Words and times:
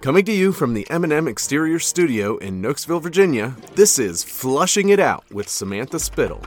Coming 0.00 0.24
to 0.24 0.32
you 0.32 0.52
from 0.52 0.72
the 0.72 0.88
M&M 0.88 1.28
Exterior 1.28 1.78
Studio 1.78 2.38
in 2.38 2.62
Nokesville, 2.62 3.02
Virginia, 3.02 3.54
this 3.74 3.98
is 3.98 4.24
Flushing 4.24 4.88
It 4.88 4.98
Out 4.98 5.30
with 5.30 5.46
Samantha 5.46 5.98
Spittle, 5.98 6.40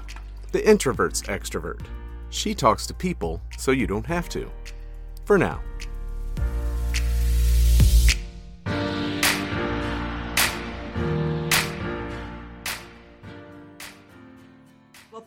the 0.51 0.67
introvert's 0.67 1.21
extrovert. 1.21 1.85
She 2.31 2.55
talks 2.55 2.87
to 2.87 2.95
people 2.95 3.39
so 3.59 3.69
you 3.69 3.85
don't 3.85 4.07
have 4.07 4.27
to. 4.29 4.49
For 5.25 5.37
now. 5.37 5.61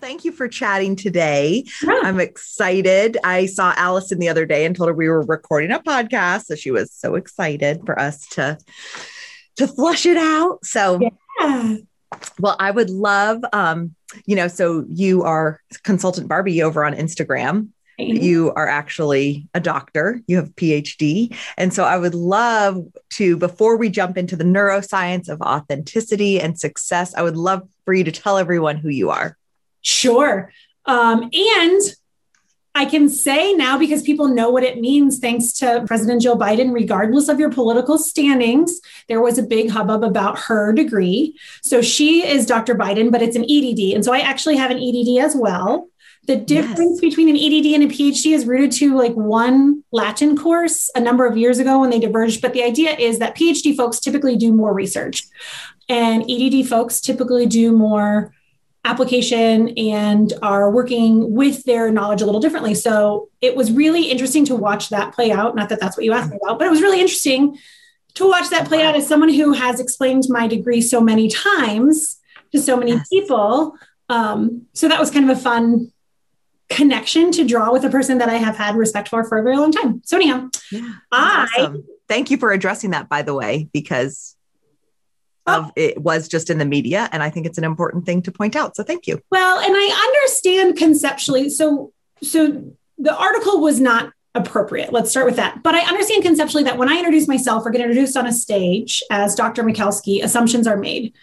Thank 0.07 0.25
you 0.25 0.31
for 0.31 0.47
chatting 0.47 0.95
today. 0.95 1.65
Yeah. 1.83 2.01
I'm 2.05 2.21
excited. 2.21 3.19
I 3.25 3.47
saw 3.47 3.75
Allison 3.77 4.21
the 4.21 4.29
other 4.29 4.47
day 4.47 4.65
and 4.65 4.77
told 4.77 4.89
her 4.89 4.95
we 4.95 5.09
were 5.09 5.23
recording 5.23 5.73
a 5.73 5.81
podcast. 5.81 6.45
So 6.45 6.55
she 6.55 6.71
was 6.71 6.93
so 6.93 7.17
excited 7.17 7.81
for 7.85 7.99
us 7.99 8.25
to 8.29 8.57
to 9.57 9.67
flush 9.67 10.07
it 10.07 10.17
out. 10.17 10.65
So 10.65 11.01
yeah. 11.41 11.77
well, 12.39 12.55
I 12.61 12.71
would 12.71 12.89
love 12.89 13.43
um, 13.53 13.97
you 14.27 14.37
know, 14.37 14.47
so 14.47 14.85
you 14.89 15.25
are 15.25 15.61
consultant 15.83 16.29
Barbie 16.29 16.63
over 16.63 16.85
on 16.85 16.95
Instagram. 16.95 17.71
You 17.99 18.53
are 18.53 18.69
actually 18.69 19.49
a 19.55 19.61
doctor, 19.61 20.21
you 20.27 20.37
have 20.37 20.51
a 20.51 20.53
PhD. 20.53 21.35
And 21.57 21.73
so 21.73 21.83
I 21.83 21.97
would 21.97 22.15
love 22.15 22.85
to, 23.15 23.39
before 23.39 23.79
we 23.79 23.89
jump 23.89 24.19
into 24.19 24.37
the 24.37 24.45
neuroscience 24.45 25.31
of 25.31 25.41
authenticity 25.41 26.39
and 26.39 26.61
success, 26.61 27.15
I 27.15 27.23
would 27.23 27.39
love 27.39 27.67
for 27.87 27.95
you 27.95 28.05
to 28.05 28.13
tell 28.13 28.37
everyone 28.37 28.77
who 28.77 28.91
you 28.91 29.09
are. 29.09 29.39
Sure. 29.87 30.53
Um, 30.85 31.31
and 31.33 31.81
I 32.75 32.87
can 32.87 33.09
say 33.09 33.53
now 33.53 33.79
because 33.79 34.03
people 34.03 34.27
know 34.27 34.51
what 34.51 34.65
it 34.65 34.81
means, 34.81 35.21
thanks 35.21 35.53
to 35.59 35.85
President 35.87 36.23
Joe 36.23 36.37
Biden, 36.37 36.75
regardless 36.75 37.29
of 37.29 37.39
your 37.39 37.51
political 37.51 37.97
standings, 37.97 38.81
there 39.09 39.21
was 39.21 39.39
a 39.39 39.45
big 39.45 39.71
hubbub 39.71 40.03
about 40.03 40.41
her 40.41 40.73
degree. 40.73 41.39
So 41.63 41.83
she 41.83 42.27
is 42.27 42.47
Dr. 42.47 42.75
Biden, 42.75 43.13
but 43.13 43.23
it's 43.23 43.37
an 43.37 43.45
EDD. 43.45 43.95
And 43.95 44.05
so 44.05 44.13
I 44.13 44.19
actually 44.19 44.57
have 44.57 44.73
an 44.73 44.79
EDD 44.79 45.25
as 45.25 45.37
well. 45.37 45.89
The 46.27 46.37
difference 46.37 47.01
yes. 47.01 47.01
between 47.01 47.29
an 47.29 47.37
EDD 47.37 47.81
and 47.81 47.85
a 47.85 47.95
PhD 47.95 48.35
is 48.35 48.45
rooted 48.45 48.73
to 48.73 48.97
like 48.97 49.15
one 49.15 49.85
Latin 49.93 50.37
course 50.37 50.91
a 50.97 51.01
number 51.01 51.27
of 51.27 51.37
years 51.37 51.61
ago 51.61 51.79
when 51.79 51.91
they 51.91 52.01
diverged. 52.01 52.43
But 52.43 52.55
the 52.55 52.65
idea 52.65 52.97
is 52.97 53.21
that 53.21 53.37
PhD 53.37 53.77
folks 53.77 54.01
typically 54.01 54.37
do 54.37 54.53
more 54.53 54.75
research, 54.75 55.23
and 55.89 56.29
EDD 56.29 56.67
folks 56.67 57.01
typically 57.01 57.47
do 57.47 57.71
more 57.71 58.35
application 58.87 59.69
and 59.77 60.33
are 60.43 60.71
working 60.71 61.35
with 61.35 61.65
their 61.65 61.91
knowledge 61.91 62.23
a 62.23 62.25
little 62.25 62.41
differently. 62.41 62.75
So 62.75 63.29
it 63.41 63.57
was 63.57 63.73
really 63.73 64.11
interesting 64.11 64.45
to 64.47 64.57
watch 64.57 64.91
that 64.91 65.13
play 65.13 65.33
out. 65.33 65.57
Not 65.57 65.69
that 65.71 65.81
that's 65.81 65.97
what 65.97 66.05
you 66.05 66.13
asked 66.13 66.31
me 66.31 66.39
about, 66.43 66.59
but 66.59 66.67
it 66.67 66.71
was 66.71 66.81
really 66.81 67.01
interesting 67.01 67.59
to 68.15 68.29
watch 68.29 68.49
that 68.51 68.67
play 68.67 68.83
out 68.83 68.95
as 68.95 69.07
someone 69.07 69.29
who 69.29 69.53
has 69.53 69.81
explained 69.81 70.25
my 70.29 70.47
degree 70.47 70.81
so 70.81 71.01
many 71.01 71.29
times 71.29 72.19
to 72.53 72.61
so 72.61 72.77
many 72.77 72.93
yes. 72.93 73.09
people. 73.09 73.75
Um, 74.09 74.67
so 74.73 74.89
that 74.89 75.01
was 75.01 75.11
kind 75.11 75.29
of 75.29 75.37
a 75.37 75.41
fun 75.41 75.93
connection 76.69 77.33
to 77.33 77.45
draw 77.45 77.73
with 77.73 77.85
a 77.85 77.91
person 77.91 78.19
that 78.19 78.29
I 78.29 78.35
have 78.35 78.57
had 78.57 78.77
respect 78.77 79.09
for 79.09 79.25
for 79.25 79.39
a 79.39 79.43
very 79.43 79.57
long 79.57 79.73
time. 79.73 80.01
So 80.05 80.17
anyhow, 80.17 80.49
yeah, 80.71 80.93
I 81.13 81.49
awesome. 81.57 81.85
thank 82.09 82.31
you 82.31 82.37
for 82.37 82.53
addressing 82.53 82.91
that 82.91 83.09
by 83.09 83.23
the 83.23 83.35
way, 83.35 83.69
because 83.73 84.36
of 85.47 85.71
it 85.77 86.01
was 86.01 86.29
just 86.29 86.51
in 86.51 86.59
the 86.59 86.65
media 86.65 87.09
and 87.13 87.23
i 87.23 87.31
think 87.31 87.47
it's 87.47 87.59
an 87.59 87.65
important 87.65 88.05
thing 88.05 88.23
to 88.23 88.33
point 88.33 88.57
out 88.57 88.77
so 88.77 88.83
thank 88.83 89.07
you. 89.07 89.21
Well 89.31 89.59
and 89.59 89.73
i 89.75 90.07
understand 90.09 90.77
conceptually 90.77 91.51
so 91.51 91.93
so 92.23 92.65
the 92.99 93.17
article 93.17 93.61
was 93.61 93.81
not 93.81 94.13
appropriate 94.35 94.93
let's 94.93 95.11
start 95.11 95.27
with 95.27 95.37
that. 95.37 95.63
But 95.63 95.75
i 95.75 95.81
understand 95.81 96.23
conceptually 96.23 96.65
that 96.65 96.79
when 96.79 96.89
i 96.89 96.97
introduce 96.97 97.29
myself 97.29 97.65
or 97.65 97.71
get 97.71 97.81
introduced 97.81 98.17
on 98.17 98.27
a 98.27 98.33
stage 98.33 99.03
as 99.11 99.35
dr 99.35 99.63
michalski 99.63 100.23
assumptions 100.23 100.67
are 100.67 100.77
made. 100.77 101.15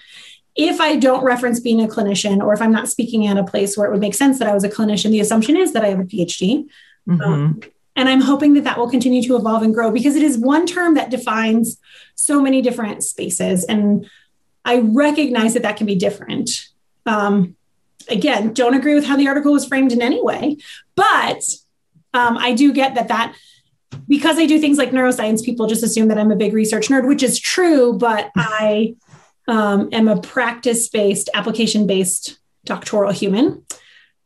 If 0.56 0.80
i 0.80 0.96
don't 0.96 1.24
reference 1.24 1.60
being 1.60 1.82
a 1.82 1.88
clinician 1.88 2.40
or 2.40 2.54
if 2.54 2.62
i'm 2.62 2.72
not 2.72 2.88
speaking 2.88 3.28
at 3.28 3.38
a 3.38 3.44
place 3.44 3.78
where 3.78 3.88
it 3.88 3.92
would 3.92 4.02
make 4.02 4.16
sense 4.16 4.40
that 4.40 4.48
i 4.48 4.54
was 4.54 4.64
a 4.64 4.70
clinician 4.70 5.12
the 5.12 5.20
assumption 5.20 5.58
is 5.58 5.74
that 5.74 5.84
i 5.84 5.90
have 5.90 6.00
a 6.00 6.04
phd 6.04 6.66
mm-hmm. 7.08 7.22
um, 7.22 7.62
and 7.96 8.10
I'm 8.10 8.22
hoping 8.22 8.54
that 8.54 8.64
that 8.64 8.78
will 8.78 8.90
continue 8.90 9.22
to 9.24 9.36
evolve 9.36 9.64
and 9.64 9.74
grow 9.74 9.92
because 9.92 10.16
it 10.16 10.24
is 10.24 10.38
one 10.38 10.66
term 10.66 10.96
that 10.96 11.12
defines 11.12 11.78
so 12.16 12.42
many 12.42 12.62
different 12.62 13.04
spaces. 13.04 13.64
And 13.66 14.10
I 14.66 14.80
recognize 14.80 15.54
that 15.54 15.64
that 15.64 15.78
can 15.78 15.86
be 15.86 15.96
different. 15.96 16.70
Um, 17.06 17.56
again, 18.10 18.54
don't 18.54 18.74
agree 18.74 18.96
with 18.96 19.06
how 19.06 19.18
the 19.18 19.28
article 19.28 19.54
was 19.54 19.66
framed 19.66 19.92
in 19.92 20.02
any 20.02 20.22
way, 20.22 20.58
but 20.96 21.44
um, 22.14 22.38
I 22.38 22.54
do 22.54 22.74
get 22.74 22.96
that 22.96 23.10
that 23.10 23.36
because 24.08 24.40
I 24.40 24.46
do 24.46 24.60
things 24.60 24.78
like 24.78 24.92
neuroscience, 24.92 25.44
people 25.44 25.68
just 25.68 25.84
assume 25.84 26.08
that 26.08 26.18
I'm 26.18 26.32
a 26.32 26.36
big 26.36 26.54
research 26.54 26.88
nerd, 26.88 27.08
which 27.08 27.24
is 27.24 27.40
true, 27.40 27.94
but 27.94 28.32
I 28.36 28.96
um, 29.48 29.90
am 29.92 30.08
a 30.08 30.20
practice 30.20 30.90
based, 30.90 31.30
application 31.34 31.86
based 31.86 32.40
doctoral 32.66 33.12
human. 33.12 33.66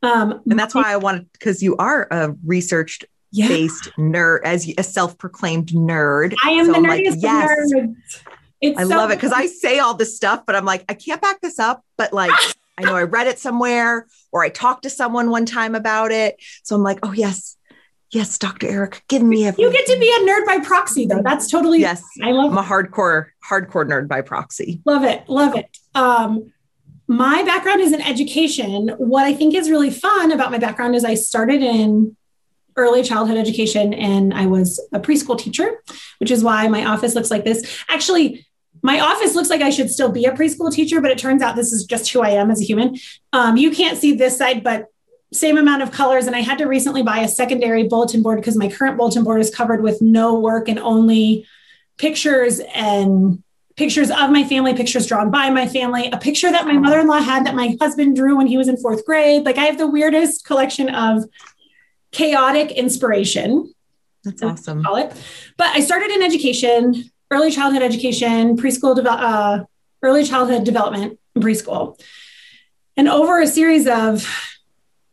Um, 0.03 0.41
and 0.50 0.57
that's 0.57 0.75
why 0.75 0.94
I 0.94 0.97
wanted, 0.97 1.31
because 1.33 1.63
you 1.63 1.75
are 1.77 2.07
a 2.11 2.33
research 2.45 3.03
yeah. 3.31 3.47
based 3.47 3.89
nerd, 3.97 4.39
as 4.43 4.67
a 4.77 4.83
self 4.83 5.17
proclaimed 5.17 5.67
nerd. 5.67 6.33
I 6.45 6.51
am 6.51 6.67
so 6.67 6.73
the 6.73 6.79
nerdiest 6.79 7.11
like, 7.11 7.21
yes. 7.21 7.73
nerds. 7.73 7.95
It's 8.61 8.79
I 8.79 8.83
so 8.83 8.89
love 8.89 9.11
it 9.11 9.15
because 9.17 9.31
I 9.31 9.45
say 9.45 9.79
all 9.79 9.93
this 9.93 10.15
stuff, 10.15 10.43
but 10.45 10.55
I'm 10.55 10.65
like, 10.65 10.85
I 10.89 10.93
can't 10.93 11.21
back 11.21 11.41
this 11.41 11.59
up. 11.59 11.83
But 11.97 12.13
like, 12.13 12.31
I 12.77 12.83
know 12.83 12.95
I 12.95 13.03
read 13.03 13.27
it 13.27 13.39
somewhere 13.39 14.07
or 14.31 14.43
I 14.43 14.49
talked 14.49 14.83
to 14.83 14.89
someone 14.89 15.29
one 15.29 15.45
time 15.45 15.75
about 15.75 16.11
it. 16.11 16.38
So 16.63 16.75
I'm 16.75 16.83
like, 16.83 16.99
oh, 17.03 17.11
yes, 17.11 17.57
yes, 18.11 18.38
Dr. 18.38 18.67
Eric, 18.67 19.03
give 19.07 19.21
me 19.21 19.47
a. 19.47 19.53
You 19.57 19.71
get 19.71 19.85
to 19.88 19.97
be 19.99 20.09
a 20.09 20.19
nerd 20.27 20.45
by 20.45 20.59
proxy, 20.59 21.05
though. 21.05 21.21
That's 21.23 21.49
totally. 21.49 21.79
Yes. 21.79 22.03
I 22.23 22.31
love 22.31 22.51
I'm 22.51 22.57
a 22.57 22.63
hardcore, 22.63 23.27
hardcore 23.47 23.88
nerd 23.88 24.07
by 24.07 24.21
proxy. 24.21 24.81
Love 24.85 25.03
it. 25.03 25.27
Love 25.27 25.55
it. 25.55 25.77
Um, 25.95 26.51
my 27.07 27.41
background 27.44 27.81
is 27.81 27.94
in 27.94 28.01
education. 28.01 28.89
What 28.97 29.25
I 29.25 29.33
think 29.33 29.55
is 29.55 29.69
really 29.69 29.89
fun 29.89 30.31
about 30.31 30.51
my 30.51 30.57
background 30.57 30.94
is 30.95 31.05
I 31.05 31.13
started 31.13 31.61
in 31.61 32.16
early 32.77 33.03
childhood 33.03 33.38
education 33.38 33.93
and 33.93 34.33
I 34.33 34.45
was 34.45 34.79
a 34.93 34.99
preschool 34.99 35.38
teacher, 35.38 35.81
which 36.19 36.31
is 36.31 36.43
why 36.43 36.67
my 36.67 36.85
office 36.85 37.15
looks 37.15 37.31
like 37.31 37.43
this. 37.43 37.83
Actually, 37.89 38.45
my 38.83 38.99
office 38.99 39.35
looks 39.35 39.49
like 39.49 39.61
I 39.61 39.71
should 39.71 39.89
still 39.89 40.11
be 40.11 40.25
a 40.25 40.31
preschool 40.31 40.71
teacher, 40.71 41.01
but 41.01 41.11
it 41.11 41.17
turns 41.17 41.41
out 41.41 41.55
this 41.55 41.73
is 41.73 41.85
just 41.85 42.11
who 42.11 42.21
I 42.21 42.29
am 42.29 42.51
as 42.51 42.61
a 42.61 42.63
human. 42.63 42.97
Um, 43.33 43.57
you 43.57 43.71
can't 43.71 43.97
see 43.97 44.15
this 44.15 44.38
side, 44.38 44.63
but 44.63 44.85
same 45.33 45.57
amount 45.57 45.81
of 45.81 45.91
colors. 45.91 46.27
And 46.27 46.35
I 46.35 46.41
had 46.41 46.59
to 46.59 46.65
recently 46.65 47.03
buy 47.03 47.19
a 47.19 47.27
secondary 47.27 47.88
bulletin 47.88 48.21
board 48.21 48.39
because 48.39 48.55
my 48.55 48.69
current 48.69 48.97
bulletin 48.97 49.23
board 49.23 49.41
is 49.41 49.53
covered 49.53 49.81
with 49.81 50.01
no 50.01 50.39
work 50.39 50.69
and 50.69 50.79
only 50.79 51.45
pictures 51.97 52.61
and 52.73 53.44
pictures 53.75 54.09
of 54.09 54.31
my 54.31 54.44
family, 54.44 54.73
pictures 54.73 55.05
drawn 55.05 55.29
by 55.29 55.49
my 55.49 55.67
family, 55.67 56.09
a 56.11 56.17
picture 56.17 56.51
that 56.51 56.65
my 56.65 56.73
mother 56.73 56.99
in 56.99 57.07
law 57.07 57.19
had 57.19 57.45
that 57.45 57.55
my 57.55 57.75
husband 57.79 58.15
drew 58.15 58.35
when 58.35 58.47
he 58.47 58.57
was 58.57 58.67
in 58.67 58.77
fourth 58.77 59.05
grade. 59.05 59.44
Like 59.45 59.57
I 59.57 59.65
have 59.65 59.77
the 59.77 59.88
weirdest 59.88 60.45
collection 60.45 60.89
of 60.94 61.25
chaotic 62.17 62.72
inspiration. 62.72 63.73
That's 64.23 64.41
awesome. 64.44 64.83
Call 64.83 64.97
it. 64.97 65.13
But 65.57 65.67
I 65.67 65.79
started 65.79 66.11
in 66.11 66.22
education 66.23 67.11
early 67.29 67.51
childhood 67.51 67.83
education, 67.83 68.57
preschool, 68.57 68.95
de- 68.95 69.11
uh, 69.11 69.63
early 70.01 70.23
childhood 70.23 70.63
development, 70.63 71.19
and 71.35 71.44
preschool. 71.44 72.00
And 72.95 73.07
over 73.07 73.41
a 73.41 73.47
series 73.47 73.88
of 73.88 74.25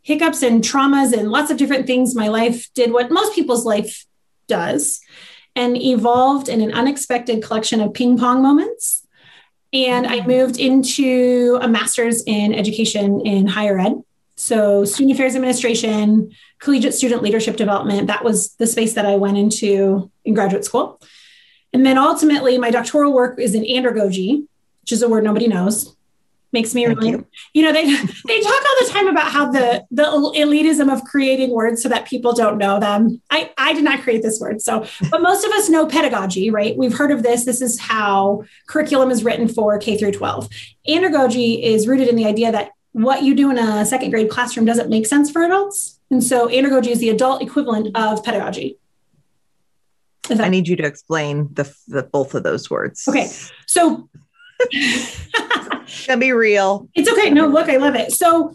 hiccups 0.02 0.42
and 0.42 0.62
traumas 0.62 1.12
and 1.12 1.30
lots 1.30 1.50
of 1.50 1.56
different 1.56 1.86
things, 1.86 2.14
my 2.14 2.28
life 2.28 2.72
did 2.74 2.92
what 2.92 3.10
most 3.10 3.34
people's 3.34 3.64
life 3.64 4.04
does 4.46 5.00
and 5.56 5.76
evolved 5.76 6.48
in 6.48 6.60
an 6.60 6.72
unexpected 6.72 7.42
collection 7.42 7.80
of 7.80 7.94
ping 7.94 8.18
pong 8.18 8.42
moments. 8.42 9.06
And 9.72 10.06
I 10.06 10.24
moved 10.24 10.58
into 10.58 11.58
a 11.60 11.68
master's 11.68 12.22
in 12.26 12.54
education 12.54 13.20
in 13.22 13.46
higher 13.48 13.78
ed. 13.78 13.94
So, 14.36 14.84
student 14.84 15.14
affairs 15.14 15.34
administration, 15.34 16.32
collegiate 16.64 16.94
student 16.94 17.22
leadership 17.22 17.56
development, 17.56 18.06
that 18.06 18.24
was 18.24 18.54
the 18.54 18.66
space 18.66 18.94
that 18.94 19.04
I 19.04 19.16
went 19.16 19.36
into 19.36 20.10
in 20.24 20.32
graduate 20.32 20.64
school. 20.64 20.98
And 21.74 21.84
then 21.84 21.98
ultimately, 21.98 22.56
my 22.56 22.70
doctoral 22.70 23.12
work 23.12 23.38
is 23.38 23.54
in 23.54 23.64
andragogy, 23.64 24.46
which 24.80 24.92
is 24.92 25.02
a 25.02 25.08
word 25.08 25.24
nobody 25.24 25.46
knows. 25.46 25.94
Makes 26.52 26.74
me 26.74 26.86
Thank 26.86 27.00
really, 27.00 27.10
you. 27.10 27.26
you 27.52 27.62
know, 27.64 27.72
they 27.72 27.84
they 28.26 28.40
talk 28.40 28.62
all 28.64 28.86
the 28.86 28.90
time 28.90 29.08
about 29.08 29.30
how 29.30 29.50
the 29.50 29.84
the 29.90 30.04
elitism 30.04 30.90
of 30.90 31.04
creating 31.04 31.50
words 31.50 31.82
so 31.82 31.88
that 31.88 32.06
people 32.06 32.32
don't 32.32 32.56
know 32.56 32.80
them. 32.80 33.20
I 33.28 33.52
I 33.58 33.74
did 33.74 33.84
not 33.84 34.02
create 34.02 34.22
this 34.22 34.40
word, 34.40 34.62
so 34.62 34.86
but 35.10 35.20
most 35.20 35.44
of 35.44 35.50
us 35.50 35.68
know 35.68 35.84
pedagogy, 35.86 36.50
right? 36.50 36.76
We've 36.78 36.96
heard 36.96 37.10
of 37.10 37.24
this. 37.24 37.44
This 37.44 37.60
is 37.60 37.78
how 37.80 38.44
curriculum 38.68 39.10
is 39.10 39.24
written 39.24 39.48
for 39.48 39.76
K 39.78 39.98
through 39.98 40.12
12. 40.12 40.48
Andragogy 40.88 41.60
is 41.60 41.88
rooted 41.88 42.08
in 42.08 42.14
the 42.14 42.24
idea 42.24 42.52
that 42.52 42.70
what 42.92 43.24
you 43.24 43.34
do 43.34 43.50
in 43.50 43.58
a 43.58 43.84
second 43.84 44.10
grade 44.10 44.30
classroom 44.30 44.64
doesn't 44.64 44.88
make 44.88 45.06
sense 45.06 45.28
for 45.28 45.42
adults, 45.42 45.93
and 46.10 46.22
so 46.22 46.48
andragogy 46.48 46.88
is 46.88 47.00
the 47.00 47.10
adult 47.10 47.42
equivalent 47.42 47.96
of 47.96 48.22
pedagogy. 48.24 48.78
That- 50.28 50.40
I 50.40 50.48
need 50.48 50.68
you 50.68 50.76
to 50.76 50.84
explain 50.84 51.48
the, 51.52 51.72
the 51.88 52.02
both 52.02 52.34
of 52.34 52.42
those 52.42 52.70
words. 52.70 53.06
Okay. 53.08 53.28
So 53.66 54.08
gonna 56.06 56.18
be 56.18 56.32
real. 56.32 56.88
It's 56.94 57.10
okay. 57.10 57.30
No, 57.30 57.46
look, 57.46 57.68
I 57.68 57.76
love 57.76 57.94
it. 57.94 58.12
So 58.12 58.54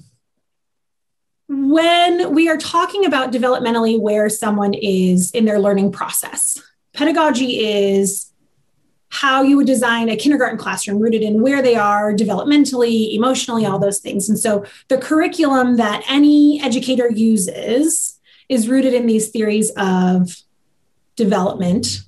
when 1.47 2.33
we 2.33 2.47
are 2.47 2.57
talking 2.57 3.05
about 3.05 3.31
developmentally 3.31 3.99
where 3.99 4.29
someone 4.29 4.73
is 4.73 5.31
in 5.31 5.45
their 5.45 5.59
learning 5.59 5.91
process, 5.91 6.61
pedagogy 6.93 7.65
is 7.65 8.28
how 9.09 9.41
you 9.41 9.57
would 9.57 9.67
design 9.67 10.07
a 10.09 10.15
kindergarten 10.15 10.57
classroom 10.57 10.99
rooted 10.99 11.23
in 11.23 11.41
where 11.41 11.61
they 11.61 11.75
are 11.75 12.13
developmentally, 12.13 13.13
emotionally, 13.13 13.65
all 13.65 13.79
those 13.79 13.99
things. 13.99 14.29
And 14.29 14.37
so 14.37 14.63
the 14.87 14.97
curriculum 14.97 15.77
that 15.77 16.03
any 16.07 16.61
educator 16.61 17.09
uses 17.09 18.19
is 18.49 18.67
rooted 18.67 18.93
in 18.93 19.07
these 19.07 19.29
theories 19.29 19.71
of 19.77 20.35
development 21.15 22.01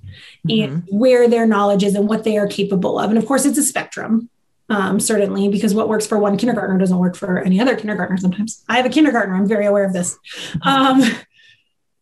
mm-hmm. 0.48 0.74
and 0.74 0.84
where 0.90 1.28
their 1.28 1.46
knowledge 1.46 1.84
is 1.84 1.96
and 1.96 2.08
what 2.08 2.24
they 2.24 2.38
are 2.38 2.48
capable 2.48 3.00
of. 3.00 3.10
And 3.10 3.18
of 3.18 3.26
course, 3.26 3.46
it's 3.46 3.58
a 3.58 3.64
spectrum. 3.64 4.30
Um, 4.70 5.02
certainly, 5.02 5.50
because 5.50 5.76
what 5.76 5.90
works 5.90 6.08
for 6.08 6.18
one 6.18 6.38
kindergartner 6.38 6.78
doesn't 6.78 6.98
work 6.98 7.18
for 7.18 7.40
any 7.40 7.60
other 7.60 7.76
kindergartner 7.76 8.16
sometimes. 8.16 8.64
I 8.70 8.78
have 8.78 8.86
a 8.86 8.90
kindergartner, 8.90 9.36
I'm 9.36 9.48
very 9.48 9.66
aware 9.66 9.84
of 9.84 9.92
this. 9.92 10.18
Um, 10.62 11.04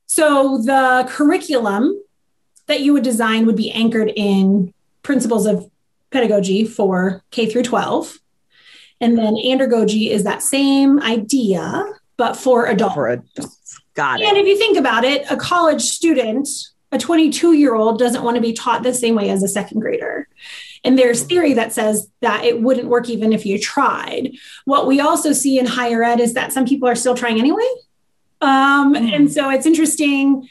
so, 0.06 0.57
the 0.57 1.07
curriculum 1.10 2.00
that 2.68 2.81
you 2.81 2.94
would 2.94 3.04
design 3.04 3.48
would 3.48 3.56
be 3.56 3.72
anchored 3.72 4.12
in 4.16 4.74
principles 5.04 5.46
of 5.46 5.69
pedagogy 6.12 6.66
for 6.66 7.24
K 7.31 7.50
through 7.50 7.63
12. 7.63 8.19
And 9.01 9.18
then 9.18 9.36
andragogy 9.36 10.10
is 10.10 10.24
that 10.24 10.42
same 10.42 11.01
idea, 11.01 11.86
but 12.18 12.36
for 12.36 12.66
adults. 12.66 12.96
For 12.96 13.07
adults. 13.07 13.80
Got 13.94 14.22
it. 14.22 14.28
And 14.28 14.38
if 14.38 14.46
you 14.46 14.57
think 14.57 14.78
about 14.78 15.04
it, 15.04 15.25
a 15.30 15.38
college 15.38 15.81
student, 15.81 16.48
a 16.92 16.98
22 16.98 17.54
year 17.54 17.75
old, 17.75 18.00
doesn't 18.00 18.24
want 18.24 18.36
to 18.36 18.42
be 18.42 18.54
taught 18.54 18.84
the 18.84 18.94
same 18.94 19.16
way 19.16 19.30
as 19.30 19.44
a 19.44 19.48
second 19.48 19.80
grader. 19.80 20.28
And 20.84 20.98
there's 20.98 21.24
theory 21.24 21.54
that 21.54 21.74
says 21.74 22.10
that 22.22 22.44
it 22.45 22.62
wouldn't 22.62 22.88
work 22.88 23.10
even 23.10 23.34
if 23.34 23.45
you 23.45 23.60
tried. 23.60 24.31
What 24.66 24.88
we 24.88 25.00
also 25.00 25.34
see 25.34 25.60
in 25.60 25.66
higher 25.66 26.04
ed 26.04 26.19
is 26.19 26.34
that 26.34 26.54
some 26.54 26.66
people 26.66 26.88
are 26.88 26.95
still 26.95 27.16
trying 27.16 27.40
anyway. 27.40 27.68
Um, 28.42 28.95
mm. 28.95 29.13
And 29.13 29.31
so 29.31 29.50
it's 29.50 29.66
interesting. 29.66 30.50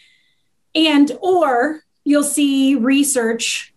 And, 0.74 1.12
or 1.20 1.80
you'll 2.04 2.22
see 2.22 2.74
research 2.74 3.72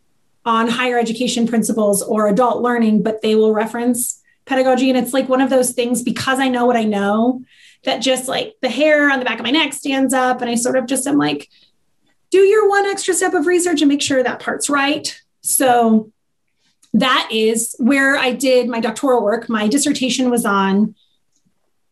on 0.46 0.68
higher 0.68 0.98
education 0.98 1.48
principles 1.48 2.02
or 2.02 2.28
adult 2.28 2.62
learning, 2.62 3.04
but 3.04 3.22
they 3.22 3.36
will 3.36 3.54
reference 3.54 4.22
pedagogy. 4.46 4.90
And 4.90 4.98
it's 4.98 5.14
like 5.14 5.30
one 5.30 5.42
of 5.42 5.50
those 5.50 5.72
things 5.72 6.02
because 6.02 6.40
I 6.40 6.48
know 6.48 6.66
what 6.66 6.78
I 6.78 6.84
know 6.84 7.44
that 7.84 8.00
just 8.00 8.28
like 8.28 8.56
the 8.62 8.70
hair 8.70 9.12
on 9.12 9.20
the 9.20 9.26
back 9.26 9.40
of 9.40 9.46
my 9.46 9.52
neck 9.52 9.74
stands 9.74 10.14
up. 10.14 10.42
And 10.42 10.50
I 10.50 10.56
sort 10.56 10.78
of 10.78 10.88
just 10.88 11.08
am 11.08 11.18
like, 11.18 11.50
do 12.32 12.40
your 12.40 12.70
one 12.70 12.86
extra 12.86 13.14
step 13.14 13.34
of 13.34 13.46
research 13.46 13.82
and 13.82 13.90
make 13.90 14.02
sure 14.02 14.24
that 14.24 14.40
part's 14.40 14.70
right. 14.70 15.20
So 15.42 16.12
that 16.94 17.30
is 17.32 17.76
where 17.78 18.18
I 18.18 18.32
did 18.32 18.68
my 18.68 18.80
doctoral 18.80 19.24
work. 19.24 19.50
My 19.50 19.68
dissertation 19.68 20.30
was 20.30 20.46
on 20.46 20.96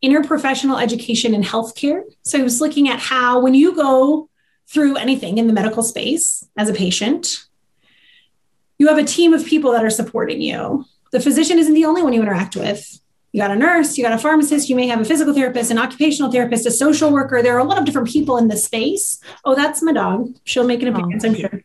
interprofessional 0.02 0.82
education 0.82 1.34
in 1.34 1.42
healthcare. 1.42 2.02
So 2.22 2.38
I 2.38 2.42
was 2.42 2.60
looking 2.60 2.88
at 2.88 3.00
how, 3.00 3.40
when 3.40 3.54
you 3.54 3.74
go 3.74 4.28
through 4.68 4.96
anything 4.96 5.38
in 5.38 5.46
the 5.46 5.52
medical 5.52 5.82
space 5.82 6.46
as 6.56 6.68
a 6.68 6.74
patient, 6.74 7.46
you 8.80 8.88
have 8.88 8.96
a 8.96 9.04
team 9.04 9.34
of 9.34 9.44
people 9.44 9.72
that 9.72 9.84
are 9.84 9.90
supporting 9.90 10.40
you. 10.40 10.86
The 11.12 11.20
physician 11.20 11.58
isn't 11.58 11.74
the 11.74 11.84
only 11.84 12.02
one 12.02 12.14
you 12.14 12.22
interact 12.22 12.56
with. 12.56 12.98
You 13.30 13.42
got 13.42 13.50
a 13.50 13.54
nurse, 13.54 13.98
you 13.98 14.02
got 14.02 14.14
a 14.14 14.18
pharmacist, 14.18 14.70
you 14.70 14.74
may 14.74 14.88
have 14.88 15.02
a 15.02 15.04
physical 15.04 15.34
therapist, 15.34 15.70
an 15.70 15.76
occupational 15.76 16.32
therapist, 16.32 16.64
a 16.64 16.70
social 16.70 17.12
worker. 17.12 17.42
There 17.42 17.54
are 17.54 17.60
a 17.60 17.64
lot 17.64 17.78
of 17.78 17.84
different 17.84 18.08
people 18.08 18.38
in 18.38 18.48
this 18.48 18.64
space. 18.64 19.20
Oh, 19.44 19.54
that's 19.54 19.82
my 19.82 19.92
dog. 19.92 20.34
She'll 20.44 20.66
make 20.66 20.80
an 20.80 20.88
appearance, 20.88 21.24
oh, 21.24 21.28
I'm 21.28 21.34
sure. 21.34 21.62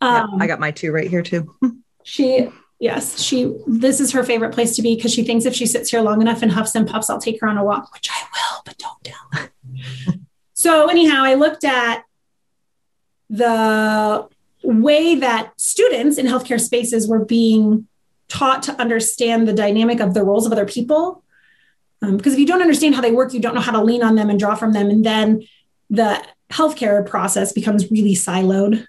Um, 0.00 0.30
yeah, 0.38 0.44
I 0.44 0.46
got 0.46 0.58
my 0.58 0.70
two 0.70 0.92
right 0.92 1.10
here 1.10 1.22
too. 1.22 1.54
she, 2.04 2.48
yes, 2.80 3.20
she, 3.20 3.54
this 3.66 4.00
is 4.00 4.12
her 4.12 4.24
favorite 4.24 4.54
place 4.54 4.74
to 4.76 4.82
be 4.82 4.96
because 4.96 5.12
she 5.12 5.24
thinks 5.24 5.44
if 5.44 5.54
she 5.54 5.66
sits 5.66 5.90
here 5.90 6.00
long 6.00 6.22
enough 6.22 6.40
and 6.40 6.50
huffs 6.50 6.74
and 6.74 6.88
puffs, 6.88 7.10
I'll 7.10 7.20
take 7.20 7.38
her 7.42 7.48
on 7.48 7.58
a 7.58 7.64
walk, 7.64 7.92
which 7.92 8.08
I 8.10 8.22
will, 8.32 8.62
but 8.64 8.78
don't 8.78 9.04
tell. 9.04 10.14
so, 10.54 10.88
anyhow, 10.88 11.22
I 11.22 11.34
looked 11.34 11.64
at 11.64 12.02
the 13.28 14.26
way 14.66 15.14
that 15.14 15.52
students 15.60 16.18
in 16.18 16.26
healthcare 16.26 16.60
spaces 16.60 17.08
were 17.08 17.24
being 17.24 17.86
taught 18.28 18.62
to 18.64 18.72
understand 18.80 19.46
the 19.46 19.52
dynamic 19.52 20.00
of 20.00 20.14
the 20.14 20.24
roles 20.24 20.46
of 20.46 20.52
other 20.52 20.66
people. 20.66 21.22
Um, 22.02 22.16
because 22.16 22.34
if 22.34 22.38
you 22.38 22.46
don't 22.46 22.60
understand 22.60 22.94
how 22.94 23.00
they 23.00 23.12
work, 23.12 23.32
you 23.32 23.40
don't 23.40 23.54
know 23.54 23.60
how 23.60 23.72
to 23.72 23.82
lean 23.82 24.02
on 24.02 24.16
them 24.16 24.28
and 24.28 24.38
draw 24.38 24.54
from 24.54 24.72
them. 24.72 24.90
And 24.90 25.04
then 25.04 25.46
the 25.88 26.22
healthcare 26.50 27.06
process 27.06 27.52
becomes 27.52 27.90
really 27.90 28.14
siloed. 28.14 28.86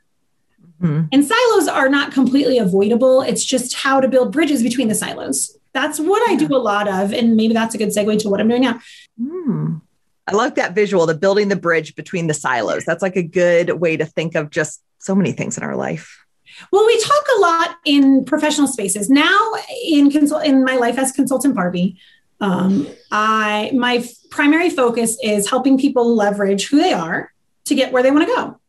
Mm-hmm. 0.81 1.05
And 1.11 1.25
silos 1.25 1.67
are 1.67 1.89
not 1.89 2.11
completely 2.11 2.57
avoidable. 2.57 3.21
It's 3.21 3.43
just 3.43 3.75
how 3.75 3.99
to 3.99 4.07
build 4.07 4.31
bridges 4.31 4.61
between 4.61 4.87
the 4.87 4.95
silos. 4.95 5.57
That's 5.73 5.99
what 5.99 6.27
I 6.29 6.35
do 6.35 6.47
a 6.55 6.57
lot 6.57 6.87
of. 6.87 7.13
And 7.13 7.35
maybe 7.35 7.53
that's 7.53 7.75
a 7.75 7.77
good 7.77 7.89
segue 7.89 8.19
to 8.19 8.29
what 8.29 8.41
I'm 8.41 8.47
doing 8.47 8.63
now. 8.63 8.79
Mm. 9.21 9.81
I 10.27 10.33
like 10.33 10.55
that 10.55 10.75
visual, 10.75 11.05
the 11.05 11.15
building 11.15 11.47
the 11.47 11.55
bridge 11.55 11.95
between 11.95 12.27
the 12.27 12.33
silos. 12.33 12.83
That's 12.83 13.01
like 13.01 13.15
a 13.15 13.23
good 13.23 13.79
way 13.79 13.95
to 13.95 14.05
think 14.05 14.35
of 14.35 14.49
just 14.49 14.81
so 14.99 15.15
many 15.15 15.31
things 15.31 15.57
in 15.57 15.63
our 15.63 15.75
life. 15.75 16.25
Well, 16.71 16.85
we 16.85 16.99
talk 16.99 17.25
a 17.37 17.39
lot 17.39 17.75
in 17.85 18.25
professional 18.25 18.67
spaces 18.67 19.09
now. 19.09 19.53
In 19.85 20.09
consult 20.09 20.45
in 20.45 20.63
my 20.63 20.75
life 20.75 20.97
as 20.97 21.11
consultant 21.11 21.55
Barbie, 21.55 21.97
um, 22.39 22.87
I 23.11 23.71
my 23.73 23.95
f- 23.97 24.09
primary 24.29 24.69
focus 24.69 25.17
is 25.21 25.49
helping 25.49 25.77
people 25.77 26.15
leverage 26.15 26.67
who 26.67 26.77
they 26.77 26.93
are 26.93 27.31
to 27.65 27.75
get 27.75 27.91
where 27.91 28.03
they 28.03 28.11
want 28.11 28.27
to 28.27 28.35
go. 28.35 28.59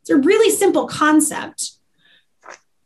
It's 0.00 0.10
a 0.10 0.16
really 0.16 0.50
simple 0.50 0.86
concept. 0.86 1.72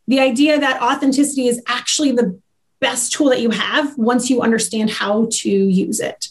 The 0.09 0.21
idea 0.21 0.59
that 0.59 0.83
authenticity 0.83 1.47
is 1.47 1.63
actually 1.69 2.13
the 2.13 2.41
best 2.81 3.13
tool 3.13 3.29
that 3.29 3.41
you 3.41 3.51
have 3.51 3.97
once 3.97 4.31
you 4.31 4.41
understand 4.41 4.91
how 4.91 5.29
to 5.31 5.51
use 5.51 6.01
it. 6.01 6.29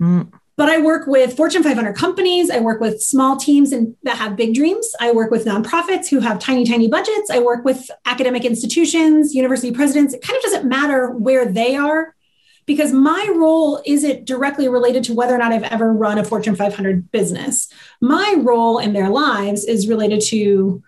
Mm. 0.00 0.32
But 0.56 0.68
I 0.68 0.80
work 0.80 1.06
with 1.08 1.36
Fortune 1.36 1.64
500 1.64 1.96
companies. 1.96 2.48
I 2.48 2.60
work 2.60 2.80
with 2.80 3.02
small 3.02 3.36
teams 3.36 3.72
and 3.72 3.96
that 4.04 4.18
have 4.18 4.36
big 4.36 4.54
dreams. 4.54 4.88
I 5.00 5.10
work 5.10 5.30
with 5.30 5.46
nonprofits 5.46 6.08
who 6.08 6.20
have 6.20 6.38
tiny, 6.38 6.64
tiny 6.64 6.88
budgets. 6.88 7.28
I 7.30 7.40
work 7.40 7.64
with 7.64 7.90
academic 8.04 8.44
institutions, 8.44 9.34
university 9.34 9.72
presidents. 9.72 10.14
It 10.14 10.22
kind 10.22 10.36
of 10.36 10.42
doesn't 10.42 10.68
matter 10.68 11.10
where 11.10 11.44
they 11.44 11.74
are 11.74 12.14
because 12.66 12.92
my 12.92 13.28
role 13.34 13.82
isn't 13.84 14.24
directly 14.24 14.68
related 14.68 15.04
to 15.04 15.14
whether 15.14 15.34
or 15.34 15.38
not 15.38 15.52
I've 15.52 15.64
ever 15.64 15.92
run 15.92 16.18
a 16.18 16.24
Fortune 16.24 16.56
500 16.56 17.10
business. 17.10 17.68
My 18.00 18.36
role 18.38 18.78
in 18.78 18.92
their 18.92 19.10
lives 19.10 19.64
is 19.64 19.88
related 19.88 20.20
to 20.28 20.82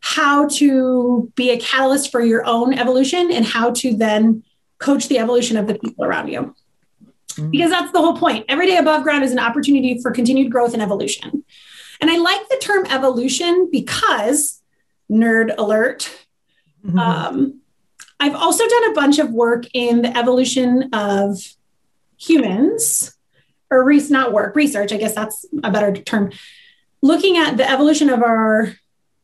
how 0.00 0.46
to 0.48 1.32
be 1.34 1.50
a 1.50 1.58
catalyst 1.58 2.12
for 2.12 2.20
your 2.20 2.44
own 2.46 2.74
evolution 2.74 3.32
and 3.32 3.44
how 3.44 3.70
to 3.72 3.96
then 3.96 4.42
coach 4.78 5.08
the 5.08 5.18
evolution 5.18 5.56
of 5.56 5.66
the 5.66 5.78
people 5.78 6.04
around 6.04 6.28
you. 6.28 6.54
Mm. 7.36 7.50
because 7.50 7.70
that's 7.70 7.92
the 7.92 7.98
whole 7.98 8.16
point. 8.16 8.46
Every 8.48 8.66
day 8.66 8.76
above 8.76 9.02
ground 9.02 9.24
is 9.24 9.32
an 9.32 9.38
opportunity 9.38 10.00
for 10.00 10.10
continued 10.10 10.50
growth 10.50 10.72
and 10.72 10.82
evolution. 10.82 11.44
And 12.00 12.10
I 12.10 12.16
like 12.16 12.48
the 12.48 12.58
term 12.58 12.86
evolution 12.86 13.68
because, 13.70 14.62
nerd 15.10 15.54
alert, 15.56 16.10
mm-hmm. 16.84 16.98
um, 16.98 17.60
I've 18.18 18.34
also 18.34 18.66
done 18.66 18.90
a 18.90 18.94
bunch 18.94 19.18
of 19.18 19.30
work 19.30 19.64
in 19.74 20.02
the 20.02 20.16
evolution 20.16 20.90
of 20.92 21.38
humans, 22.18 23.14
or 23.70 23.84
re- 23.84 24.02
not 24.08 24.32
work, 24.32 24.56
research, 24.56 24.92
I 24.92 24.96
guess 24.96 25.14
that's 25.14 25.44
a 25.62 25.70
better 25.70 25.92
term, 25.92 26.32
looking 27.02 27.36
at 27.36 27.56
the 27.56 27.68
evolution 27.68 28.08
of 28.08 28.22
our 28.22 28.74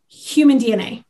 human 0.08 0.58
DNA. 0.58 1.04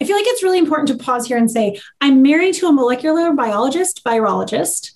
I 0.00 0.04
feel 0.04 0.16
like 0.16 0.26
it's 0.28 0.42
really 0.42 0.58
important 0.58 0.88
to 0.88 1.04
pause 1.04 1.26
here 1.26 1.36
and 1.36 1.50
say, 1.50 1.80
I'm 2.00 2.22
married 2.22 2.54
to 2.54 2.68
a 2.68 2.72
molecular 2.72 3.32
biologist, 3.32 4.04
virologist 4.04 4.92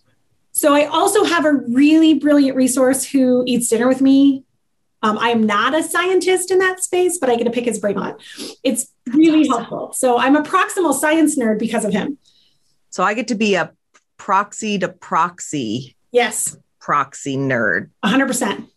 so 0.53 0.75
I 0.75 0.85
also 0.85 1.25
have 1.25 1.47
a 1.47 1.53
really 1.53 2.15
brilliant 2.15 2.57
resource 2.57 3.05
who 3.05 3.43
eats 3.47 3.69
dinner 3.69 3.89
with 3.89 4.03
me. 4.03 4.45
Um, 5.03 5.19
I 5.19 5.31
am 5.31 5.45
not 5.45 5.75
a 5.75 5.83
scientist 5.83 6.51
in 6.51 6.59
that 6.59 6.85
space, 6.85 7.19
but 7.19 7.29
I 7.29 7.37
get 7.37 7.45
to 7.45 7.51
pick 7.51 7.65
his 7.65 7.81
brain 7.81 7.97
on. 7.97 8.17
It's 8.63 8.93
really 9.07 9.49
awesome. 9.49 9.65
helpful. 9.65 9.93
So 9.95 10.19
I'm 10.19 10.37
a 10.37 10.43
proximal 10.43 10.95
science 10.95 11.37
nerd 11.39 11.59
because 11.59 11.85
of 11.85 11.93
him. 11.93 12.19
So 12.91 13.03
I 13.03 13.15
get 13.15 13.29
to 13.29 13.35
be 13.35 13.55
a 13.55 13.73
proxy 14.19 14.79
to 14.79 14.89
proxy. 14.89 15.97
Yes. 16.13 16.57
Proxy 16.79 17.37
nerd. 17.37 17.91
100%. 18.05 18.69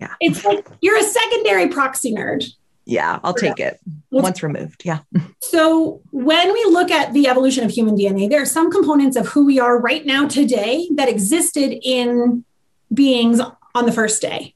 Yeah. 0.00 0.14
It's 0.20 0.44
like 0.44 0.66
you're 0.80 0.98
a 0.98 1.02
secondary 1.02 1.68
proxy 1.68 2.14
nerd. 2.14 2.46
Yeah, 2.84 3.18
I'll 3.24 3.34
take 3.34 3.58
it 3.58 3.80
once 4.10 4.42
removed. 4.42 4.84
Yeah. 4.84 5.00
So, 5.40 6.00
when 6.10 6.52
we 6.52 6.64
look 6.64 6.90
at 6.90 7.12
the 7.12 7.28
evolution 7.28 7.64
of 7.64 7.70
human 7.70 7.96
DNA, 7.96 8.28
there 8.28 8.42
are 8.42 8.46
some 8.46 8.70
components 8.70 9.16
of 9.16 9.28
who 9.28 9.46
we 9.46 9.60
are 9.60 9.80
right 9.80 10.04
now 10.04 10.26
today 10.26 10.88
that 10.94 11.08
existed 11.08 11.78
in 11.82 12.44
beings 12.92 13.40
on 13.74 13.86
the 13.86 13.92
first 13.92 14.22
day. 14.22 14.54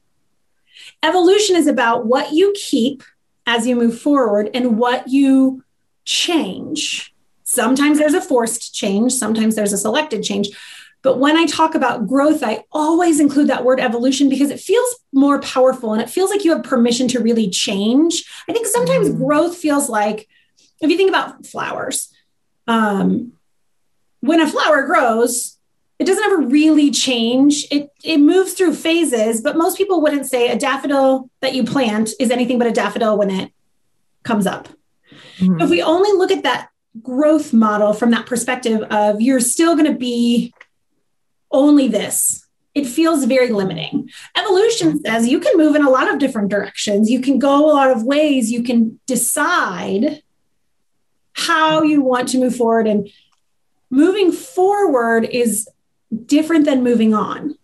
Evolution 1.03 1.55
is 1.55 1.67
about 1.67 2.05
what 2.05 2.31
you 2.33 2.53
keep 2.55 3.03
as 3.45 3.65
you 3.65 3.75
move 3.75 3.99
forward 3.99 4.49
and 4.53 4.77
what 4.77 5.07
you 5.07 5.63
change. 6.05 7.13
Sometimes 7.43 7.97
there's 7.97 8.13
a 8.13 8.21
forced 8.21 8.73
change, 8.73 9.13
sometimes 9.13 9.55
there's 9.55 9.73
a 9.73 9.77
selected 9.77 10.23
change. 10.23 10.49
But 11.03 11.17
when 11.17 11.35
I 11.35 11.45
talk 11.45 11.73
about 11.73 12.07
growth, 12.07 12.43
I 12.43 12.63
always 12.71 13.19
include 13.19 13.47
that 13.47 13.65
word 13.65 13.79
evolution 13.79 14.29
because 14.29 14.51
it 14.51 14.59
feels 14.59 14.99
more 15.11 15.39
powerful 15.41 15.93
and 15.93 16.01
it 16.01 16.09
feels 16.09 16.29
like 16.29 16.45
you 16.45 16.53
have 16.53 16.63
permission 16.63 17.07
to 17.09 17.19
really 17.19 17.49
change. 17.49 18.23
I 18.47 18.53
think 18.53 18.67
sometimes 18.67 19.09
mm. 19.09 19.17
growth 19.17 19.57
feels 19.57 19.89
like, 19.89 20.27
if 20.79 20.89
you 20.89 20.97
think 20.97 21.09
about 21.09 21.45
flowers, 21.45 22.13
um, 22.67 23.33
when 24.19 24.41
a 24.41 24.47
flower 24.47 24.85
grows, 24.85 25.57
it 25.97 26.05
doesn't 26.05 26.23
ever 26.23 26.41
really 26.41 26.91
change. 26.91 27.65
It, 27.71 27.89
it 28.03 28.17
moves 28.17 28.53
through 28.53 28.75
phases, 28.75 29.41
but 29.41 29.57
most 29.57 29.77
people 29.77 30.01
wouldn't 30.01 30.27
say 30.27 30.49
a 30.49 30.57
daffodil 30.57 31.29
that 31.41 31.53
you 31.53 31.63
plant 31.63 32.11
is 32.19 32.31
anything 32.31 32.57
but 32.57 32.67
a 32.67 32.71
daffodil 32.71 33.17
when 33.17 33.29
it 33.29 33.51
comes 34.23 34.45
up. 34.45 34.67
Mm-hmm. 35.37 35.61
If 35.61 35.69
we 35.69 35.81
only 35.81 36.11
look 36.13 36.31
at 36.31 36.43
that 36.43 36.69
growth 37.01 37.53
model 37.53 37.93
from 37.93 38.11
that 38.11 38.25
perspective 38.25 38.81
of 38.91 39.21
you're 39.21 39.39
still 39.39 39.75
going 39.75 39.91
to 39.91 39.97
be 39.97 40.53
only 41.51 41.87
this, 41.87 42.47
it 42.73 42.85
feels 42.85 43.25
very 43.25 43.49
limiting. 43.49 44.09
Evolution 44.37 45.03
says 45.03 45.27
you 45.27 45.39
can 45.39 45.57
move 45.57 45.75
in 45.75 45.85
a 45.85 45.89
lot 45.89 46.11
of 46.11 46.19
different 46.19 46.49
directions. 46.49 47.09
You 47.09 47.19
can 47.19 47.37
go 47.37 47.69
a 47.69 47.73
lot 47.73 47.91
of 47.91 48.03
ways. 48.03 48.51
You 48.51 48.63
can 48.63 48.99
decide 49.07 50.23
how 51.33 51.81
you 51.81 52.01
want 52.01 52.29
to 52.29 52.37
move 52.37 52.55
forward. 52.55 52.87
And 52.87 53.09
moving 53.89 54.31
forward 54.31 55.25
is 55.25 55.67
different 56.25 56.65
than 56.65 56.83
moving 56.83 57.13
on. 57.13 57.55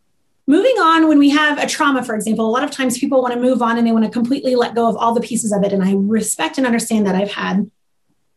Moving 0.49 0.75
on, 0.77 1.09
when 1.09 1.19
we 1.19 1.29
have 1.29 1.57
a 1.57 1.67
trauma, 1.67 2.03
for 2.03 2.15
example, 2.15 2.47
a 2.47 2.51
lot 2.51 2.63
of 2.63 2.71
times 2.71 2.97
people 2.97 3.21
want 3.21 3.33
to 3.33 3.39
move 3.39 3.61
on 3.61 3.77
and 3.77 3.85
they 3.85 3.91
want 3.91 4.05
to 4.05 4.11
completely 4.11 4.55
let 4.55 4.75
go 4.75 4.87
of 4.87 4.95
all 4.95 5.13
the 5.13 5.19
pieces 5.19 5.51
of 5.51 5.63
it. 5.63 5.73
And 5.73 5.83
I 5.83 5.93
respect 5.95 6.57
and 6.57 6.65
understand 6.65 7.05
that 7.05 7.15
I've 7.15 7.31
had 7.31 7.69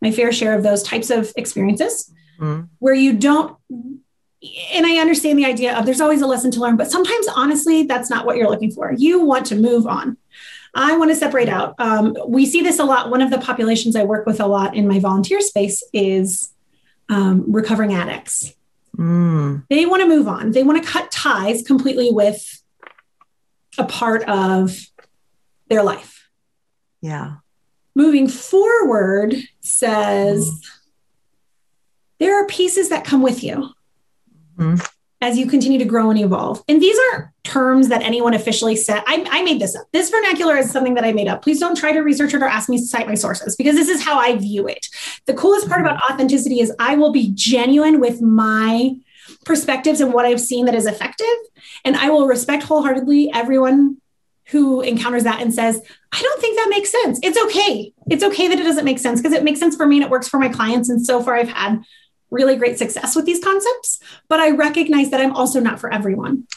my 0.01 0.11
fair 0.11 0.33
share 0.33 0.57
of 0.57 0.63
those 0.63 0.83
types 0.83 1.09
of 1.09 1.31
experiences 1.37 2.11
mm-hmm. 2.37 2.63
where 2.79 2.93
you 2.93 3.13
don't 3.13 3.55
and 4.73 4.85
I 4.85 4.97
understand 4.97 5.37
the 5.37 5.45
idea 5.45 5.77
of 5.77 5.85
there's 5.85 6.01
always 6.01 6.21
a 6.21 6.27
lesson 6.27 6.49
to 6.51 6.59
learn, 6.59 6.75
but 6.75 6.89
sometimes 6.89 7.27
honestly, 7.35 7.83
that's 7.83 8.09
not 8.09 8.25
what 8.25 8.37
you're 8.37 8.49
looking 8.49 8.71
for. 8.71 8.91
You 8.91 9.23
want 9.23 9.45
to 9.47 9.55
move 9.55 9.85
on. 9.85 10.17
I 10.73 10.97
want 10.97 11.11
to 11.11 11.15
separate 11.15 11.49
out. 11.49 11.75
Um, 11.79 12.15
we 12.27 12.45
see 12.45 12.61
this 12.61 12.79
a 12.79 12.83
lot. 12.85 13.11
One 13.11 13.21
of 13.21 13.29
the 13.29 13.37
populations 13.37 13.95
I 13.95 14.03
work 14.03 14.25
with 14.25 14.39
a 14.39 14.47
lot 14.47 14.75
in 14.75 14.87
my 14.87 14.99
volunteer 14.99 15.41
space 15.41 15.83
is 15.93 16.51
um, 17.09 17.51
recovering 17.51 17.93
addicts. 17.93 18.55
Mm. 18.97 19.65
They 19.69 19.85
want 19.85 20.01
to 20.01 20.07
move 20.07 20.27
on. 20.27 20.51
They 20.51 20.63
want 20.63 20.83
to 20.83 20.89
cut 20.89 21.11
ties 21.11 21.61
completely 21.61 22.09
with 22.11 22.63
a 23.77 23.85
part 23.85 24.23
of 24.23 24.79
their 25.67 25.83
life. 25.83 26.29
Yeah. 27.01 27.35
Moving 27.93 28.27
forward 28.27 29.35
says 29.59 30.49
mm. 30.49 30.65
there 32.19 32.41
are 32.41 32.47
pieces 32.47 32.89
that 32.89 33.05
come 33.05 33.21
with 33.21 33.43
you 33.43 33.71
mm-hmm. 34.61 34.85
as 35.21 35.37
you 35.37 35.47
continue 35.47 35.79
to 35.79 35.85
grow 35.85 36.09
and 36.09 36.19
evolve. 36.19 36.63
And 36.67 36.81
these 36.81 36.97
aren't 37.11 37.27
terms 37.43 37.89
that 37.89 38.01
anyone 38.03 38.33
officially 38.33 38.75
said. 38.75 39.01
I, 39.07 39.25
I, 39.29 39.43
made 39.43 39.59
this 39.59 39.75
up. 39.75 39.87
This 39.91 40.09
vernacular 40.09 40.57
is 40.57 40.71
something 40.71 40.93
that 40.93 41.03
I 41.03 41.11
made 41.11 41.27
up. 41.27 41.41
Please 41.41 41.59
don't 41.59 41.75
try 41.75 41.91
to 41.91 41.99
research 41.99 42.33
it 42.33 42.41
or 42.41 42.45
ask 42.45 42.69
me 42.69 42.77
to 42.77 42.85
cite 42.85 43.07
my 43.07 43.15
sources 43.15 43.55
because 43.55 43.75
this 43.75 43.89
is 43.89 44.03
how 44.03 44.19
I 44.19 44.37
view 44.37 44.67
it. 44.67 44.87
The 45.25 45.33
coolest 45.33 45.67
part 45.67 45.81
about 45.81 46.01
authenticity 46.09 46.59
is 46.59 46.71
I 46.79 46.95
will 46.95 47.11
be 47.11 47.31
genuine 47.33 47.99
with 47.99 48.21
my 48.21 48.95
perspectives 49.45 50.01
and 50.01 50.13
what 50.13 50.25
I've 50.25 50.41
seen 50.41 50.65
that 50.65 50.75
is 50.75 50.85
effective. 50.85 51.27
And 51.83 51.95
I 51.95 52.09
will 52.09 52.27
respect 52.27 52.63
wholeheartedly 52.63 53.31
everyone 53.33 53.97
who 54.45 54.81
encounters 54.81 55.23
that 55.23 55.41
and 55.41 55.53
says, 55.53 55.81
I 56.11 56.21
don't 56.21 56.41
think 56.41 56.57
that 56.57 56.67
makes 56.69 56.91
sense. 56.91 57.19
It's 57.23 57.41
okay. 57.45 57.93
It's 58.09 58.23
okay 58.23 58.47
that 58.49 58.59
it 58.59 58.63
doesn't 58.63 58.85
make 58.85 58.99
sense 58.99 59.21
because 59.21 59.35
it 59.35 59.43
makes 59.43 59.59
sense 59.59 59.75
for 59.75 59.85
me 59.85 59.97
and 59.97 60.05
it 60.05 60.11
works 60.11 60.27
for 60.27 60.39
my 60.39 60.49
clients. 60.49 60.89
And 60.89 61.03
so 61.03 61.23
far, 61.23 61.35
I've 61.35 61.49
had 61.49 61.81
really 62.31 62.55
great 62.55 62.77
success 62.77 63.15
with 63.15 63.25
these 63.25 63.43
concepts, 63.43 63.99
but 64.29 64.39
I 64.39 64.51
recognize 64.51 65.11
that 65.11 65.21
I'm 65.21 65.35
also 65.35 65.59
not 65.59 65.79
for 65.79 65.93
everyone. 65.93 66.47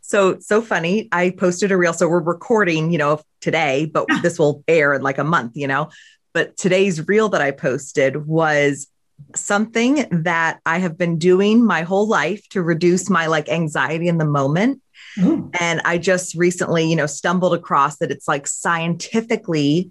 So, 0.00 0.38
so 0.38 0.60
funny. 0.60 1.08
I 1.12 1.30
posted 1.30 1.72
a 1.72 1.76
reel. 1.78 1.94
So 1.94 2.08
we're 2.08 2.20
recording, 2.20 2.92
you 2.92 2.98
know, 2.98 3.20
today, 3.40 3.86
but 3.86 4.04
yeah. 4.10 4.20
this 4.20 4.38
will 4.38 4.62
air 4.68 4.92
in 4.92 5.00
like 5.02 5.16
a 5.16 5.24
month, 5.24 5.56
you 5.56 5.66
know. 5.66 5.88
But 6.34 6.56
today's 6.56 7.06
reel 7.08 7.30
that 7.30 7.40
I 7.40 7.52
posted 7.52 8.26
was 8.26 8.88
something 9.34 10.06
that 10.10 10.60
I 10.66 10.78
have 10.78 10.98
been 10.98 11.18
doing 11.18 11.64
my 11.64 11.82
whole 11.82 12.06
life 12.06 12.46
to 12.50 12.60
reduce 12.60 13.08
my 13.08 13.26
like 13.26 13.48
anxiety 13.48 14.08
in 14.08 14.18
the 14.18 14.24
moment. 14.24 14.82
Ooh. 15.20 15.50
And 15.58 15.80
I 15.84 15.98
just 15.98 16.34
recently, 16.34 16.84
you 16.84 16.96
know, 16.96 17.06
stumbled 17.06 17.54
across 17.54 17.98
that 17.98 18.10
it's 18.10 18.28
like 18.28 18.46
scientifically 18.46 19.90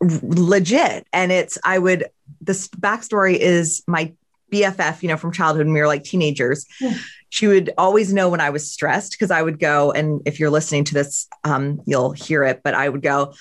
legit. 0.00 1.06
And 1.12 1.30
it's, 1.30 1.56
I 1.64 1.78
would, 1.78 2.06
this 2.40 2.68
backstory 2.68 3.36
is 3.36 3.82
my 3.86 4.12
BFF, 4.52 5.02
you 5.02 5.08
know, 5.08 5.16
from 5.16 5.32
childhood 5.32 5.66
when 5.66 5.74
we 5.74 5.80
were 5.80 5.86
like 5.86 6.04
teenagers. 6.04 6.66
Yeah. 6.80 6.94
She 7.30 7.46
would 7.46 7.70
always 7.78 8.12
know 8.12 8.28
when 8.28 8.40
I 8.40 8.50
was 8.50 8.70
stressed 8.70 9.12
because 9.12 9.30
I 9.30 9.40
would 9.40 9.58
go, 9.58 9.90
and 9.90 10.20
if 10.26 10.38
you're 10.38 10.50
listening 10.50 10.84
to 10.84 10.94
this, 10.94 11.26
um, 11.44 11.80
you'll 11.86 12.12
hear 12.12 12.44
it, 12.44 12.60
but 12.62 12.74
I 12.74 12.88
would 12.88 13.00
go, 13.00 13.32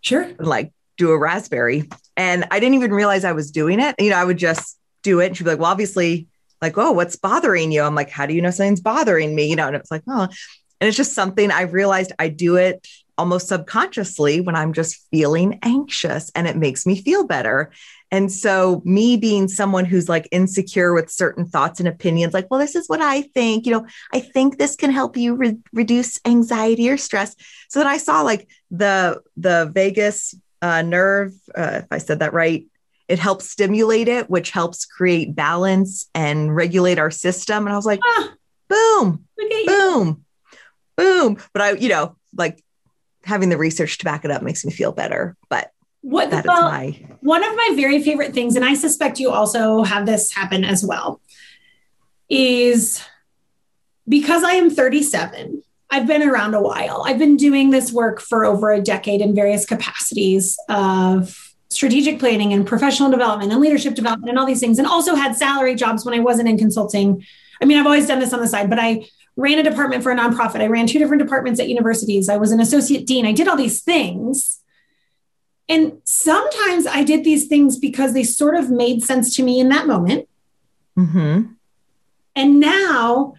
sure, 0.00 0.30
like 0.38 0.72
do 0.96 1.10
a 1.10 1.18
raspberry. 1.18 1.88
And 2.16 2.46
I 2.50 2.60
didn't 2.60 2.76
even 2.76 2.92
realize 2.92 3.24
I 3.24 3.32
was 3.32 3.50
doing 3.50 3.80
it. 3.80 3.94
You 3.98 4.10
know, 4.10 4.16
I 4.16 4.24
would 4.24 4.38
just 4.38 4.78
do 5.02 5.20
it. 5.20 5.26
And 5.26 5.36
she'd 5.36 5.44
be 5.44 5.50
like, 5.50 5.58
well, 5.58 5.70
obviously, 5.70 6.28
like, 6.62 6.78
oh, 6.78 6.92
what's 6.92 7.16
bothering 7.16 7.72
you? 7.72 7.82
I'm 7.82 7.94
like, 7.94 8.08
how 8.08 8.24
do 8.24 8.32
you 8.32 8.40
know 8.40 8.50
something's 8.50 8.80
bothering 8.80 9.34
me? 9.34 9.50
You 9.50 9.56
know, 9.56 9.66
and 9.66 9.76
it's 9.76 9.90
like, 9.90 10.02
oh, 10.08 10.22
and 10.22 10.88
it's 10.88 10.96
just 10.96 11.12
something 11.12 11.50
I 11.50 11.62
realized 11.62 12.12
I 12.18 12.28
do 12.28 12.56
it 12.56 12.86
almost 13.16 13.48
subconsciously 13.48 14.40
when 14.40 14.56
I'm 14.56 14.72
just 14.72 15.06
feeling 15.10 15.58
anxious 15.62 16.30
and 16.34 16.46
it 16.46 16.56
makes 16.56 16.86
me 16.86 17.00
feel 17.00 17.26
better. 17.26 17.70
And 18.14 18.30
so, 18.30 18.80
me 18.84 19.16
being 19.16 19.48
someone 19.48 19.84
who's 19.84 20.08
like 20.08 20.28
insecure 20.30 20.94
with 20.94 21.10
certain 21.10 21.46
thoughts 21.46 21.80
and 21.80 21.88
opinions, 21.88 22.32
like, 22.32 22.48
well, 22.48 22.60
this 22.60 22.76
is 22.76 22.88
what 22.88 23.00
I 23.00 23.22
think, 23.22 23.66
you 23.66 23.72
know, 23.72 23.88
I 24.12 24.20
think 24.20 24.56
this 24.56 24.76
can 24.76 24.92
help 24.92 25.16
you 25.16 25.34
re- 25.34 25.58
reduce 25.72 26.20
anxiety 26.24 26.88
or 26.88 26.96
stress. 26.96 27.34
So 27.68 27.80
then 27.80 27.88
I 27.88 27.96
saw 27.96 28.22
like 28.22 28.48
the 28.70 29.20
the 29.36 29.68
vagus 29.74 30.32
uh, 30.62 30.82
nerve, 30.82 31.32
uh, 31.56 31.80
if 31.82 31.86
I 31.90 31.98
said 31.98 32.20
that 32.20 32.32
right, 32.32 32.64
it 33.08 33.18
helps 33.18 33.50
stimulate 33.50 34.06
it, 34.06 34.30
which 34.30 34.52
helps 34.52 34.84
create 34.84 35.34
balance 35.34 36.08
and 36.14 36.54
regulate 36.54 37.00
our 37.00 37.10
system. 37.10 37.66
And 37.66 37.72
I 37.72 37.76
was 37.76 37.84
like, 37.84 37.98
ah, 38.04 38.32
boom, 38.68 39.24
boom, 39.66 40.24
boom. 40.96 41.38
But 41.52 41.62
I, 41.62 41.72
you 41.72 41.88
know, 41.88 42.14
like 42.32 42.62
having 43.24 43.48
the 43.48 43.58
research 43.58 43.98
to 43.98 44.04
back 44.04 44.24
it 44.24 44.30
up 44.30 44.40
makes 44.40 44.64
me 44.64 44.70
feel 44.70 44.92
better. 44.92 45.36
But 45.48 45.72
what 46.04 46.30
that 46.30 46.44
well, 46.44 46.70
my... 46.70 47.00
one 47.20 47.42
of 47.42 47.56
my 47.56 47.72
very 47.74 48.02
favorite 48.02 48.34
things, 48.34 48.56
and 48.56 48.64
I 48.64 48.74
suspect 48.74 49.18
you 49.18 49.30
also 49.30 49.82
have 49.84 50.04
this 50.04 50.32
happen 50.32 50.62
as 50.62 50.84
well, 50.84 51.22
is 52.28 53.02
because 54.06 54.44
I 54.44 54.52
am 54.52 54.68
37, 54.68 55.62
I've 55.88 56.06
been 56.06 56.22
around 56.22 56.52
a 56.54 56.60
while. 56.60 57.04
I've 57.06 57.18
been 57.18 57.38
doing 57.38 57.70
this 57.70 57.90
work 57.90 58.20
for 58.20 58.44
over 58.44 58.70
a 58.70 58.82
decade 58.82 59.22
in 59.22 59.34
various 59.34 59.64
capacities 59.64 60.58
of 60.68 61.54
strategic 61.70 62.18
planning 62.18 62.52
and 62.52 62.66
professional 62.66 63.10
development 63.10 63.50
and 63.50 63.60
leadership 63.62 63.94
development 63.94 64.28
and 64.28 64.38
all 64.38 64.46
these 64.46 64.60
things, 64.60 64.78
and 64.78 64.86
also 64.86 65.14
had 65.14 65.36
salary 65.36 65.74
jobs 65.74 66.04
when 66.04 66.12
I 66.12 66.20
wasn't 66.20 66.50
in 66.50 66.58
consulting. 66.58 67.24
I 67.62 67.64
mean, 67.64 67.78
I've 67.78 67.86
always 67.86 68.06
done 68.06 68.20
this 68.20 68.34
on 68.34 68.40
the 68.40 68.48
side, 68.48 68.68
but 68.68 68.78
I 68.78 69.06
ran 69.36 69.58
a 69.58 69.62
department 69.62 70.02
for 70.02 70.12
a 70.12 70.16
nonprofit. 70.16 70.60
I 70.60 70.66
ran 70.66 70.86
two 70.86 70.98
different 70.98 71.22
departments 71.22 71.60
at 71.60 71.68
universities. 71.68 72.28
I 72.28 72.36
was 72.36 72.52
an 72.52 72.60
associate 72.60 73.06
dean. 73.06 73.24
I 73.24 73.32
did 73.32 73.48
all 73.48 73.56
these 73.56 73.80
things 73.80 74.60
and 75.68 76.00
sometimes 76.04 76.86
I 76.86 77.04
did 77.04 77.24
these 77.24 77.46
things 77.46 77.78
because 77.78 78.12
they 78.12 78.24
sort 78.24 78.56
of 78.56 78.70
made 78.70 79.02
sense 79.02 79.34
to 79.36 79.42
me 79.42 79.60
in 79.60 79.70
that 79.70 79.86
moment. 79.86 80.28
Mm-hmm. 80.98 81.52
And 82.36 82.60
now, 82.60 83.34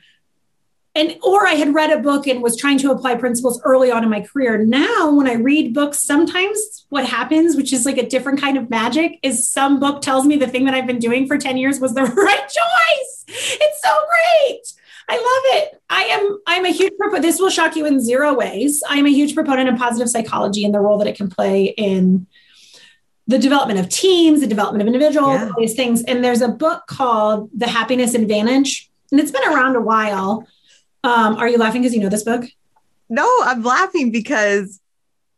and 0.95 1.17
or 1.21 1.45
I 1.45 1.53
had 1.53 1.73
read 1.73 1.91
a 1.91 1.99
book 1.99 2.25
and 2.25 2.41
was 2.41 2.57
trying 2.57 2.77
to 2.79 2.91
apply 2.91 3.15
principles 3.15 3.61
early 3.63 3.91
on 3.91 4.03
in 4.03 4.09
my 4.09 4.21
career. 4.21 4.57
Now, 4.57 5.11
when 5.11 5.27
I 5.27 5.33
read 5.33 5.73
books, 5.73 6.01
sometimes 6.01 6.85
what 6.89 7.05
happens, 7.05 7.55
which 7.55 7.73
is 7.73 7.85
like 7.85 7.97
a 7.97 8.07
different 8.07 8.39
kind 8.39 8.57
of 8.57 8.69
magic, 8.69 9.19
is 9.21 9.47
some 9.47 9.79
book 9.79 10.01
tells 10.01 10.25
me 10.25 10.37
the 10.37 10.47
thing 10.47 10.65
that 10.65 10.73
I've 10.73 10.87
been 10.87 10.99
doing 10.99 11.27
for 11.27 11.37
10 11.37 11.57
years 11.57 11.79
was 11.79 11.93
the 11.93 12.03
right 12.05 12.47
choice. 12.47 13.25
It's 13.27 13.81
so 13.83 13.93
great. 14.09 14.84
I 15.07 15.15
love 15.15 15.61
it. 15.61 15.81
I 15.89 16.03
am 16.03 16.39
I'm 16.47 16.65
a 16.65 16.71
huge 16.71 16.93
proponent. 16.97 17.23
This 17.23 17.39
will 17.39 17.49
shock 17.49 17.75
you 17.75 17.85
in 17.85 17.99
zero 17.99 18.33
ways. 18.33 18.81
I 18.89 18.97
am 18.97 19.05
a 19.05 19.11
huge 19.11 19.35
proponent 19.35 19.69
of 19.69 19.77
positive 19.77 20.09
psychology 20.09 20.65
and 20.65 20.73
the 20.73 20.79
role 20.79 20.97
that 20.97 21.07
it 21.07 21.15
can 21.15 21.29
play 21.29 21.65
in 21.65 22.27
the 23.27 23.39
development 23.39 23.79
of 23.79 23.89
teams, 23.89 24.41
the 24.41 24.47
development 24.47 24.81
of 24.81 24.87
individuals, 24.87 25.39
yeah. 25.39 25.49
all 25.49 25.59
these 25.59 25.75
things. 25.75 26.03
And 26.03 26.23
there's 26.23 26.41
a 26.41 26.47
book 26.47 26.83
called 26.87 27.49
The 27.55 27.67
Happiness 27.67 28.13
Advantage, 28.13 28.89
and 29.11 29.19
it's 29.19 29.31
been 29.31 29.47
around 29.47 29.75
a 29.75 29.81
while. 29.81 30.47
Um, 31.03 31.35
are 31.35 31.47
you 31.47 31.57
laughing 31.57 31.81
because 31.81 31.95
you 31.95 32.01
know 32.01 32.09
this 32.09 32.23
book? 32.23 32.45
No, 33.09 33.27
I'm 33.43 33.63
laughing 33.63 34.11
because 34.11 34.79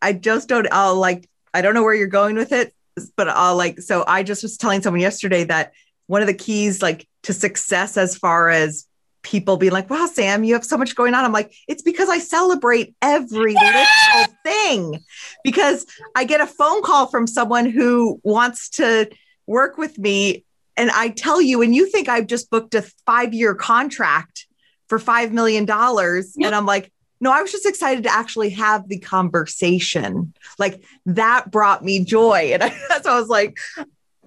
I 0.02 0.14
just 0.14 0.48
don't. 0.48 0.68
I'll 0.72 0.96
like 0.96 1.30
I 1.54 1.62
don't 1.62 1.74
know 1.74 1.84
where 1.84 1.94
you're 1.94 2.08
going 2.08 2.36
with 2.36 2.52
it, 2.52 2.74
but 3.16 3.28
I'll 3.28 3.58
like. 3.58 3.82
So 3.82 4.04
I 4.08 4.24
just 4.24 4.44
was 4.44 4.58
telling 4.58 4.82
someone 4.82 5.02
yesterday 5.02 5.44
that 5.46 5.74
one 6.08 6.22
of 6.22 6.28
the 6.28 6.34
keys 6.34 6.82
like 6.82 7.08
to 7.24 7.34
success 7.34 7.98
as 7.98 8.18
far 8.18 8.50
as 8.50 8.87
people 9.28 9.58
being 9.58 9.74
like, 9.74 9.90
wow, 9.90 10.06
Sam, 10.06 10.46
you 10.46 10.54
have 10.54 10.64
so 10.64 10.78
much 10.78 10.96
going 10.96 11.14
on. 11.14 11.26
I'm 11.26 11.34
like, 11.34 11.54
it's 11.68 11.82
because 11.82 12.08
I 12.08 12.18
celebrate 12.20 12.96
every 13.02 13.54
yeah! 13.54 13.86
little 14.16 14.36
thing. 14.44 15.04
Because 15.44 15.86
I 16.16 16.24
get 16.24 16.40
a 16.40 16.48
phone 16.48 16.82
call 16.82 17.08
from 17.08 17.28
someone 17.28 17.66
who 17.66 18.22
wants 18.24 18.70
to 18.70 19.10
work 19.46 19.78
with 19.78 19.98
me. 19.98 20.46
And 20.78 20.90
I 20.92 21.10
tell 21.10 21.42
you, 21.42 21.62
and 21.62 21.76
you 21.76 21.88
think 21.88 22.08
I've 22.08 22.28
just 22.28 22.50
booked 22.50 22.74
a 22.74 22.84
five 23.06 23.34
year 23.34 23.54
contract 23.54 24.48
for 24.88 24.98
$5 24.98 25.32
million. 25.32 25.66
Yeah. 25.68 26.48
And 26.48 26.56
I'm 26.56 26.66
like, 26.66 26.92
no, 27.20 27.32
I 27.32 27.42
was 27.42 27.52
just 27.52 27.66
excited 27.66 28.04
to 28.04 28.14
actually 28.14 28.52
have 28.52 28.88
the 28.88 29.00
conversation. 29.00 30.34
Like 30.58 30.84
that 31.08 31.52
brought 31.52 31.84
me 31.84 32.06
joy. 32.06 32.52
And 32.54 32.64
I, 32.64 32.70
so 33.02 33.12
I 33.12 33.20
was 33.20 33.28
like, 33.28 33.58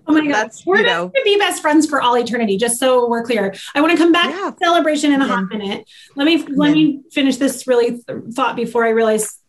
Oh 0.06 0.12
my 0.12 0.26
God. 0.26 0.50
We're 0.66 0.82
going 0.82 1.10
to 1.10 1.22
be 1.24 1.38
best 1.38 1.62
friends 1.62 1.86
for 1.86 2.00
all 2.00 2.16
eternity, 2.16 2.56
just 2.56 2.78
so 2.78 3.08
we're 3.08 3.24
clear. 3.24 3.54
I 3.74 3.80
want 3.80 3.92
to 3.92 3.98
come 3.98 4.12
back 4.12 4.30
yeah. 4.30 4.50
to 4.50 4.56
celebration 4.62 5.12
in 5.12 5.20
a 5.20 5.26
hot 5.26 5.48
minute. 5.48 5.88
Let 6.16 6.24
me 6.24 6.44
let 6.46 6.72
me 6.72 7.02
finish 7.12 7.36
this 7.36 7.66
really 7.66 8.02
th- 8.02 8.24
thought 8.32 8.56
before 8.56 8.84
I 8.84 8.90
realize 8.90 9.40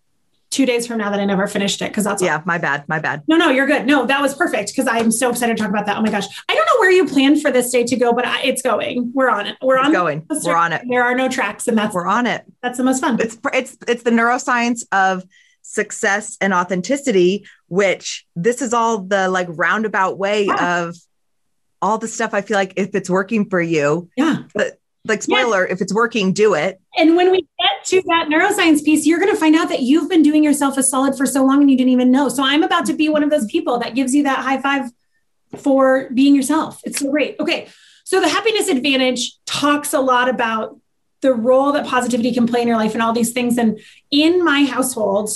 two 0.51 0.65
days 0.65 0.85
from 0.85 0.97
now 0.97 1.09
that 1.09 1.19
I 1.19 1.25
never 1.25 1.47
finished 1.47 1.81
it 1.81 1.89
because 1.89 2.03
that's 2.03 2.21
yeah, 2.21 2.35
all. 2.35 2.43
my 2.45 2.57
bad, 2.57 2.87
my 2.87 2.99
bad. 2.99 3.23
No, 3.27 3.37
no, 3.37 3.49
you're 3.49 3.65
good. 3.65 3.85
No, 3.85 4.05
that 4.05 4.21
was 4.21 4.35
perfect 4.35 4.69
because 4.69 4.85
I'm 4.85 5.09
so 5.09 5.29
excited 5.29 5.55
to 5.55 5.63
talk 5.63 5.71
about 5.71 5.85
that. 5.85 5.97
Oh 5.97 6.01
my 6.01 6.11
gosh, 6.11 6.25
I 6.47 6.53
don't 6.53 6.65
know 6.65 6.79
where 6.79 6.91
you 6.91 7.07
planned 7.07 7.41
for 7.41 7.51
this 7.51 7.71
day 7.71 7.85
to 7.85 7.95
go, 7.95 8.13
but 8.13 8.25
I, 8.25 8.41
it's 8.43 8.61
going. 8.61 9.11
We're 9.15 9.29
on 9.29 9.47
it. 9.47 9.57
We're 9.61 9.77
it's 9.77 9.87
on 9.87 9.93
going. 9.93 10.27
We're 10.43 10.55
on 10.55 10.73
it. 10.73 10.83
There 10.87 11.03
are 11.03 11.15
no 11.15 11.29
tracks, 11.29 11.67
and 11.67 11.77
that's 11.77 11.95
we're 11.95 12.05
on 12.05 12.27
it. 12.27 12.43
That's 12.61 12.77
the 12.77 12.83
most 12.83 12.99
fun. 12.99 13.19
It's 13.19 13.37
it's 13.53 13.77
it's 13.87 14.03
the 14.03 14.11
neuroscience 14.11 14.83
of 14.91 15.23
success 15.61 16.37
and 16.41 16.53
authenticity, 16.53 17.45
which 17.71 18.25
this 18.35 18.61
is 18.61 18.73
all 18.73 18.97
the 18.97 19.29
like 19.29 19.47
roundabout 19.49 20.17
way 20.17 20.45
yeah. 20.45 20.81
of 20.81 20.97
all 21.81 21.97
the 21.97 22.07
stuff. 22.07 22.33
I 22.33 22.41
feel 22.41 22.57
like 22.57 22.73
if 22.75 22.93
it's 22.93 23.09
working 23.09 23.49
for 23.49 23.61
you, 23.61 24.09
yeah, 24.17 24.43
but 24.53 24.77
like 25.05 25.23
spoiler 25.23 25.65
if 25.65 25.79
it's 25.79 25.93
working 25.93 26.33
do 26.33 26.53
it. 26.53 26.81
And 26.97 27.15
when 27.15 27.31
we 27.31 27.47
get 27.59 27.85
to 27.85 28.01
that 28.07 28.27
neuroscience 28.29 28.83
piece 28.83 29.07
you're 29.07 29.19
going 29.19 29.31
to 29.31 29.39
find 29.39 29.55
out 29.55 29.69
that 29.69 29.81
you've 29.81 30.09
been 30.09 30.21
doing 30.21 30.43
yourself 30.43 30.77
a 30.77 30.83
solid 30.83 31.15
for 31.15 31.25
so 31.25 31.43
long 31.43 31.61
and 31.61 31.71
you 31.71 31.77
didn't 31.77 31.93
even 31.93 32.11
know. 32.11 32.29
So 32.29 32.43
i'm 32.43 32.61
about 32.61 32.85
to 32.87 32.93
be 32.93 33.09
one 33.09 33.23
of 33.23 33.31
those 33.31 33.45
people 33.45 33.79
that 33.79 33.95
gives 33.95 34.13
you 34.13 34.23
that 34.23 34.39
high 34.39 34.61
five 34.61 34.91
for 35.57 36.09
being 36.13 36.35
yourself. 36.35 36.81
It's 36.83 36.99
so 36.99 37.09
great. 37.09 37.37
Okay. 37.39 37.67
So 38.03 38.19
the 38.19 38.29
happiness 38.29 38.67
advantage 38.67 39.39
talks 39.45 39.93
a 39.93 39.99
lot 40.01 40.29
about 40.29 40.77
the 41.21 41.33
role 41.33 41.71
that 41.71 41.87
positivity 41.87 42.33
can 42.33 42.45
play 42.45 42.61
in 42.61 42.67
your 42.67 42.77
life 42.77 42.93
and 42.93 43.01
all 43.01 43.13
these 43.13 43.31
things. 43.31 43.57
And 43.57 43.79
in 44.11 44.43
my 44.43 44.65
household 44.65 45.31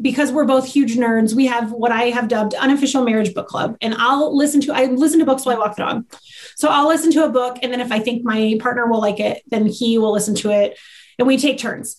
because 0.00 0.32
we're 0.32 0.44
both 0.44 0.66
huge 0.66 0.96
nerds, 0.96 1.34
we 1.34 1.46
have 1.46 1.72
what 1.72 1.92
I 1.92 2.04
have 2.04 2.28
dubbed 2.28 2.54
unofficial 2.54 3.04
marriage 3.04 3.34
book 3.34 3.48
club. 3.48 3.76
And 3.80 3.94
I'll 3.94 4.36
listen 4.36 4.60
to 4.62 4.72
I 4.72 4.86
listen 4.86 5.18
to 5.18 5.26
books 5.26 5.44
while 5.44 5.56
I 5.56 5.58
walk 5.58 5.76
the 5.76 5.82
dog. 5.82 6.16
So 6.56 6.68
I'll 6.68 6.88
listen 6.88 7.10
to 7.12 7.24
a 7.24 7.30
book, 7.30 7.58
and 7.62 7.72
then 7.72 7.80
if 7.80 7.92
I 7.92 7.98
think 7.98 8.24
my 8.24 8.56
partner 8.60 8.86
will 8.86 9.00
like 9.00 9.20
it, 9.20 9.42
then 9.48 9.66
he 9.66 9.98
will 9.98 10.12
listen 10.12 10.34
to 10.36 10.50
it, 10.50 10.78
and 11.18 11.26
we 11.26 11.36
take 11.36 11.58
turns. 11.58 11.96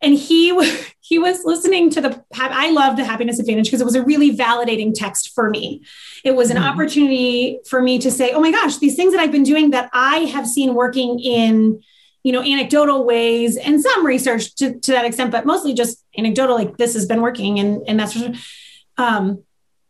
And 0.00 0.14
he 0.14 0.54
he 1.00 1.18
was 1.18 1.44
listening 1.44 1.90
to 1.90 2.00
the 2.00 2.24
I 2.34 2.70
love 2.70 2.96
the 2.96 3.04
happiness 3.04 3.38
advantage 3.38 3.66
because 3.66 3.80
it 3.80 3.86
was 3.86 3.94
a 3.94 4.02
really 4.02 4.36
validating 4.36 4.92
text 4.94 5.32
for 5.34 5.50
me. 5.50 5.82
It 6.24 6.34
was 6.34 6.50
an 6.50 6.56
mm-hmm. 6.56 6.66
opportunity 6.66 7.60
for 7.68 7.80
me 7.80 7.98
to 8.00 8.10
say, 8.10 8.32
"Oh 8.32 8.40
my 8.40 8.50
gosh, 8.50 8.78
these 8.78 8.96
things 8.96 9.12
that 9.12 9.20
I've 9.20 9.32
been 9.32 9.42
doing 9.44 9.70
that 9.70 9.90
I 9.92 10.18
have 10.20 10.46
seen 10.46 10.74
working 10.74 11.20
in." 11.20 11.82
You 12.24 12.32
know, 12.32 12.42
anecdotal 12.42 13.04
ways 13.04 13.56
and 13.58 13.80
some 13.80 14.04
research 14.04 14.54
to, 14.56 14.80
to 14.80 14.92
that 14.92 15.04
extent, 15.04 15.30
but 15.30 15.44
mostly 15.44 15.74
just 15.74 16.02
anecdotal, 16.16 16.56
like 16.56 16.76
this 16.78 16.94
has 16.94 17.04
been 17.04 17.20
working. 17.20 17.60
And, 17.60 17.82
and 17.86 18.00
that's, 18.00 18.18
um, 18.96 19.44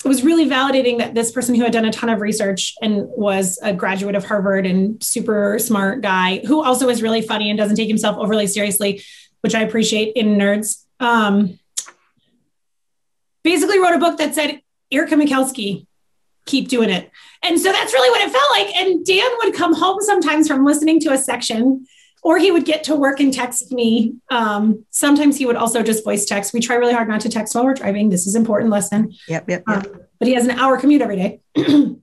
it 0.04 0.08
was 0.08 0.24
really 0.24 0.44
validating 0.44 0.98
that 0.98 1.14
this 1.14 1.30
person 1.32 1.54
who 1.54 1.62
had 1.62 1.72
done 1.72 1.84
a 1.84 1.92
ton 1.92 2.10
of 2.10 2.20
research 2.20 2.74
and 2.82 3.06
was 3.06 3.58
a 3.62 3.72
graduate 3.72 4.16
of 4.16 4.24
Harvard 4.24 4.66
and 4.66 5.02
super 5.02 5.58
smart 5.60 6.02
guy 6.02 6.42
who 6.46 6.62
also 6.62 6.88
is 6.88 7.02
really 7.02 7.22
funny 7.22 7.48
and 7.48 7.58
doesn't 7.58 7.76
take 7.76 7.88
himself 7.88 8.18
overly 8.18 8.48
seriously, 8.48 9.00
which 9.40 9.54
I 9.54 9.62
appreciate 9.62 10.14
in 10.14 10.36
nerds. 10.36 10.84
Um, 10.98 11.58
basically 13.44 13.78
wrote 13.78 13.94
a 13.94 13.98
book 13.98 14.18
that 14.18 14.34
said, 14.34 14.60
Erica 14.90 15.14
Mikowski, 15.14 15.86
keep 16.46 16.68
doing 16.68 16.90
it. 16.90 17.10
And 17.42 17.60
so 17.60 17.70
that's 17.70 17.92
really 17.92 18.10
what 18.10 18.20
it 18.20 18.32
felt 18.32 18.50
like. 18.50 18.76
And 18.76 19.06
Dan 19.06 19.30
would 19.42 19.54
come 19.54 19.74
home 19.74 20.00
sometimes 20.00 20.48
from 20.48 20.64
listening 20.64 20.98
to 21.00 21.12
a 21.12 21.18
section 21.18 21.86
or 22.24 22.38
he 22.38 22.50
would 22.50 22.64
get 22.64 22.82
to 22.84 22.96
work 22.96 23.20
and 23.20 23.32
text 23.32 23.70
me. 23.70 24.14
Um, 24.30 24.86
sometimes 24.90 25.36
he 25.36 25.44
would 25.44 25.56
also 25.56 25.82
just 25.82 26.02
voice 26.02 26.24
text. 26.24 26.54
We 26.54 26.60
try 26.60 26.76
really 26.76 26.94
hard 26.94 27.06
not 27.06 27.20
to 27.20 27.28
text 27.28 27.54
while 27.54 27.64
we're 27.64 27.74
driving. 27.74 28.08
This 28.08 28.26
is 28.26 28.34
important 28.34 28.70
lesson. 28.70 29.14
Yep, 29.28 29.48
yep, 29.48 29.62
yep. 29.68 29.86
Um, 29.86 30.00
but 30.18 30.26
he 30.26 30.34
has 30.34 30.46
an 30.46 30.58
hour 30.58 30.78
commute 30.78 31.02
every 31.02 31.16
day. 31.16 31.40
and 31.54 32.00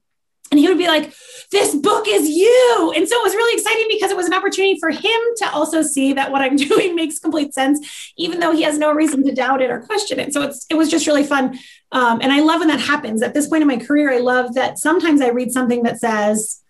he 0.51 0.67
would 0.67 0.77
be 0.77 0.85
like, 0.85 1.11
This 1.51 1.73
book 1.73 2.05
is 2.07 2.29
you. 2.29 2.93
And 2.95 3.09
so 3.09 3.15
it 3.19 3.23
was 3.23 3.33
really 3.33 3.57
exciting 3.57 3.87
because 3.89 4.11
it 4.11 4.17
was 4.17 4.27
an 4.27 4.35
opportunity 4.35 4.79
for 4.79 4.91
him 4.91 5.21
to 5.37 5.49
also 5.53 5.81
see 5.81 6.13
that 6.13 6.31
what 6.31 6.41
I'm 6.43 6.55
doing 6.69 6.95
makes 6.95 7.17
complete 7.17 7.55
sense, 7.55 8.13
even 8.15 8.39
though 8.39 8.53
he 8.53 8.61
has 8.61 8.77
no 8.77 8.93
reason 8.93 9.25
to 9.25 9.33
doubt 9.33 9.63
it 9.63 9.71
or 9.71 9.81
question 9.81 10.19
it. 10.19 10.33
So 10.33 10.43
it's 10.43 10.67
it 10.69 10.75
was 10.75 10.91
just 10.91 11.07
really 11.07 11.23
fun. 11.23 11.57
Um, 11.91 12.21
and 12.21 12.31
I 12.31 12.41
love 12.41 12.59
when 12.59 12.67
that 12.67 12.79
happens. 12.79 13.23
At 13.23 13.33
this 13.33 13.47
point 13.47 13.63
in 13.63 13.67
my 13.67 13.77
career, 13.77 14.13
I 14.13 14.19
love 14.19 14.53
that 14.53 14.77
sometimes 14.77 15.19
I 15.19 15.29
read 15.29 15.51
something 15.51 15.81
that 15.81 15.99
says, 15.99 16.61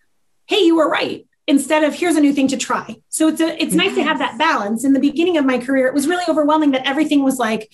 Hey, 0.47 0.61
you 0.61 0.77
were 0.77 0.89
right 0.89 1.25
instead 1.51 1.83
of 1.83 1.93
here's 1.93 2.15
a 2.15 2.21
new 2.21 2.33
thing 2.33 2.47
to 2.47 2.57
try. 2.57 2.95
So 3.09 3.27
it's 3.27 3.41
a 3.41 3.61
it's 3.61 3.75
nice 3.75 3.93
to 3.95 4.03
have 4.03 4.19
that 4.19 4.37
balance. 4.37 4.85
In 4.85 4.93
the 4.93 4.99
beginning 5.09 5.37
of 5.37 5.45
my 5.45 5.57
career, 5.57 5.85
it 5.85 5.93
was 5.93 6.07
really 6.07 6.23
overwhelming 6.29 6.71
that 6.71 6.87
everything 6.87 7.23
was 7.23 7.37
like, 7.37 7.69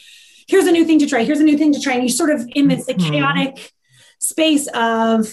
here's 0.48 0.66
a 0.66 0.72
new 0.72 0.84
thing 0.84 1.00
to 1.00 1.08
try, 1.08 1.24
here's 1.24 1.40
a 1.40 1.44
new 1.44 1.58
thing 1.58 1.72
to 1.74 1.80
try. 1.80 1.94
And 1.94 2.04
you're 2.04 2.22
sort 2.24 2.32
of 2.32 2.40
in 2.60 2.68
this 2.68 2.86
mm-hmm. 2.88 3.10
chaotic 3.10 3.72
space 4.20 4.68
of 4.74 5.32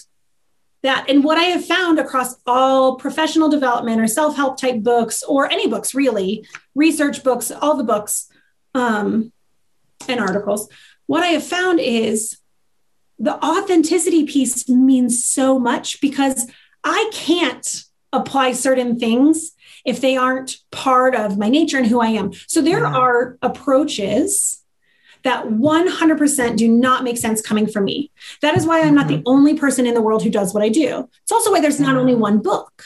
that. 0.82 1.08
And 1.08 1.24
what 1.24 1.38
I 1.38 1.44
have 1.54 1.64
found 1.64 1.98
across 1.98 2.36
all 2.46 2.96
professional 2.96 3.48
development 3.48 3.98
or 4.02 4.06
self-help 4.06 4.58
type 4.58 4.82
books, 4.82 5.22
or 5.22 5.50
any 5.50 5.66
books 5.66 5.94
really, 5.94 6.46
research 6.74 7.24
books, 7.24 7.50
all 7.50 7.76
the 7.78 7.84
books 7.94 8.28
um, 8.74 9.32
and 10.06 10.20
articles, 10.20 10.68
what 11.06 11.22
I 11.22 11.28
have 11.28 11.46
found 11.46 11.80
is 11.80 12.36
the 13.18 13.42
authenticity 13.42 14.24
piece 14.26 14.68
means 14.68 15.24
so 15.24 15.58
much 15.58 16.02
because 16.02 16.50
I 16.82 17.10
can't 17.12 17.84
apply 18.14 18.52
certain 18.52 18.98
things 18.98 19.52
if 19.84 20.00
they 20.00 20.16
aren't 20.16 20.56
part 20.70 21.14
of 21.14 21.38
my 21.38 21.48
nature 21.48 21.76
and 21.76 21.86
who 21.86 22.00
I 22.00 22.08
am. 22.08 22.32
So 22.46 22.62
there 22.62 22.80
yeah. 22.80 22.94
are 22.94 23.38
approaches 23.42 24.62
that 25.24 25.46
100% 25.46 26.56
do 26.56 26.68
not 26.68 27.02
make 27.02 27.16
sense 27.16 27.40
coming 27.40 27.66
from 27.66 27.84
me. 27.84 28.10
That 28.42 28.56
is 28.56 28.66
why 28.66 28.82
I'm 28.82 28.94
not 28.94 29.06
mm-hmm. 29.06 29.16
the 29.16 29.22
only 29.26 29.56
person 29.56 29.86
in 29.86 29.94
the 29.94 30.02
world 30.02 30.22
who 30.22 30.30
does 30.30 30.52
what 30.54 30.62
I 30.62 30.68
do. 30.68 31.08
It's 31.22 31.32
also 31.32 31.50
why 31.50 31.60
there's 31.60 31.80
yeah. 31.80 31.86
not 31.86 31.96
only 31.96 32.14
one 32.14 32.40
book 32.40 32.84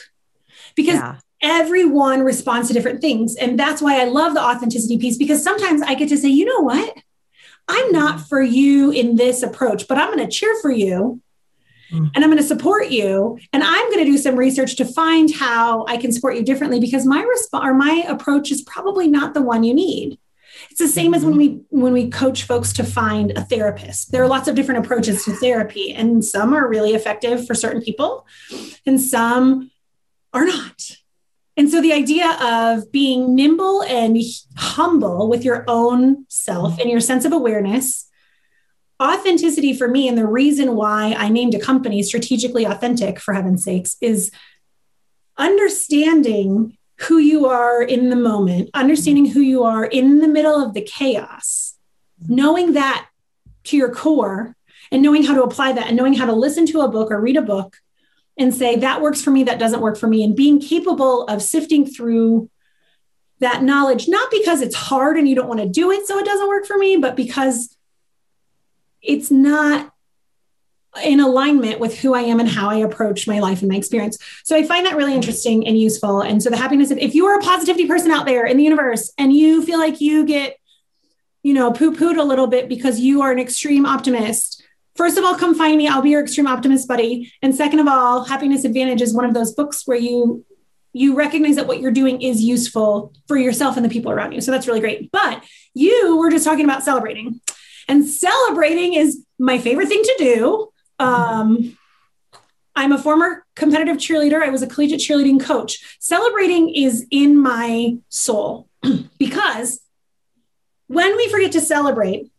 because 0.76 0.94
yeah. 0.94 1.16
everyone 1.42 2.22
responds 2.22 2.68
to 2.68 2.74
different 2.74 3.00
things. 3.00 3.34
And 3.36 3.58
that's 3.58 3.82
why 3.82 4.00
I 4.00 4.04
love 4.04 4.34
the 4.34 4.42
authenticity 4.42 4.98
piece 4.98 5.18
because 5.18 5.42
sometimes 5.42 5.82
I 5.82 5.94
get 5.94 6.08
to 6.10 6.16
say, 6.16 6.28
you 6.28 6.44
know 6.44 6.60
what? 6.60 6.96
I'm 7.66 7.92
not 7.92 8.16
mm-hmm. 8.16 8.24
for 8.26 8.40
you 8.40 8.92
in 8.92 9.16
this 9.16 9.42
approach, 9.42 9.88
but 9.88 9.98
I'm 9.98 10.14
going 10.14 10.26
to 10.26 10.32
cheer 10.34 10.54
for 10.62 10.70
you. 10.70 11.20
Mm. 11.92 12.11
and 12.14 12.24
I'm 12.24 12.31
going 12.31 12.42
to 12.42 12.46
support 12.46 12.88
you. 12.88 13.38
And 13.53 13.62
I'm 13.62 13.90
going 13.90 14.05
to 14.05 14.11
do 14.11 14.18
some 14.18 14.37
research 14.37 14.77
to 14.77 14.85
find 14.85 15.35
how 15.35 15.87
I 15.87 15.96
can 15.96 16.12
support 16.12 16.37
you 16.37 16.42
differently 16.42 16.81
because 16.81 17.07
my 17.07 17.22
response 17.22 17.64
or 17.64 17.74
my 17.74 18.05
approach 18.07 18.51
is 18.51 18.62
probably 18.62 19.09
not 19.09 19.35
the 19.35 19.42
one 19.42 19.64
you 19.64 19.74
need. 19.74 20.18
It's 20.70 20.81
the 20.81 20.88
same 20.88 21.14
as 21.14 21.24
when 21.24 21.35
mm-hmm. 21.35 21.38
we 21.38 21.81
when 21.81 21.92
we 21.92 22.11
coach 22.11 22.42
folks 22.42 22.72
to 22.74 22.85
find 22.85 23.31
a 23.33 23.42
therapist. 23.42 24.11
There 24.11 24.22
are 24.22 24.29
lots 24.29 24.48
of 24.48 24.55
different 24.55 24.85
approaches 24.85 25.24
to 25.24 25.33
therapy, 25.33 25.92
and 25.92 26.24
some 26.24 26.53
are 26.55 26.68
really 26.68 26.94
effective 26.94 27.46
for 27.46 27.55
certain 27.55 27.81
people, 27.81 28.27
and 28.85 29.01
some 29.01 29.70
are 30.33 30.44
not. 30.44 30.96
And 31.57 31.70
so 31.70 31.81
the 31.81 31.92
idea 31.92 32.31
of 32.40 32.90
being 32.92 33.35
nimble 33.35 33.83
and 33.83 34.16
humble 34.57 35.29
with 35.29 35.44
your 35.44 35.64
own 35.68 36.24
self 36.29 36.77
mm. 36.77 36.83
and 36.83 36.90
your 36.90 37.01
sense 37.01 37.24
of 37.24 37.33
awareness 37.33 38.08
authenticity 39.00 39.72
for 39.72 39.88
me 39.88 40.08
and 40.08 40.18
the 40.18 40.26
reason 40.26 40.74
why 40.74 41.14
I 41.16 41.28
named 41.28 41.54
a 41.54 41.61
company 41.61 42.02
strategically 42.02 42.64
authentic 42.64 43.20
for 43.20 43.34
heaven's 43.34 43.64
sakes 43.64 43.96
is 44.00 44.30
understanding 45.37 46.76
who 47.02 47.18
you 47.18 47.46
are 47.46 47.80
in 47.80 48.11
the 48.11 48.16
moment, 48.16 48.70
understanding 48.74 49.26
who 49.26 49.40
you 49.40 49.62
are 49.62 49.84
in 49.84 50.18
the 50.18 50.26
middle 50.26 50.61
of 50.61 50.74
the 50.74 50.82
chaos, 50.82 51.76
knowing 52.28 52.72
that 52.72 53.08
to 53.64 53.76
your 53.76 53.94
core 53.94 54.56
and 54.90 55.02
knowing 55.02 55.22
how 55.22 55.34
to 55.34 55.42
apply 55.42 55.72
that 55.72 55.87
and 55.87 55.96
knowing 55.96 56.14
how 56.14 56.26
to 56.26 56.32
listen 56.32 56.66
to 56.66 56.80
a 56.80 56.88
book 56.88 57.11
or 57.11 57.20
read 57.20 57.37
a 57.37 57.42
book 57.42 57.76
and 58.37 58.54
say 58.54 58.76
that 58.76 59.02
works 59.02 59.22
for 59.22 59.30
me 59.30 59.44
that 59.44 59.58
doesn't 59.58 59.80
work 59.80 59.96
for 59.96 60.08
me 60.08 60.24
and 60.24 60.34
being 60.34 60.61
capable 60.61 61.24
of 61.26 61.42
sifting 61.42 61.87
through 61.87 62.50
that 63.40 63.62
knowledge 63.62 64.08
not 64.08 64.30
because 64.30 64.61
it's 64.61 64.74
hard 64.74 65.16
and 65.16 65.28
you 65.28 65.34
don't 65.37 65.48
want 65.48 65.61
to 65.61 65.68
do 65.68 65.90
it 65.90 66.06
so 66.06 66.18
it 66.18 66.24
doesn't 66.24 66.48
work 66.48 66.66
for 66.66 66.76
me 66.76 66.96
but 66.96 67.14
because 67.14 67.76
it's 69.02 69.30
not 69.30 69.92
in 71.04 71.20
alignment 71.20 71.78
with 71.78 71.98
who 71.98 72.14
I 72.14 72.22
am 72.22 72.40
and 72.40 72.48
how 72.48 72.70
I 72.70 72.76
approach 72.76 73.28
my 73.28 73.40
life 73.40 73.61
and 73.61 73.70
my 73.70 73.76
experience. 73.76 74.18
So 74.44 74.56
I 74.56 74.64
find 74.64 74.87
that 74.87 74.96
really 74.96 75.14
interesting 75.14 75.66
and 75.66 75.78
useful. 75.78 76.22
And 76.22 76.42
so 76.42 76.50
the 76.50 76.56
happiness 76.56 76.90
of 76.90 76.98
if 76.98 77.14
you 77.14 77.26
are 77.26 77.38
a 77.38 77.42
positivity 77.42 77.87
person 77.87 78.11
out 78.11 78.26
there 78.26 78.46
in 78.46 78.56
the 78.56 78.64
universe 78.64 79.12
and 79.18 79.32
you 79.32 79.64
feel 79.64 79.78
like 79.78 80.00
you 80.00 80.24
get, 80.24 80.56
you 81.42 81.54
know, 81.54 81.72
poo-pooed 81.72 82.18
a 82.18 82.24
little 82.24 82.46
bit 82.46 82.68
because 82.68 83.00
you 83.00 83.22
are 83.22 83.30
an 83.30 83.38
extreme 83.38 83.87
optimist, 83.87 84.62
first 84.96 85.18
of 85.18 85.24
all, 85.24 85.37
come 85.37 85.54
find 85.54 85.76
me. 85.78 85.87
I'll 85.87 86.02
be 86.02 86.11
your 86.11 86.22
extreme 86.22 86.46
optimist 86.46 86.88
buddy. 86.88 87.32
And 87.42 87.54
second 87.54 87.78
of 87.80 87.87
all, 87.87 88.24
happiness 88.24 88.64
advantage 88.64 89.02
is 89.02 89.14
one 89.14 89.24
of 89.24 89.34
those 89.34 89.52
books 89.52 89.82
where 89.87 89.98
you 89.98 90.44
you 90.94 91.14
recognize 91.14 91.56
that 91.56 91.66
what 91.66 91.80
you're 91.80 91.92
doing 91.92 92.22
is 92.22 92.42
useful 92.42 93.12
for 93.28 93.37
yourself 93.37 93.76
and 93.76 93.84
the 93.84 93.90
people 93.90 94.11
around 94.11 94.32
you. 94.32 94.40
So 94.40 94.50
that's 94.50 94.66
really 94.66 94.80
great. 94.80 95.12
But 95.12 95.44
you 95.74 96.16
were 96.16 96.30
just 96.30 96.44
talking 96.44 96.64
about 96.64 96.82
celebrating. 96.82 97.40
And 97.88 98.07
celebrating 98.07 98.94
is 98.94 99.24
my 99.38 99.59
favorite 99.59 99.88
thing 99.88 100.03
to 100.03 100.14
do. 100.18 100.68
Um, 100.98 101.77
I'm 102.77 102.92
a 102.92 102.98
former 102.98 103.44
competitive 103.57 103.96
cheerleader. 103.96 104.42
I 104.42 104.51
was 104.51 104.62
a 104.62 104.66
collegiate 104.66 105.01
cheerleading 105.01 105.40
coach. 105.40 105.96
Celebrating 105.98 106.72
is 106.72 107.07
in 107.11 107.37
my 107.37 107.96
soul 108.09 108.68
because 109.18 109.81
when 110.87 111.16
we 111.16 111.29
forget 111.29 111.53
to 111.53 111.61
celebrate, 111.61 112.31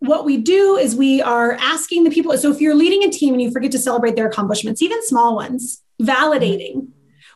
what 0.00 0.24
we 0.24 0.38
do 0.38 0.76
is 0.76 0.96
we 0.96 1.22
are 1.22 1.52
asking 1.52 2.04
the 2.04 2.10
people. 2.10 2.36
So 2.36 2.50
if 2.50 2.60
you're 2.60 2.74
leading 2.74 3.04
a 3.04 3.10
team 3.10 3.34
and 3.34 3.42
you 3.42 3.50
forget 3.50 3.72
to 3.72 3.78
celebrate 3.78 4.16
their 4.16 4.26
accomplishments, 4.26 4.82
even 4.82 5.06
small 5.06 5.36
ones, 5.36 5.82
validating, 6.00 6.88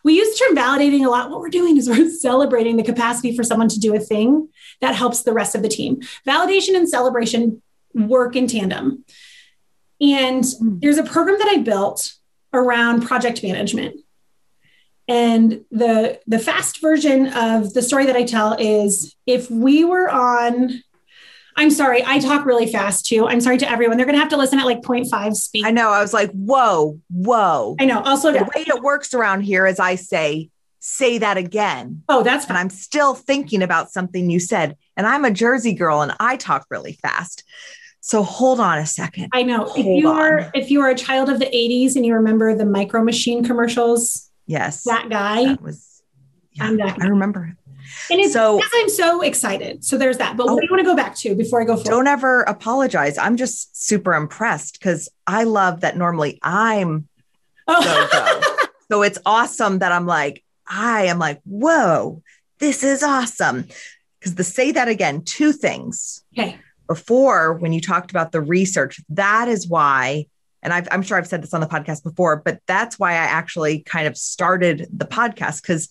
we 0.05 0.15
use 0.15 0.39
the 0.39 0.45
term 0.45 0.57
validating 0.57 1.05
a 1.05 1.09
lot. 1.09 1.31
What 1.31 1.41
we're 1.41 1.49
doing 1.49 1.77
is 1.77 1.89
we're 1.91 2.11
celebrating 2.11 2.77
the 2.77 2.83
capacity 2.83 3.35
for 3.37 3.43
someone 3.43 3.69
to 3.69 3.81
do 3.81 3.95
a 3.95 4.01
thing 4.01 4.49
that 4.81 4.95
helps 4.95 5.23
the 5.23 5.33
rest 5.33 5.55
of 5.55 5.63
the 5.63 5.69
team. 5.69 6.01
Validation 6.27 6.77
and 6.77 6.89
celebration 6.89 7.63
work 7.95 8.37
in 8.37 8.47
tandem. 8.47 9.05
And 10.01 10.45
hmm. 10.45 10.79
there's 10.81 10.99
a 10.99 11.05
program 11.05 11.39
that 11.39 11.49
I 11.49 11.59
built 11.59 12.15
around 12.53 13.07
project 13.07 13.43
management. 13.43 14.01
And 15.07 15.65
the 15.71 16.21
the 16.27 16.39
fast 16.39 16.81
version 16.81 17.27
of 17.27 17.75
the 17.75 17.83
story 17.83 18.07
that 18.07 18.17
I 18.17 18.25
tell 18.25 18.57
is 18.59 19.15
if 19.27 19.51
we 19.51 19.85
were 19.85 20.09
on 20.09 20.83
I'm 21.57 21.71
sorry, 21.71 22.03
I 22.05 22.19
talk 22.19 22.45
really 22.45 22.71
fast 22.71 23.07
too. 23.07 23.27
I'm 23.27 23.41
sorry 23.41 23.59
to 23.59 23.71
everyone. 23.71 23.97
They're 23.97 24.07
going 24.07 24.17
to 24.17 24.21
have 24.21 24.31
to 24.31 24.37
listen 24.37 24.59
at 24.59 24.67
like 24.67 24.83
0.5 24.83 25.35
speed. 25.35 25.65
I 25.65 25.71
know. 25.71 25.91
I 25.91 26.01
was 26.01 26.13
like, 26.13 26.31
whoa, 26.33 27.01
whoa. 27.11 27.77
I 27.79 27.85
know. 27.85 28.01
Also, 28.03 28.33
the 28.33 28.45
way 28.45 28.65
it 28.67 28.83
works 28.83 29.15
around 29.15 29.43
here 29.43 29.67
is 29.67 29.79
I 29.79 29.95
say, 29.95 30.51
say 30.81 31.19
that 31.19 31.37
again. 31.37 32.03
Oh, 32.09 32.23
that's 32.23 32.45
fine. 32.45 32.57
And 32.57 32.59
I'm 32.59 32.71
still 32.71 33.15
thinking 33.15 33.63
about 33.63 33.91
something 33.91 34.29
you 34.29 34.41
said. 34.41 34.77
And 34.97 35.07
I'm 35.07 35.25
a 35.25 35.31
Jersey 35.31 35.75
girl 35.75 36.03
and 36.03 36.13
I 36.21 36.37
talk 36.37 36.67
really 36.71 36.95
fast. 36.95 37.45
So 38.01 38.23
hold 38.23 38.61
on 38.61 38.79
a 38.79 38.87
second. 38.87 39.31
I 39.33 39.45
know. 39.45 39.65
Hold 39.65 39.79
if 39.79 39.87
you 39.87 40.09
on. 40.09 40.17
are 40.17 40.51
if 40.55 40.71
you 40.71 40.83
are 40.83 40.91
a 40.91 40.95
child 40.95 41.31
of 41.31 41.39
the 41.39 41.47
80s 41.47 41.97
and 41.97 42.05
you 42.05 42.15
remember 42.15 42.55
the 42.55 42.67
micro 42.67 43.03
machine 43.03 43.45
commercials. 43.45 44.31
Yes. 44.47 44.83
That 44.85 45.09
guy. 45.09 45.47
That 45.47 45.63
was 45.63 46.03
yeah, 46.53 46.95
I 47.01 47.07
remember. 47.07 47.57
And 48.11 48.21
it's 48.21 48.33
so 48.33 48.61
I'm 48.75 48.89
so 48.89 49.23
excited. 49.23 49.85
So 49.85 49.99
there's 49.99 50.19
that. 50.19 50.37
But 50.37 50.49
oh, 50.49 50.55
what 50.55 50.61
do 50.61 50.67
you 50.67 50.71
want 50.71 50.81
to 50.81 50.91
go 50.91 50.97
back 50.97 51.17
to 51.19 51.35
before 51.35 51.61
I 51.61 51.65
go 51.65 51.77
forward? 51.77 51.91
Don't 51.91 52.07
ever 52.07 52.43
apologize. 52.43 53.19
I'm 53.19 53.37
just 53.37 53.81
super 53.81 54.15
impressed 54.15 54.79
because 54.79 55.09
I 55.27 55.45
love 55.45 55.81
that 55.81 55.97
normally 55.97 56.39
I'm 56.43 57.09
oh. 57.69 58.67
so 58.91 59.03
it's 59.03 59.19
awesome 59.27 59.79
that 59.79 59.93
I'm 59.93 60.07
like, 60.07 60.43
I 60.67 61.07
am 61.07 61.19
like, 61.19 61.41
whoa, 61.45 62.23
this 62.59 62.83
is 62.83 63.03
awesome. 63.03 63.67
Because 64.19 64.37
the 64.37 64.45
say 64.45 64.73
that 64.73 64.89
again, 64.89 65.23
two 65.23 65.53
things. 65.53 66.25
Okay 66.37 66.59
before 66.87 67.55
when 67.55 67.73
you 67.73 67.81
talked 67.81 68.11
about 68.11 68.33
the 68.33 68.41
research, 68.41 69.01
that 69.11 69.49
is 69.49 69.69
why, 69.69 70.27
and 70.63 70.73
i 70.73 70.85
am 70.91 71.03
sure 71.03 71.19
I've 71.19 71.27
said 71.27 71.43
this 71.43 71.55
on 71.55 71.61
the 71.61 71.67
podcast 71.67 72.03
before, 72.03 72.37
but 72.45 72.61
that's 72.67 72.99
why 72.99 73.13
I 73.13 73.25
actually 73.25 73.81
kind 73.81 74.07
of 74.07 74.17
started 74.17 74.87
the 74.93 75.07
podcast 75.07 75.63
because 75.63 75.89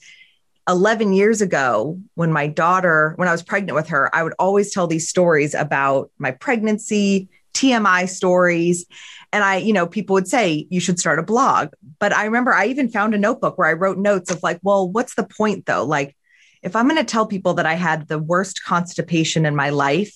11 0.67 1.13
years 1.13 1.41
ago, 1.41 1.99
when 2.15 2.31
my 2.31 2.47
daughter, 2.47 3.13
when 3.17 3.27
I 3.27 3.31
was 3.31 3.43
pregnant 3.43 3.75
with 3.75 3.89
her, 3.89 4.13
I 4.15 4.23
would 4.23 4.33
always 4.39 4.73
tell 4.73 4.87
these 4.87 5.09
stories 5.09 5.53
about 5.53 6.09
my 6.17 6.31
pregnancy, 6.31 7.27
TMI 7.53 8.07
stories. 8.07 8.85
And 9.31 9.43
I, 9.43 9.57
you 9.57 9.73
know, 9.73 9.87
people 9.87 10.13
would 10.13 10.27
say, 10.27 10.67
you 10.69 10.79
should 10.79 10.99
start 10.99 11.19
a 11.19 11.23
blog. 11.23 11.69
But 11.99 12.13
I 12.13 12.25
remember 12.25 12.53
I 12.53 12.67
even 12.67 12.89
found 12.89 13.13
a 13.13 13.17
notebook 13.17 13.57
where 13.57 13.67
I 13.67 13.73
wrote 13.73 13.97
notes 13.97 14.31
of 14.31 14.41
like, 14.41 14.59
well, 14.63 14.89
what's 14.89 15.15
the 15.15 15.25
point 15.25 15.65
though? 15.65 15.83
Like, 15.83 16.15
if 16.61 16.75
I'm 16.77 16.87
going 16.87 16.99
to 16.99 17.03
tell 17.03 17.27
people 17.27 17.55
that 17.55 17.65
I 17.65 17.73
had 17.73 18.07
the 18.07 18.19
worst 18.19 18.63
constipation 18.63 19.45
in 19.45 19.55
my 19.55 19.69
life, 19.69 20.15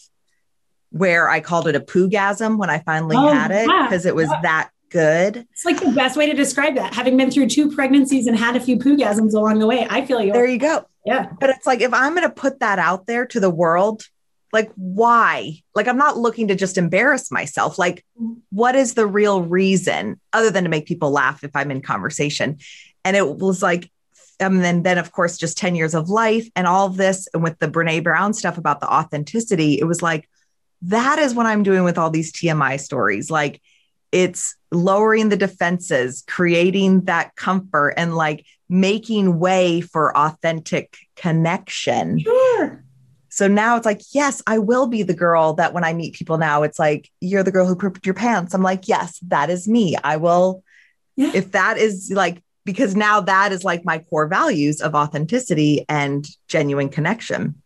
where 0.91 1.29
I 1.29 1.41
called 1.41 1.67
it 1.67 1.75
a 1.75 1.81
poogasm 1.81 2.57
when 2.57 2.69
I 2.69 2.79
finally 2.79 3.17
oh, 3.17 3.27
had 3.27 3.51
it 3.51 3.65
because 3.65 4.05
yeah, 4.05 4.09
it 4.09 4.15
was 4.15 4.29
that 4.29 4.69
good. 4.89 5.47
It's 5.51 5.65
like 5.65 5.79
the 5.79 5.91
best 5.91 6.17
way 6.17 6.27
to 6.27 6.33
describe 6.33 6.75
that. 6.75 6.93
Having 6.93 7.17
been 7.17 7.31
through 7.31 7.47
two 7.47 7.71
pregnancies 7.71 8.27
and 8.27 8.37
had 8.37 8.55
a 8.55 8.59
few 8.59 8.77
poogasms 8.77 9.33
along 9.33 9.59
the 9.59 9.67
way, 9.67 9.87
I 9.89 10.05
feel 10.05 10.21
you. 10.21 10.33
There 10.33 10.45
you 10.45 10.57
go. 10.57 10.85
Yeah. 11.05 11.27
But 11.39 11.51
it's 11.51 11.65
like 11.65 11.81
if 11.81 11.93
I'm 11.93 12.15
going 12.15 12.27
to 12.27 12.33
put 12.33 12.59
that 12.59 12.79
out 12.79 13.05
there 13.05 13.25
to 13.27 13.39
the 13.39 13.49
world, 13.49 14.03
like 14.53 14.71
why? 14.75 15.61
Like 15.75 15.87
I'm 15.87 15.97
not 15.97 16.17
looking 16.17 16.49
to 16.49 16.55
just 16.55 16.77
embarrass 16.77 17.31
myself. 17.31 17.77
Like 17.77 18.05
what 18.49 18.75
is 18.75 18.93
the 18.93 19.07
real 19.07 19.41
reason 19.41 20.19
other 20.33 20.51
than 20.51 20.63
to 20.63 20.69
make 20.69 20.85
people 20.85 21.11
laugh 21.11 21.43
if 21.43 21.55
I'm 21.55 21.71
in 21.71 21.81
conversation? 21.81 22.57
And 23.05 23.15
it 23.15 23.37
was 23.37 23.61
like 23.61 23.91
and 24.39 24.63
then 24.63 24.83
then 24.83 24.97
of 24.97 25.11
course 25.11 25.37
just 25.37 25.57
10 25.57 25.75
years 25.75 25.95
of 25.95 26.09
life 26.09 26.47
and 26.55 26.67
all 26.67 26.87
of 26.87 26.97
this 26.97 27.27
and 27.33 27.41
with 27.41 27.57
the 27.59 27.67
Brené 27.67 28.03
Brown 28.03 28.33
stuff 28.33 28.57
about 28.57 28.79
the 28.79 28.91
authenticity, 28.91 29.79
it 29.79 29.85
was 29.85 30.01
like 30.01 30.29
that 30.83 31.19
is 31.19 31.33
what 31.33 31.45
I'm 31.45 31.63
doing 31.63 31.83
with 31.83 31.97
all 31.97 32.09
these 32.09 32.31
TMI 32.31 32.79
stories. 32.79 33.31
Like 33.31 33.61
it's 34.11 34.55
lowering 34.71 35.29
the 35.29 35.37
defenses, 35.37 36.23
creating 36.27 37.01
that 37.05 37.35
comfort 37.35 37.93
and 37.97 38.15
like 38.15 38.45
making 38.69 39.39
way 39.39 39.81
for 39.81 40.15
authentic 40.17 40.97
connection. 41.15 42.19
Sure. 42.19 42.83
So 43.29 43.47
now 43.47 43.77
it's 43.77 43.85
like, 43.85 44.01
yes, 44.13 44.41
I 44.47 44.57
will 44.57 44.87
be 44.87 45.03
the 45.03 45.13
girl 45.13 45.53
that 45.53 45.73
when 45.73 45.83
I 45.83 45.93
meet 45.93 46.15
people 46.15 46.37
now, 46.37 46.63
it's 46.63 46.79
like, 46.79 47.11
you're 47.21 47.43
the 47.43 47.51
girl 47.51 47.67
who 47.67 47.75
pooped 47.75 48.05
your 48.05 48.15
pants. 48.15 48.53
I'm 48.53 48.63
like, 48.63 48.87
yes, 48.87 49.19
that 49.27 49.49
is 49.49 49.67
me. 49.67 49.95
I 50.03 50.17
will, 50.17 50.63
yeah. 51.15 51.31
if 51.35 51.51
that 51.51 51.77
is 51.77 52.11
like, 52.13 52.41
because 52.65 52.95
now 52.95 53.21
that 53.21 53.51
is 53.51 53.63
like 53.63 53.85
my 53.85 53.99
core 53.99 54.27
values 54.27 54.81
of 54.81 54.95
authenticity 54.95 55.85
and 55.87 56.27
genuine 56.47 56.89
connection. 56.89 57.61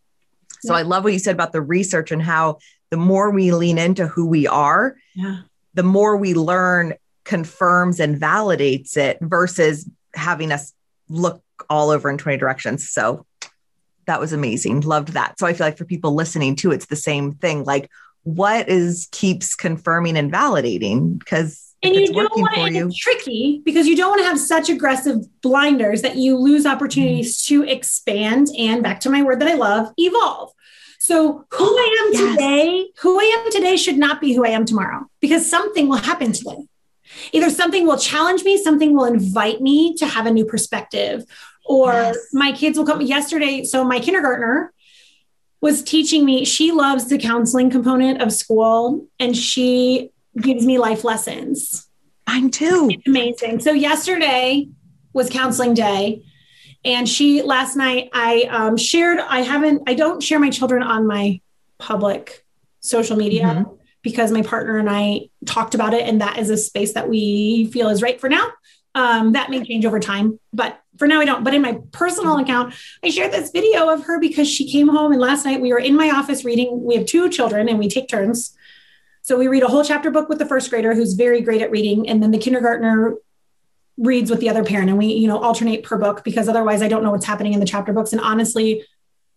So 0.61 0.73
yeah. 0.73 0.79
I 0.79 0.81
love 0.83 1.03
what 1.03 1.13
you 1.13 1.19
said 1.19 1.35
about 1.35 1.53
the 1.53 1.61
research 1.61 2.11
and 2.11 2.21
how 2.21 2.57
the 2.89 2.97
more 2.97 3.31
we 3.31 3.51
lean 3.51 3.77
into 3.77 4.05
who 4.05 4.27
we 4.27 4.47
are, 4.47 4.97
yeah. 5.15 5.37
The 5.73 5.83
more 5.83 6.17
we 6.17 6.33
learn 6.33 6.93
confirms 7.23 7.99
and 7.99 8.19
validates 8.19 8.97
it 8.97 9.17
versus 9.21 9.89
having 10.13 10.51
us 10.51 10.73
look 11.09 11.43
all 11.69 11.89
over 11.89 12.09
in 12.09 12.17
20 12.17 12.37
directions. 12.37 12.89
So 12.89 13.25
that 14.07 14.19
was 14.19 14.33
amazing. 14.33 14.81
Loved 14.81 15.09
that. 15.09 15.39
So 15.39 15.45
I 15.45 15.53
feel 15.53 15.67
like 15.67 15.77
for 15.77 15.85
people 15.85 16.15
listening 16.15 16.55
too, 16.55 16.71
it's 16.71 16.87
the 16.87 16.95
same 16.95 17.33
thing. 17.33 17.63
Like 17.63 17.89
what 18.23 18.69
is 18.69 19.07
keeps 19.11 19.55
confirming 19.55 20.17
and 20.17 20.31
validating 20.31 21.17
because 21.17 21.67
and 21.83 21.95
you 21.95 22.13
don't 22.13 22.39
want 22.39 22.53
to, 22.53 22.73
you. 22.73 22.87
it's 22.87 22.97
tricky 22.97 23.61
because 23.65 23.87
you 23.87 23.95
don't 23.95 24.11
want 24.11 24.21
to 24.21 24.27
have 24.27 24.39
such 24.39 24.69
aggressive 24.69 25.17
blinders 25.41 26.03
that 26.03 26.15
you 26.15 26.37
lose 26.37 26.65
opportunities 26.65 27.37
mm 27.37 27.47
to 27.47 27.63
expand 27.63 28.47
and 28.57 28.83
back 28.83 28.99
to 28.99 29.09
my 29.09 29.23
word 29.23 29.39
that 29.39 29.47
I 29.47 29.55
love, 29.55 29.91
evolve. 29.97 30.51
So 31.01 31.45
who 31.49 31.65
I 31.65 32.05
am 32.05 32.13
yes. 32.13 32.31
today, 32.31 32.87
who 33.01 33.19
I 33.19 33.23
am 33.23 33.51
today 33.51 33.75
should 33.75 33.97
not 33.97 34.21
be 34.21 34.33
who 34.33 34.45
I 34.45 34.49
am 34.49 34.65
tomorrow 34.65 35.09
because 35.19 35.49
something 35.49 35.89
will 35.89 35.97
happen 35.97 36.31
today. 36.31 36.67
Either 37.31 37.49
something 37.49 37.87
will 37.87 37.97
challenge 37.97 38.43
me, 38.43 38.55
something 38.63 38.95
will 38.95 39.05
invite 39.05 39.61
me 39.61 39.95
to 39.95 40.05
have 40.05 40.27
a 40.27 40.31
new 40.31 40.45
perspective, 40.45 41.23
or 41.65 41.91
yes. 41.91 42.17
my 42.33 42.51
kids 42.51 42.77
will 42.77 42.85
come. 42.85 43.01
Yesterday, 43.01 43.63
so 43.63 43.83
my 43.83 43.99
kindergartner 43.99 44.71
was 45.59 45.81
teaching 45.81 46.23
me, 46.23 46.45
she 46.45 46.71
loves 46.71 47.09
the 47.09 47.17
counseling 47.17 47.71
component 47.71 48.21
of 48.21 48.31
school 48.31 49.07
and 49.19 49.35
she 49.35 50.11
gives 50.39 50.65
me 50.65 50.77
life 50.77 51.03
lessons. 51.03 51.87
Mine 52.27 52.51
too. 52.51 52.89
It's 52.91 53.07
amazing. 53.07 53.59
So 53.59 53.71
yesterday 53.71 54.69
was 55.13 55.31
counseling 55.31 55.73
day 55.73 56.23
and 56.83 57.07
she 57.07 57.41
last 57.41 57.75
night 57.75 58.09
I 58.13 58.43
um, 58.43 58.77
shared. 58.77 59.19
I 59.19 59.41
haven't. 59.41 59.83
I 59.87 59.93
don't 59.93 60.21
share 60.21 60.39
my 60.39 60.49
children 60.49 60.83
on 60.83 61.07
my 61.07 61.41
public 61.77 62.45
social 62.79 63.17
media 63.17 63.43
mm-hmm. 63.43 63.73
because 64.01 64.31
my 64.31 64.41
partner 64.41 64.77
and 64.77 64.89
I 64.89 65.29
talked 65.45 65.75
about 65.75 65.93
it, 65.93 66.07
and 66.07 66.21
that 66.21 66.37
is 66.37 66.49
a 66.49 66.57
space 66.57 66.93
that 66.93 67.09
we 67.09 67.69
feel 67.71 67.89
is 67.89 68.01
right 68.01 68.19
for 68.19 68.29
now. 68.29 68.51
Um, 68.93 69.33
that 69.33 69.49
may 69.49 69.63
change 69.63 69.85
over 69.85 69.99
time, 69.99 70.37
but 70.51 70.81
for 70.97 71.07
now 71.07 71.21
I 71.21 71.25
don't. 71.25 71.43
But 71.43 71.53
in 71.53 71.61
my 71.61 71.79
personal 71.91 72.37
account, 72.37 72.73
I 73.03 73.09
shared 73.09 73.31
this 73.31 73.51
video 73.51 73.89
of 73.89 74.03
her 74.03 74.19
because 74.19 74.49
she 74.49 74.69
came 74.69 74.89
home 74.89 75.11
and 75.13 75.21
last 75.21 75.45
night 75.45 75.61
we 75.61 75.71
were 75.71 75.79
in 75.79 75.95
my 75.95 76.09
office 76.09 76.43
reading. 76.43 76.83
We 76.83 76.95
have 76.95 77.05
two 77.05 77.29
children 77.29 77.69
and 77.69 77.79
we 77.79 77.87
take 77.87 78.09
turns. 78.09 78.55
So 79.21 79.37
we 79.37 79.47
read 79.47 79.63
a 79.63 79.67
whole 79.67 79.83
chapter 79.83 80.11
book 80.11 80.27
with 80.27 80.39
the 80.39 80.45
first 80.45 80.69
grader 80.69 80.93
who's 80.93 81.13
very 81.13 81.41
great 81.41 81.61
at 81.61 81.71
reading, 81.71 82.09
and 82.09 82.21
then 82.21 82.31
the 82.31 82.37
kindergartner 82.37 83.15
reads 84.01 84.29
with 84.31 84.39
the 84.39 84.49
other 84.49 84.63
parent 84.63 84.89
and 84.89 84.97
we 84.97 85.05
you 85.05 85.27
know 85.27 85.37
alternate 85.37 85.83
per 85.83 85.97
book 85.97 86.23
because 86.23 86.49
otherwise 86.49 86.81
i 86.81 86.87
don't 86.87 87.03
know 87.03 87.11
what's 87.11 87.25
happening 87.25 87.53
in 87.53 87.59
the 87.59 87.65
chapter 87.65 87.93
books. 87.93 88.11
And 88.11 88.21
honestly 88.21 88.83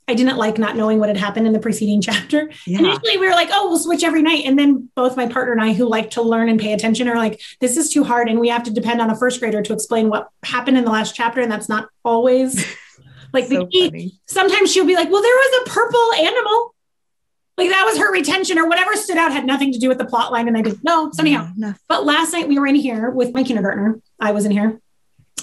i 0.09 0.14
didn't 0.14 0.37
like 0.37 0.59
not 0.59 0.77
knowing 0.77 0.98
what 0.98 1.09
had 1.09 1.16
happened 1.16 1.46
in 1.46 1.53
the 1.53 1.59
preceding 1.59 2.00
chapter. 2.09 2.50
Yeah. 2.66 2.79
initially 2.79 3.18
we 3.18 3.27
were 3.27 3.35
like 3.35 3.50
oh 3.53 3.68
we'll 3.68 3.79
switch 3.79 4.03
every 4.03 4.22
night. 4.22 4.44
And 4.46 4.59
then 4.59 4.88
both 4.94 5.16
my 5.16 5.29
partner 5.29 5.53
and 5.53 5.62
i 5.62 5.72
who 5.74 5.87
like 5.87 6.11
to 6.12 6.22
learn 6.22 6.48
and 6.48 6.59
pay 6.59 6.72
attention 6.72 7.09
are 7.09 7.16
like 7.16 7.40
this 7.61 7.77
is 7.77 7.90
too 7.90 8.05
hard 8.05 8.29
and 8.29 8.40
we 8.40 8.48
have 8.48 8.64
to 8.64 8.72
depend 8.72 9.00
on 9.00 9.11
a 9.11 9.16
first 9.16 9.38
grader 9.38 9.62
to 9.62 9.72
explain 9.72 10.09
what 10.09 10.29
happened 10.42 10.79
in 10.79 10.85
the 10.85 10.90
last 10.90 11.14
chapter. 11.14 11.40
And 11.40 11.53
that's 11.53 11.68
not 11.68 11.88
always 12.05 12.64
like 13.35 13.46
so 13.46 13.68
the 13.70 14.12
sometimes 14.27 14.72
she'll 14.72 14.87
be 14.87 14.94
like 14.94 15.11
well 15.11 15.22
there 15.22 15.35
was 15.35 15.66
a 15.66 15.70
purple 15.70 16.12
animal 16.14 16.74
like 17.57 17.71
that 17.71 17.85
was 17.85 17.99
her 17.99 18.12
retention 18.12 18.59
or 18.59 18.69
whatever 18.69 18.95
stood 18.97 19.17
out 19.17 19.33
had 19.33 19.47
nothing 19.47 19.73
to 19.73 19.79
do 19.79 19.88
with 19.88 19.99
the 19.99 20.05
plot 20.05 20.33
line 20.33 20.49
and 20.49 20.57
I 20.57 20.62
didn't 20.62 20.83
know. 20.83 21.11
So 21.12 21.23
anyhow, 21.23 21.51
no. 21.57 21.75
but 21.88 22.05
last 22.05 22.33
night 22.33 22.49
we 22.49 22.59
were 22.59 22.67
in 22.67 22.75
here 22.75 23.11
with 23.11 23.33
my 23.33 23.45
kindergartner. 23.45 24.01
I 24.19 24.33
was 24.33 24.45
in 24.45 24.51
here 24.51 24.81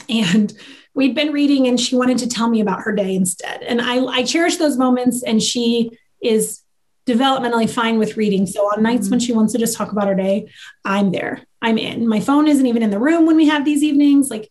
and 0.10 0.54
we'd 0.94 1.16
been 1.16 1.32
reading 1.32 1.68
and 1.68 1.80
she 1.80 1.96
wanted 1.96 2.18
to 2.20 2.28
tell 2.28 2.50
me 2.50 2.60
about 2.60 2.82
her 2.82 2.94
day 2.94 3.16
instead. 3.16 3.64
And 3.64 3.82
I, 3.82 4.04
I 4.06 4.24
cherish 4.24 4.58
those 4.58 4.78
moments 4.78 5.24
and 5.24 5.42
she 5.42 5.98
is 6.22 6.62
developmentally 7.08 7.70
fine 7.70 7.98
with 7.98 8.18
reading. 8.18 8.46
So 8.46 8.62
on 8.66 8.84
nights 8.84 9.10
when 9.10 9.20
mm-hmm. 9.20 9.26
she 9.26 9.34
wants 9.34 9.54
to 9.54 9.60
just 9.60 9.78
talk 9.78 9.92
about 9.92 10.08
her 10.08 10.16
day, 10.16 10.50
I'm 10.84 11.12
there. 11.12 11.42
I'm 11.62 11.78
in. 11.78 12.08
My 12.08 12.20
phone 12.20 12.48
isn't 12.48 12.66
even 12.66 12.84
in 12.84 12.90
the 12.90 13.00
room 13.00 13.26
when 13.26 13.38
we 13.38 13.48
have 13.48 13.66
these 13.66 13.84
evenings. 13.84 14.30
Like, 14.30 14.50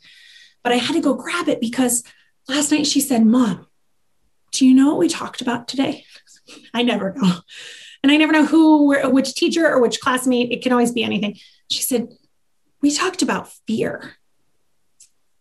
but 0.62 0.72
I 0.72 0.76
had 0.76 0.94
to 0.94 1.00
go 1.00 1.14
grab 1.14 1.48
it 1.48 1.60
because 1.60 2.04
last 2.48 2.70
night 2.72 2.86
she 2.86 3.00
said, 3.00 3.24
Mom, 3.24 3.66
do 4.52 4.66
you 4.66 4.74
know 4.74 4.88
what 4.88 4.98
we 4.98 5.08
talked 5.08 5.40
about 5.40 5.68
today? 5.68 6.04
I 6.74 6.82
never 6.82 7.14
know. 7.14 7.40
And 8.02 8.10
I 8.10 8.16
never 8.16 8.32
know 8.32 8.46
who, 8.46 9.10
which 9.10 9.34
teacher 9.34 9.66
or 9.66 9.80
which 9.80 10.00
classmate. 10.00 10.52
It 10.52 10.62
can 10.62 10.72
always 10.72 10.92
be 10.92 11.04
anything. 11.04 11.36
She 11.70 11.82
said, 11.82 12.08
We 12.80 12.90
talked 12.90 13.22
about 13.22 13.52
fear. 13.66 14.16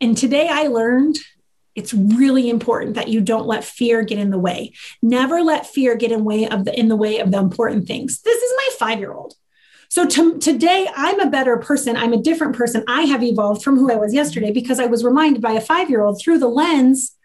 And 0.01 0.17
today 0.17 0.47
I 0.49 0.67
learned 0.67 1.17
it's 1.75 1.93
really 1.93 2.49
important 2.49 2.95
that 2.95 3.07
you 3.07 3.21
don't 3.21 3.47
let 3.47 3.63
fear 3.63 4.03
get 4.03 4.17
in 4.17 4.31
the 4.31 4.39
way. 4.39 4.73
Never 5.01 5.41
let 5.41 5.67
fear 5.67 5.95
get 5.95 6.11
in 6.11 6.25
way 6.25 6.47
of 6.47 6.65
the 6.65 6.77
in 6.77 6.89
the 6.89 6.95
way 6.97 7.19
of 7.19 7.31
the 7.31 7.37
important 7.37 7.87
things. 7.87 8.21
This 8.21 8.41
is 8.41 8.53
my 8.57 8.87
5-year-old. 8.87 9.35
So 9.89 10.05
to, 10.05 10.37
today, 10.37 10.87
I'm 10.95 11.19
a 11.19 11.29
better 11.31 11.57
person. 11.57 11.95
I'm 11.95 12.13
a 12.13 12.21
different 12.21 12.55
person. 12.55 12.83
I 12.87 13.03
have 13.03 13.23
evolved 13.23 13.63
from 13.63 13.77
who 13.77 13.91
I 13.91 13.95
was 13.95 14.13
yesterday 14.13 14.51
because 14.51 14.79
I 14.79 14.85
was 14.85 15.03
reminded 15.03 15.41
by 15.41 15.53
a 15.53 15.61
five 15.61 15.89
year 15.89 16.03
old 16.03 16.21
through 16.21 16.39
the 16.39 16.47
lens 16.47 17.15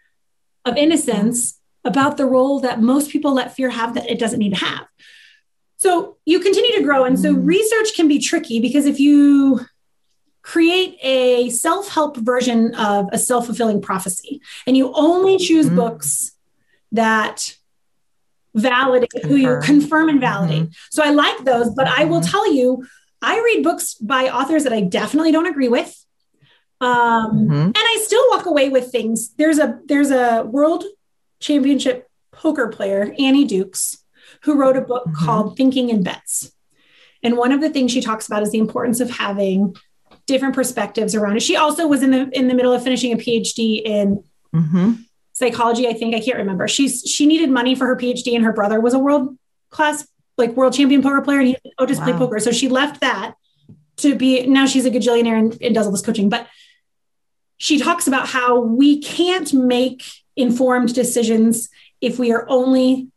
of 0.63 0.75
innocence 0.77 1.54
about 1.85 2.17
the 2.17 2.25
role 2.25 2.59
that 2.61 2.81
most 2.81 3.11
people 3.11 3.33
let 3.33 3.55
fear 3.55 3.69
have 3.69 3.93
that 3.93 4.09
it 4.09 4.19
doesn't 4.19 4.39
need 4.39 4.55
to 4.55 4.65
have. 4.65 4.87
So 5.77 6.17
you 6.25 6.39
continue 6.39 6.71
to 6.73 6.83
grow. 6.83 7.05
And 7.05 7.19
so 7.19 7.33
mm. 7.33 7.45
research 7.45 7.95
can 7.95 8.07
be 8.07 8.19
tricky 8.19 8.59
because 8.59 8.85
if 8.85 8.99
you 8.99 9.61
create 10.41 10.97
a 11.01 11.49
self 11.49 11.89
help 11.89 12.17
version 12.17 12.73
of 12.75 13.09
a 13.11 13.17
self 13.17 13.45
fulfilling 13.45 13.81
prophecy 13.81 14.41
and 14.67 14.75
you 14.77 14.91
only 14.93 15.37
choose 15.37 15.65
mm-hmm. 15.67 15.75
books 15.75 16.33
that 16.91 17.55
validate 18.53 19.09
confirm. 19.11 19.29
who 19.29 19.35
you 19.37 19.59
confirm 19.61 20.09
and 20.09 20.21
validate. 20.21 20.63
Mm-hmm. 20.63 20.71
So 20.91 21.03
I 21.03 21.09
like 21.09 21.43
those, 21.43 21.71
but 21.71 21.87
mm-hmm. 21.87 22.01
I 22.01 22.05
will 22.05 22.21
mm-hmm. 22.21 22.31
tell 22.31 22.53
you, 22.53 22.85
I 23.21 23.37
read 23.39 23.63
books 23.63 23.95
by 23.95 24.29
authors 24.29 24.63
that 24.63 24.73
I 24.73 24.81
definitely 24.81 25.31
don't 25.31 25.47
agree 25.47 25.67
with. 25.67 26.05
Um, 26.79 27.31
mm-hmm. 27.31 27.53
and 27.53 27.75
I 27.75 28.01
still 28.03 28.23
walk 28.29 28.45
away 28.45 28.69
with 28.69 28.91
things. 28.91 29.33
There's 29.33 29.59
a 29.59 29.79
there's 29.85 30.11
a 30.11 30.43
world 30.43 30.83
championship 31.39 32.09
poker 32.31 32.67
player, 32.67 33.13
Annie 33.19 33.45
Dukes, 33.45 34.03
who 34.43 34.59
wrote 34.59 34.77
a 34.77 34.81
book 34.81 35.05
mm-hmm. 35.07 35.25
called 35.25 35.57
Thinking 35.57 35.89
in 35.89 36.03
Bets. 36.03 36.51
And 37.23 37.37
one 37.37 37.51
of 37.51 37.61
the 37.61 37.69
things 37.69 37.91
she 37.91 38.01
talks 38.01 38.27
about 38.27 38.43
is 38.43 38.51
the 38.51 38.59
importance 38.59 38.99
of 38.99 39.09
having 39.09 39.75
different 40.27 40.55
perspectives 40.55 41.15
around 41.15 41.37
it. 41.37 41.41
She 41.41 41.55
also 41.55 41.87
was 41.87 42.03
in 42.03 42.11
the 42.11 42.29
in 42.37 42.47
the 42.47 42.53
middle 42.53 42.73
of 42.73 42.83
finishing 42.83 43.11
a 43.13 43.17
PhD 43.17 43.81
in 43.83 44.23
mm-hmm 44.53 44.93
psychology, 45.35 45.87
I 45.87 45.93
think. 45.93 46.15
I 46.15 46.21
can't 46.21 46.37
remember. 46.37 46.67
She's 46.67 47.01
she 47.01 47.27
needed 47.27 47.51
money 47.51 47.75
for 47.75 47.85
her 47.85 47.95
PhD, 47.95 48.35
and 48.35 48.43
her 48.43 48.53
brother 48.53 48.81
was 48.81 48.93
a 48.93 48.99
world 48.99 49.37
class, 49.69 50.07
like 50.37 50.55
world 50.55 50.73
champion 50.73 51.03
poker 51.03 51.21
player, 51.21 51.39
and 51.39 51.47
he 51.49 51.57
oh 51.77 51.85
just 51.85 51.99
wow. 52.01 52.07
play 52.07 52.17
poker. 52.17 52.39
So 52.39 52.51
she 52.51 52.69
left 52.69 53.01
that 53.01 53.35
to 53.97 54.15
be 54.15 54.47
now 54.47 54.65
she's 54.65 54.85
a 54.85 54.91
gajillionaire 54.91 55.37
and, 55.37 55.61
and 55.61 55.75
does 55.75 55.85
all 55.85 55.91
this 55.91 56.01
coaching. 56.01 56.29
But 56.29 56.47
she 57.57 57.79
talks 57.79 58.07
about 58.07 58.27
how 58.27 58.59
we 58.59 59.01
can't 59.01 59.53
make 59.53 60.03
informed 60.35 60.93
decisions 60.93 61.69
if 62.01 62.19
we 62.19 62.31
are 62.31 62.45
only 62.49 63.09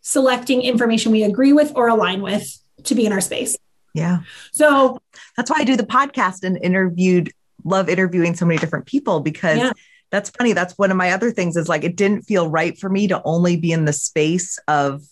selecting 0.00 0.62
information 0.62 1.12
we 1.12 1.22
agree 1.22 1.52
with 1.52 1.72
or 1.74 1.88
align 1.88 2.20
with 2.20 2.46
to 2.84 2.94
be 2.94 3.06
in 3.06 3.12
our 3.12 3.20
space. 3.20 3.56
Yeah. 3.94 4.20
So 4.52 5.00
that's 5.36 5.50
why 5.50 5.58
I 5.60 5.64
do 5.64 5.76
the 5.76 5.84
podcast 5.86 6.42
and 6.42 6.58
interviewed, 6.62 7.32
love 7.64 7.88
interviewing 7.88 8.34
so 8.34 8.44
many 8.44 8.58
different 8.58 8.86
people 8.86 9.20
because 9.20 9.58
yeah 9.58 9.72
that's 10.14 10.30
funny. 10.30 10.52
That's 10.52 10.78
one 10.78 10.92
of 10.92 10.96
my 10.96 11.10
other 11.10 11.32
things 11.32 11.56
is 11.56 11.68
like 11.68 11.82
it 11.82 11.96
didn't 11.96 12.22
feel 12.22 12.48
right 12.48 12.78
for 12.78 12.88
me 12.88 13.08
to 13.08 13.20
only 13.24 13.56
be 13.56 13.72
in 13.72 13.84
the 13.84 13.92
space 13.92 14.60
of 14.68 15.02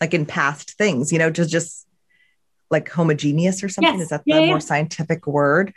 like 0.00 0.14
in 0.14 0.24
past 0.24 0.78
things, 0.78 1.10
you 1.10 1.18
know, 1.18 1.32
to 1.32 1.46
just 1.46 1.84
like 2.70 2.88
homogeneous 2.88 3.64
or 3.64 3.68
something. 3.68 3.94
Yes. 3.94 4.02
Is 4.02 4.08
that 4.10 4.22
the 4.24 4.40
yeah, 4.40 4.46
more 4.46 4.60
scientific 4.60 5.26
word? 5.26 5.74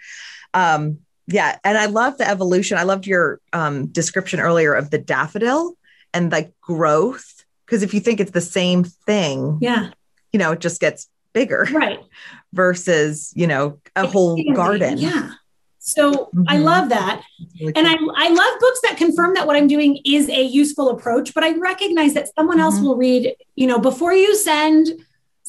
Um, 0.53 0.99
yeah. 1.31 1.57
And 1.63 1.77
I 1.77 1.85
love 1.85 2.17
the 2.17 2.27
evolution. 2.27 2.77
I 2.77 2.83
loved 2.83 3.05
your 3.07 3.39
um, 3.53 3.87
description 3.87 4.39
earlier 4.39 4.73
of 4.73 4.89
the 4.89 4.97
daffodil 4.97 5.77
and 6.13 6.31
like 6.31 6.53
growth. 6.61 7.45
Because 7.65 7.83
if 7.83 7.93
you 7.93 7.99
think 7.99 8.19
it's 8.19 8.31
the 8.31 8.41
same 8.41 8.83
thing, 8.83 9.59
yeah, 9.61 9.91
you 10.33 10.39
know, 10.39 10.53
it 10.53 10.59
just 10.59 10.81
gets 10.81 11.07
bigger. 11.33 11.67
Right. 11.71 11.99
Versus, 12.53 13.31
you 13.35 13.45
know, 13.45 13.79
a 13.95 14.07
whole 14.07 14.41
garden. 14.55 14.97
Yeah. 14.97 15.33
So 15.77 16.11
mm-hmm. 16.11 16.43
I 16.47 16.57
love 16.57 16.89
that. 16.89 17.21
Really 17.59 17.73
and 17.75 17.87
I, 17.87 17.93
I 17.93 18.29
love 18.29 18.59
books 18.59 18.81
that 18.83 18.95
confirm 18.97 19.35
that 19.35 19.45
what 19.45 19.55
I'm 19.55 19.67
doing 19.67 19.99
is 20.03 20.29
a 20.29 20.41
useful 20.41 20.89
approach, 20.89 21.33
but 21.33 21.43
I 21.43 21.57
recognize 21.57 22.15
that 22.15 22.33
someone 22.35 22.57
mm-hmm. 22.57 22.63
else 22.65 22.79
will 22.79 22.95
read, 22.95 23.35
you 23.55 23.67
know, 23.67 23.79
before 23.79 24.13
you 24.13 24.35
send 24.35 24.89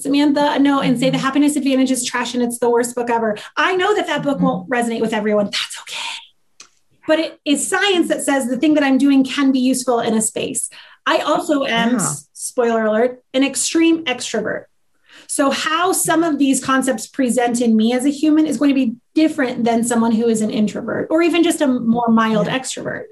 Samantha 0.01 0.53
a 0.55 0.59
note 0.59 0.81
and 0.81 0.99
say 0.99 1.07
mm-hmm. 1.07 1.13
the 1.13 1.19
happiness 1.19 1.57
advantage 1.57 1.91
is 1.91 2.05
trash 2.05 2.35
and 2.35 2.43
it's 2.43 2.59
the 2.59 2.71
worst 2.71 2.95
book 2.95 3.11
ever. 3.11 3.37
I 3.57 3.77
know 3.77 3.95
that 3.95 4.07
that 4.07 4.23
book 4.23 4.37
mm-hmm. 4.37 4.47
won't 4.47 4.71
resonate 4.71 5.01
with 5.01 5.13
everyone. 5.13 5.47
That's 5.47 5.81
okay. 5.81 6.67
But 7.07 7.19
it 7.19 7.41
is 7.45 7.67
science 7.67 8.09
that 8.09 8.23
says 8.23 8.49
the 8.49 8.57
thing 8.57 8.75
that 8.75 8.85
I'm 8.85 8.99
doing 8.99 9.25
can 9.25 9.53
be 9.53 9.59
useful 9.59 10.01
in 10.01 10.15
a 10.15 10.23
space. 10.23 10.71
I 11.07 11.19
also 11.19 11.65
am, 11.65 11.93
yeah. 11.93 12.13
spoiler 12.33 12.85
alert, 12.85 13.23
an 13.35 13.43
extreme 13.43 14.05
extrovert. 14.05 14.65
So, 15.27 15.51
how 15.51 15.93
some 15.93 16.23
of 16.23 16.39
these 16.39 16.65
concepts 16.65 17.07
present 17.07 17.61
in 17.61 17.77
me 17.77 17.93
as 17.93 18.05
a 18.05 18.11
human 18.11 18.47
is 18.47 18.59
going 18.59 18.71
to 18.71 18.75
be 18.75 18.97
different 19.15 19.65
than 19.65 19.85
someone 19.85 20.13
who 20.13 20.29
is 20.29 20.41
an 20.41 20.51
introvert 20.51 21.09
or 21.11 21.23
even 21.23 21.43
just 21.43 21.61
a 21.61 21.67
more 21.67 22.09
mild 22.09 22.47
yeah. 22.47 22.59
extrovert. 22.59 23.05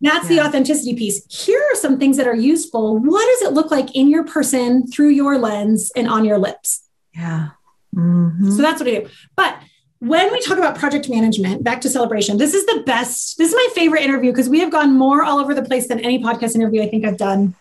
That's 0.00 0.30
yeah. 0.30 0.42
the 0.42 0.48
authenticity 0.48 0.94
piece. 0.94 1.24
Here 1.46 1.60
are 1.60 1.74
some 1.74 1.98
things 1.98 2.16
that 2.18 2.26
are 2.26 2.36
useful. 2.36 2.98
What 2.98 3.26
does 3.26 3.50
it 3.50 3.54
look 3.54 3.70
like 3.70 3.94
in 3.96 4.08
your 4.08 4.24
person 4.24 4.86
through 4.86 5.08
your 5.08 5.38
lens 5.38 5.90
and 5.96 6.08
on 6.08 6.24
your 6.24 6.38
lips? 6.38 6.84
Yeah. 7.12 7.50
Mm-hmm. 7.94 8.50
So 8.50 8.62
that's 8.62 8.80
what 8.80 8.88
I 8.88 9.00
do. 9.00 9.08
But 9.34 9.58
when 9.98 10.30
we 10.30 10.40
talk 10.40 10.58
about 10.58 10.78
project 10.78 11.08
management, 11.08 11.64
back 11.64 11.80
to 11.80 11.88
celebration, 11.88 12.38
this 12.38 12.54
is 12.54 12.64
the 12.66 12.82
best. 12.86 13.38
This 13.38 13.48
is 13.48 13.54
my 13.54 13.68
favorite 13.74 14.02
interview 14.02 14.30
because 14.30 14.48
we 14.48 14.60
have 14.60 14.70
gone 14.70 14.96
more 14.96 15.24
all 15.24 15.38
over 15.38 15.54
the 15.54 15.62
place 15.62 15.88
than 15.88 15.98
any 15.98 16.22
podcast 16.22 16.54
interview 16.54 16.82
I 16.82 16.88
think 16.88 17.04
I've 17.04 17.16
done 17.16 17.56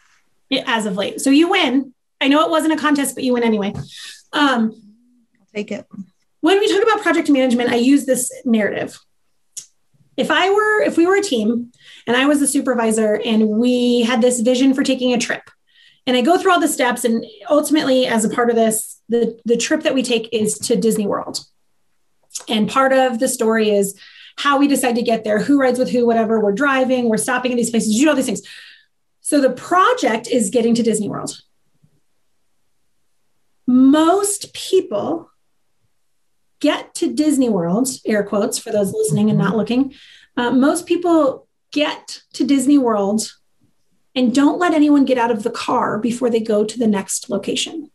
as 0.65 0.85
of 0.85 0.95
late. 0.95 1.19
So 1.21 1.31
you 1.31 1.49
win. 1.49 1.93
I 2.21 2.27
know 2.27 2.45
it 2.45 2.51
wasn't 2.51 2.73
a 2.73 2.77
contest, 2.77 3.15
but 3.15 3.23
you 3.23 3.33
win 3.33 3.43
anyway. 3.43 3.73
Um, 4.33 4.71
I'll 5.39 5.47
take 5.53 5.71
it. 5.71 5.85
When 6.41 6.59
we 6.59 6.71
talk 6.71 6.83
about 6.83 7.01
project 7.01 7.29
management, 7.29 7.71
I 7.71 7.75
use 7.75 8.05
this 8.05 8.31
narrative. 8.45 8.99
If 10.17 10.31
I 10.31 10.49
were, 10.49 10.81
if 10.81 10.97
we 10.97 11.05
were 11.05 11.15
a 11.15 11.21
team 11.21 11.71
and 12.05 12.17
I 12.17 12.25
was 12.25 12.39
the 12.39 12.47
supervisor 12.47 13.21
and 13.23 13.49
we 13.49 14.01
had 14.01 14.21
this 14.21 14.41
vision 14.41 14.73
for 14.73 14.83
taking 14.83 15.13
a 15.13 15.17
trip, 15.17 15.49
and 16.05 16.17
I 16.17 16.21
go 16.21 16.37
through 16.37 16.53
all 16.53 16.59
the 16.59 16.67
steps, 16.67 17.03
and 17.03 17.25
ultimately, 17.49 18.07
as 18.07 18.25
a 18.25 18.29
part 18.29 18.49
of 18.49 18.55
this, 18.55 19.01
the, 19.09 19.39
the 19.45 19.57
trip 19.57 19.83
that 19.83 19.93
we 19.93 20.03
take 20.03 20.29
is 20.31 20.57
to 20.59 20.75
Disney 20.75 21.05
World. 21.05 21.39
And 22.47 22.69
part 22.69 22.93
of 22.93 23.19
the 23.19 23.27
story 23.27 23.69
is 23.69 23.99
how 24.37 24.57
we 24.57 24.67
decide 24.67 24.95
to 24.95 25.01
get 25.01 25.23
there, 25.23 25.39
who 25.39 25.59
rides 25.59 25.79
with 25.79 25.91
who, 25.91 26.05
whatever. 26.05 26.39
We're 26.39 26.53
driving, 26.53 27.09
we're 27.09 27.17
stopping 27.17 27.51
in 27.51 27.57
these 27.57 27.71
places, 27.71 27.95
you 27.95 28.05
know, 28.05 28.11
all 28.11 28.15
these 28.15 28.25
things. 28.25 28.41
So 29.21 29.41
the 29.41 29.49
project 29.49 30.27
is 30.27 30.49
getting 30.49 30.73
to 30.75 30.83
Disney 30.83 31.09
World 31.09 31.41
most 33.67 34.53
people 34.53 35.29
get 36.59 36.93
to 36.95 37.13
Disney 37.13 37.49
World, 37.49 37.87
air 38.05 38.23
quotes 38.23 38.57
for 38.57 38.71
those 38.71 38.93
listening 38.93 39.29
and 39.29 39.37
not 39.37 39.49
mm-hmm. 39.49 39.57
looking. 39.57 39.93
Uh, 40.35 40.51
most 40.51 40.85
people 40.85 41.47
get 41.71 42.21
to 42.33 42.45
Disney 42.45 42.77
World 42.77 43.33
and 44.15 44.33
don't 44.33 44.59
let 44.59 44.73
anyone 44.73 45.05
get 45.05 45.17
out 45.17 45.31
of 45.31 45.43
the 45.43 45.51
car 45.51 45.99
before 45.99 46.29
they 46.29 46.39
go 46.39 46.63
to 46.63 46.79
the 46.79 46.87
next 46.87 47.29
location. 47.29 47.91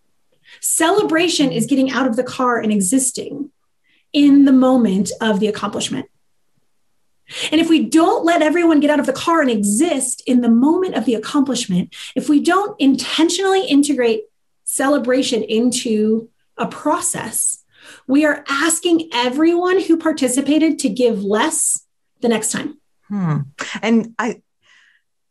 Celebration 0.60 1.50
is 1.50 1.66
getting 1.66 1.90
out 1.90 2.06
of 2.06 2.16
the 2.16 2.22
car 2.22 2.60
and 2.60 2.72
existing 2.72 3.50
in 4.12 4.44
the 4.44 4.52
moment 4.52 5.10
of 5.20 5.40
the 5.40 5.48
accomplishment. 5.48 6.06
And 7.50 7.60
if 7.60 7.68
we 7.68 7.84
don't 7.84 8.24
let 8.24 8.42
everyone 8.42 8.80
get 8.80 8.90
out 8.90 9.00
of 9.00 9.06
the 9.06 9.12
car 9.12 9.40
and 9.40 9.50
exist 9.50 10.22
in 10.26 10.42
the 10.42 10.50
moment 10.50 10.94
of 10.94 11.06
the 11.06 11.14
accomplishment, 11.14 11.94
if 12.14 12.28
we 12.28 12.40
don't 12.40 12.78
intentionally 12.80 13.66
integrate 13.66 14.24
celebration 14.64 15.42
into 15.42 16.28
a 16.56 16.66
process. 16.66 17.61
We 18.06 18.24
are 18.24 18.44
asking 18.48 19.10
everyone 19.12 19.80
who 19.80 19.96
participated 19.96 20.78
to 20.80 20.88
give 20.88 21.22
less 21.22 21.86
the 22.20 22.28
next 22.28 22.52
time. 22.52 22.78
Hmm. 23.08 23.38
And 23.82 24.14
I, 24.18 24.42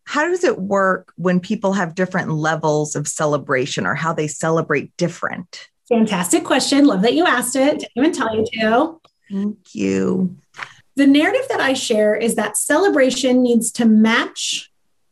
how 0.05 0.27
does 0.27 0.43
it 0.43 0.59
work 0.59 1.13
when 1.15 1.39
people 1.39 1.73
have 1.73 1.95
different 1.95 2.31
levels 2.31 2.95
of 2.95 3.07
celebration 3.07 3.85
or 3.85 3.95
how 3.95 4.13
they 4.13 4.27
celebrate 4.27 4.95
different? 4.97 5.69
Fantastic 5.89 6.43
question. 6.43 6.85
Love 6.85 7.01
that 7.01 7.13
you 7.13 7.25
asked 7.25 7.55
it. 7.55 7.79
Didn't 7.79 7.91
even 7.95 8.11
tell 8.11 8.35
you 8.35 8.45
to. 8.53 8.99
Thank 9.29 9.73
you. 9.73 10.37
The 10.95 11.07
narrative 11.07 11.47
that 11.49 11.61
I 11.61 11.73
share 11.73 12.15
is 12.15 12.35
that 12.35 12.57
celebration 12.57 13.41
needs 13.41 13.71
to 13.73 13.85
match 13.85 14.71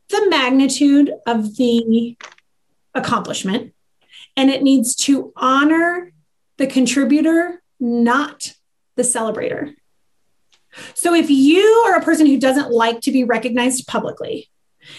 the 0.09 0.27
magnitude 0.29 1.11
of 1.25 1.55
the 1.57 2.17
accomplishment 2.93 3.73
and 4.35 4.49
it 4.49 4.63
needs 4.63 4.95
to 4.95 5.31
honor 5.35 6.11
the 6.59 6.67
contributor, 6.67 7.63
not 7.79 8.53
the 8.95 9.03
celebrator. 9.03 9.73
So 10.93 11.15
if 11.15 11.29
you 11.29 11.63
are 11.87 11.95
a 11.95 12.03
person 12.03 12.27
who 12.27 12.39
doesn't 12.39 12.69
like 12.69 13.01
to 13.01 13.11
be 13.11 13.23
recognized 13.23 13.87
publicly, 13.87 14.49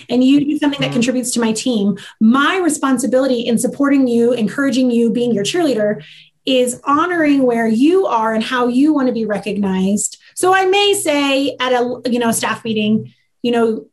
and 0.08 0.22
you 0.22 0.44
do 0.44 0.58
something 0.58 0.80
that 0.80 0.86
mm-hmm. 0.86 0.94
contributes 0.94 1.30
to 1.32 1.40
my 1.40 1.52
team, 1.52 1.98
my 2.20 2.58
responsibility 2.58 3.40
in 3.40 3.58
supporting 3.58 4.08
you, 4.08 4.32
encouraging 4.32 4.90
you, 4.90 5.12
being 5.12 5.32
your 5.32 5.44
cheerleader 5.44 6.02
is 6.46 6.80
honoring 6.84 7.42
where 7.42 7.68
you 7.68 8.06
are 8.06 8.32
and 8.32 8.42
how 8.42 8.66
you 8.66 8.92
want 8.92 9.08
to 9.08 9.12
be 9.12 9.26
recognized. 9.26 10.18
So 10.34 10.54
I 10.54 10.64
may 10.66 10.94
say 10.94 11.56
at 11.60 11.72
a 11.72 12.00
you 12.06 12.18
know 12.18 12.32
staff 12.32 12.64
meeting, 12.64 13.12
you 13.42 13.52
know, 13.52 13.86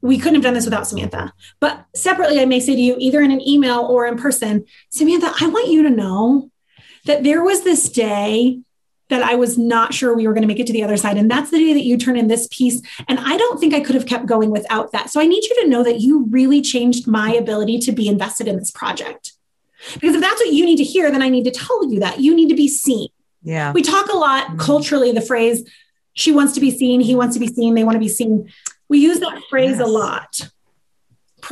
we 0.00 0.18
couldn't 0.18 0.34
have 0.34 0.42
done 0.42 0.54
this 0.54 0.64
without 0.64 0.86
Samantha. 0.86 1.32
But 1.60 1.84
separately, 1.94 2.40
I 2.40 2.44
may 2.44 2.60
say 2.60 2.74
to 2.74 2.80
you, 2.80 2.96
either 2.98 3.20
in 3.20 3.30
an 3.30 3.46
email 3.46 3.80
or 3.80 4.06
in 4.06 4.16
person, 4.16 4.64
Samantha, 4.90 5.32
I 5.40 5.48
want 5.48 5.68
you 5.68 5.82
to 5.84 5.90
know 5.90 6.50
that 7.04 7.24
there 7.24 7.42
was 7.42 7.62
this 7.62 7.88
day 7.88 8.60
that 9.08 9.22
I 9.22 9.34
was 9.34 9.58
not 9.58 9.92
sure 9.92 10.14
we 10.14 10.26
were 10.26 10.32
going 10.32 10.42
to 10.42 10.48
make 10.48 10.60
it 10.60 10.66
to 10.68 10.72
the 10.72 10.82
other 10.82 10.96
side. 10.96 11.18
And 11.18 11.30
that's 11.30 11.50
the 11.50 11.58
day 11.58 11.74
that 11.74 11.84
you 11.84 11.98
turn 11.98 12.16
in 12.16 12.28
this 12.28 12.48
piece. 12.50 12.80
And 13.08 13.18
I 13.20 13.36
don't 13.36 13.60
think 13.60 13.74
I 13.74 13.80
could 13.80 13.94
have 13.94 14.06
kept 14.06 14.24
going 14.24 14.50
without 14.50 14.92
that. 14.92 15.10
So 15.10 15.20
I 15.20 15.26
need 15.26 15.44
you 15.44 15.62
to 15.62 15.68
know 15.68 15.82
that 15.82 16.00
you 16.00 16.26
really 16.30 16.62
changed 16.62 17.06
my 17.06 17.32
ability 17.34 17.78
to 17.80 17.92
be 17.92 18.08
invested 18.08 18.48
in 18.48 18.56
this 18.56 18.70
project. 18.70 19.32
Because 19.94 20.14
if 20.14 20.20
that's 20.20 20.40
what 20.40 20.52
you 20.52 20.64
need 20.64 20.76
to 20.76 20.84
hear, 20.84 21.10
then 21.10 21.22
I 21.22 21.28
need 21.28 21.44
to 21.44 21.50
tell 21.50 21.90
you 21.92 22.00
that 22.00 22.20
you 22.20 22.34
need 22.34 22.48
to 22.48 22.54
be 22.54 22.68
seen. 22.68 23.08
Yeah. 23.42 23.72
We 23.72 23.82
talk 23.82 24.10
a 24.10 24.16
lot 24.16 24.46
Mhm. 24.46 24.58
culturally, 24.60 25.12
the 25.12 25.20
phrase, 25.20 25.68
she 26.14 26.30
wants 26.30 26.54
to 26.54 26.60
be 26.60 26.70
seen, 26.70 27.00
he 27.00 27.14
wants 27.16 27.34
to 27.34 27.40
be 27.40 27.48
seen, 27.48 27.74
they 27.74 27.84
want 27.84 27.96
to 27.96 28.00
be 28.00 28.08
seen. 28.08 28.48
We 28.88 28.98
use 28.98 29.18
that 29.20 29.42
phrase 29.50 29.80
a 29.80 29.86
lot. 29.86 30.48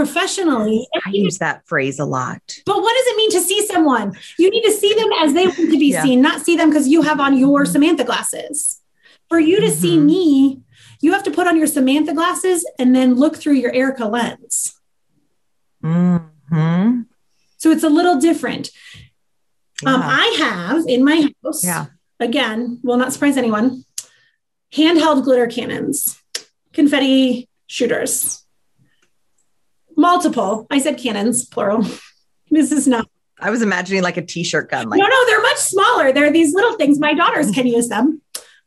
Professionally, 0.04 0.88
I 1.04 1.10
use 1.10 1.36
that 1.40 1.60
phrase 1.66 1.98
a 1.98 2.06
lot. 2.06 2.40
but 2.64 2.80
what 2.80 2.94
does 2.96 3.06
it 3.08 3.16
mean 3.18 3.30
to 3.32 3.40
see 3.42 3.66
someone? 3.66 4.16
You 4.38 4.48
need 4.48 4.62
to 4.62 4.72
see 4.72 4.94
them 4.94 5.10
as 5.20 5.34
they 5.34 5.44
want 5.46 5.70
to 5.70 5.78
be 5.78 5.88
Yeah. 5.90 6.02
seen, 6.02 6.22
not 6.22 6.40
see 6.40 6.56
them 6.56 6.70
because 6.70 6.88
you 6.88 7.02
have 7.02 7.20
on 7.20 7.36
your 7.36 7.66
Samantha 7.66 8.04
glasses. 8.04 8.80
For 9.28 9.38
you 9.38 9.60
to 9.60 9.70
see 9.70 9.98
Mhm. 9.98 10.04
me, 10.06 10.60
you 11.02 11.12
have 11.12 11.22
to 11.24 11.30
put 11.30 11.46
on 11.46 11.58
your 11.58 11.66
Samantha 11.66 12.14
glasses 12.14 12.64
and 12.78 12.96
then 12.96 13.16
look 13.16 13.36
through 13.36 13.56
your 13.56 13.72
Erica 13.74 14.06
lens. 14.06 14.72
hmm 15.82 17.02
So 17.58 17.70
it's 17.70 17.84
a 17.84 17.90
little 17.90 18.16
different. 18.18 18.70
Um, 19.84 20.00
I 20.02 20.34
have 20.38 20.84
in 20.88 21.04
my 21.04 21.30
house, 21.44 21.62
Yeah. 21.62 21.86
again, 22.18 22.80
will 22.82 22.96
not 22.96 23.12
surprise 23.12 23.36
anyone, 23.36 23.84
handheld 24.72 25.24
glitter 25.24 25.46
cannons, 25.46 26.16
confetti 26.72 27.50
shooters, 27.66 28.44
multiple. 30.00 30.66
I 30.70 30.80
said 30.80 30.98
cannons, 30.98 31.44
plural. 31.44 31.84
This 32.52 32.72
is 32.72 32.88
not. 32.88 33.08
I 33.38 33.48
was 33.48 33.62
imagining 33.62 34.02
like 34.02 34.16
a 34.16 34.22
t-shirt 34.22 34.72
gun. 34.72 34.88
Like, 34.88 34.98
no, 34.98 35.06
no, 35.06 35.26
they're 35.26 35.40
much 35.40 35.58
smaller. 35.58 36.12
They're 36.12 36.32
these 36.32 36.52
little 36.52 36.74
things. 36.76 36.98
My 36.98 37.14
daughters 37.14 37.52
can 37.52 37.68
use 37.68 37.88
them. 37.88 38.20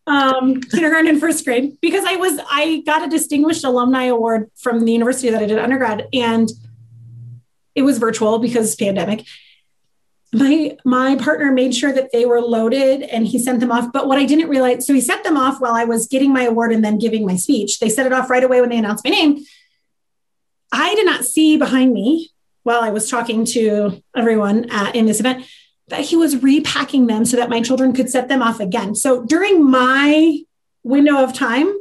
Um, 0.08 0.62
kindergarten 0.62 1.10
and 1.10 1.20
first 1.20 1.44
grade, 1.44 1.78
because 1.82 2.06
I 2.08 2.16
was 2.16 2.40
I 2.50 2.82
got 2.86 3.06
a 3.06 3.10
distinguished 3.10 3.66
alumni 3.66 4.06
award 4.06 4.50
from 4.56 4.86
the 4.86 4.94
university 4.94 5.32
that 5.32 5.44
I 5.44 5.46
did 5.46 5.60
undergrad, 5.60 6.08
and 6.14 6.50
it 7.76 7.82
was 7.82 7.98
virtual 7.98 8.40
because 8.40 8.74
pandemic. 8.78 9.26
My 10.32 10.78
my 10.86 11.18
partner 11.18 11.52
made 11.52 11.76
sure 11.76 11.92
that 11.92 12.14
they 12.14 12.26
were 12.26 12.40
loaded 12.40 13.04
and 13.04 13.28
he 13.28 13.38
sent 13.38 13.60
them 13.60 13.72
off. 13.72 13.92
But 13.92 14.08
what 14.08 14.18
I 14.18 14.24
didn't 14.24 14.48
realize, 14.48 14.88
so 14.88 14.94
he 14.94 15.02
sent 15.02 15.26
them 15.26 15.36
off 15.36 15.60
while 15.60 15.74
I 15.74 15.84
was 15.84 16.08
getting 16.08 16.32
my 16.32 16.44
award 16.44 16.72
and 16.72 16.86
then 16.86 17.00
giving 17.00 17.26
my 17.26 17.36
speech. 17.36 17.80
They 17.80 17.90
set 17.90 18.06
it 18.06 18.14
off 18.14 18.30
right 18.30 18.46
away 18.46 18.62
when 18.62 18.70
they 18.70 18.78
announced 18.78 19.04
my 19.04 19.12
name. 19.12 19.44
I 20.74 20.96
did 20.96 21.06
not 21.06 21.24
see 21.24 21.56
behind 21.56 21.94
me 21.94 22.32
while 22.64 22.82
I 22.82 22.90
was 22.90 23.10
talking 23.10 23.46
to 23.46 24.02
everyone 24.16 24.70
at, 24.72 24.96
in 24.96 25.06
this 25.06 25.20
event 25.20 25.46
that 25.90 26.02
he 26.02 26.16
was 26.16 26.42
repacking 26.42 27.08
them 27.08 27.26
so 27.26 27.38
that 27.38 27.50
my 27.50 27.62
children 27.62 27.94
could 27.94 28.10
set 28.10 28.28
them 28.28 28.42
off 28.42 28.60
again. 28.60 28.96
So 28.96 29.24
during 29.24 29.70
my 29.70 30.40
window 30.82 31.24
of 31.24 31.34
time, 31.34 31.72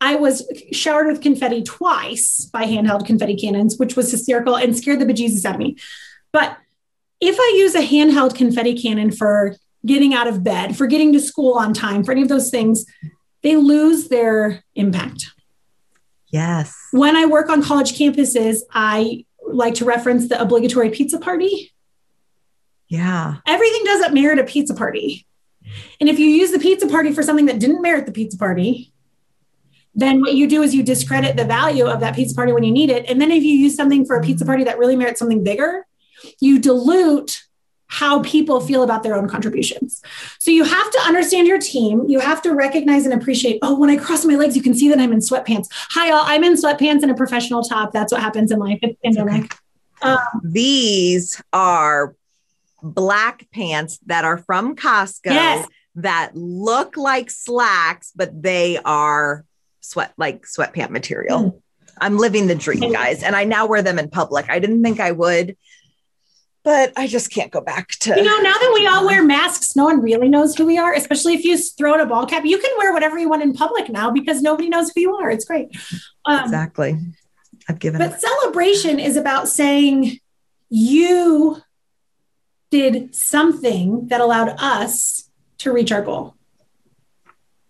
I 0.00 0.16
was 0.16 0.46
showered 0.72 1.06
with 1.06 1.22
confetti 1.22 1.62
twice 1.62 2.44
by 2.52 2.64
handheld 2.64 3.06
confetti 3.06 3.34
cannons, 3.34 3.78
which 3.78 3.96
was 3.96 4.10
hysterical 4.10 4.56
and 4.56 4.76
scared 4.76 5.00
the 5.00 5.06
bejesus 5.06 5.44
out 5.44 5.54
of 5.54 5.60
me. 5.60 5.76
But 6.32 6.56
if 7.20 7.36
I 7.38 7.54
use 7.56 7.74
a 7.74 7.86
handheld 7.86 8.34
confetti 8.34 8.80
cannon 8.80 9.10
for 9.10 9.56
getting 9.86 10.12
out 10.12 10.28
of 10.28 10.44
bed, 10.44 10.76
for 10.76 10.86
getting 10.86 11.12
to 11.14 11.20
school 11.20 11.54
on 11.54 11.72
time, 11.72 12.04
for 12.04 12.12
any 12.12 12.22
of 12.22 12.28
those 12.28 12.50
things, 12.50 12.84
they 13.42 13.56
lose 13.56 14.08
their 14.08 14.62
impact. 14.74 15.32
Yes. 16.30 16.74
When 16.92 17.16
I 17.16 17.26
work 17.26 17.48
on 17.48 17.62
college 17.62 17.92
campuses, 17.98 18.58
I 18.72 19.24
like 19.46 19.74
to 19.74 19.84
reference 19.84 20.28
the 20.28 20.40
obligatory 20.40 20.90
pizza 20.90 21.18
party. 21.18 21.72
Yeah. 22.88 23.36
Everything 23.46 23.84
doesn't 23.84 24.14
merit 24.14 24.38
a 24.38 24.44
pizza 24.44 24.74
party. 24.74 25.26
And 26.00 26.08
if 26.08 26.18
you 26.18 26.26
use 26.26 26.52
the 26.52 26.58
pizza 26.58 26.86
party 26.88 27.12
for 27.12 27.22
something 27.22 27.46
that 27.46 27.58
didn't 27.58 27.82
merit 27.82 28.06
the 28.06 28.12
pizza 28.12 28.38
party, 28.38 28.92
then 29.94 30.20
what 30.20 30.34
you 30.34 30.46
do 30.46 30.62
is 30.62 30.74
you 30.74 30.82
discredit 30.82 31.36
the 31.36 31.44
value 31.44 31.84
of 31.84 32.00
that 32.00 32.14
pizza 32.14 32.34
party 32.34 32.52
when 32.52 32.62
you 32.62 32.70
need 32.70 32.88
it. 32.88 33.04
And 33.08 33.20
then 33.20 33.30
if 33.30 33.42
you 33.42 33.52
use 33.52 33.74
something 33.74 34.06
for 34.06 34.16
a 34.16 34.22
pizza 34.22 34.46
party 34.46 34.64
that 34.64 34.78
really 34.78 34.96
merits 34.96 35.18
something 35.18 35.42
bigger, 35.42 35.86
you 36.40 36.60
dilute 36.60 37.42
how 37.88 38.22
people 38.22 38.60
feel 38.60 38.82
about 38.82 39.02
their 39.02 39.16
own 39.16 39.28
contributions. 39.28 40.02
So 40.38 40.50
you 40.50 40.62
have 40.64 40.90
to 40.90 41.00
understand 41.00 41.46
your 41.46 41.58
team. 41.58 42.04
You 42.08 42.20
have 42.20 42.40
to 42.42 42.54
recognize 42.54 43.06
and 43.06 43.14
appreciate, 43.20 43.58
oh, 43.62 43.78
when 43.78 43.90
I 43.90 43.96
cross 43.96 44.24
my 44.24 44.34
legs, 44.36 44.54
you 44.56 44.62
can 44.62 44.74
see 44.74 44.88
that 44.90 44.98
I'm 44.98 45.12
in 45.12 45.18
sweatpants. 45.20 45.68
Hi, 45.90 46.10
all. 46.10 46.22
I'm 46.26 46.44
in 46.44 46.54
sweatpants 46.54 47.02
and 47.02 47.10
a 47.10 47.14
professional 47.14 47.62
top. 47.62 47.92
That's 47.92 48.12
what 48.12 48.20
happens 48.20 48.50
in 48.52 48.58
life. 48.58 48.78
It's 48.82 48.98
pandemic. 49.02 49.54
Um, 50.02 50.18
These 50.44 51.42
are 51.52 52.14
black 52.82 53.46
pants 53.52 53.98
that 54.06 54.24
are 54.24 54.38
from 54.38 54.76
Costco 54.76 55.26
Yes. 55.26 55.66
that 55.96 56.36
look 56.36 56.96
like 56.96 57.30
slacks, 57.30 58.12
but 58.14 58.40
they 58.42 58.78
are 58.84 59.44
sweat 59.80 60.12
like 60.16 60.42
sweatpant 60.42 60.90
material. 60.90 61.38
Mm. 61.38 61.62
I'm 62.00 62.16
living 62.18 62.46
the 62.46 62.54
dream, 62.54 62.92
guys, 62.92 63.22
and 63.24 63.34
I 63.34 63.42
now 63.44 63.66
wear 63.66 63.82
them 63.82 63.98
in 63.98 64.08
public. 64.08 64.48
I 64.48 64.60
didn't 64.60 64.84
think 64.84 65.00
I 65.00 65.10
would, 65.10 65.56
but 66.64 66.92
I 66.96 67.06
just 67.06 67.32
can't 67.32 67.50
go 67.50 67.60
back 67.60 67.88
to. 68.00 68.10
You 68.10 68.22
know, 68.22 68.38
now 68.38 68.52
that 68.52 68.72
we 68.74 68.86
all 68.86 69.06
wear 69.06 69.24
masks, 69.24 69.76
no 69.76 69.84
one 69.84 70.02
really 70.02 70.28
knows 70.28 70.56
who 70.56 70.66
we 70.66 70.78
are, 70.78 70.92
especially 70.94 71.34
if 71.34 71.44
you 71.44 71.56
throw 71.56 71.94
in 71.94 72.00
a 72.00 72.06
ball 72.06 72.26
cap. 72.26 72.44
You 72.44 72.58
can 72.58 72.70
wear 72.78 72.92
whatever 72.92 73.18
you 73.18 73.28
want 73.28 73.42
in 73.42 73.54
public 73.54 73.88
now 73.88 74.10
because 74.10 74.42
nobody 74.42 74.68
knows 74.68 74.90
who 74.94 75.00
you 75.00 75.14
are. 75.14 75.30
It's 75.30 75.44
great. 75.44 75.68
Um, 76.24 76.44
exactly. 76.44 76.98
I've 77.68 77.78
given. 77.78 77.98
But 77.98 78.20
celebration 78.20 78.98
is 78.98 79.16
about 79.16 79.48
saying 79.48 80.18
you 80.68 81.58
did 82.70 83.14
something 83.14 84.08
that 84.08 84.20
allowed 84.20 84.54
us 84.58 85.30
to 85.58 85.72
reach 85.72 85.92
our 85.92 86.02
goal. 86.02 86.34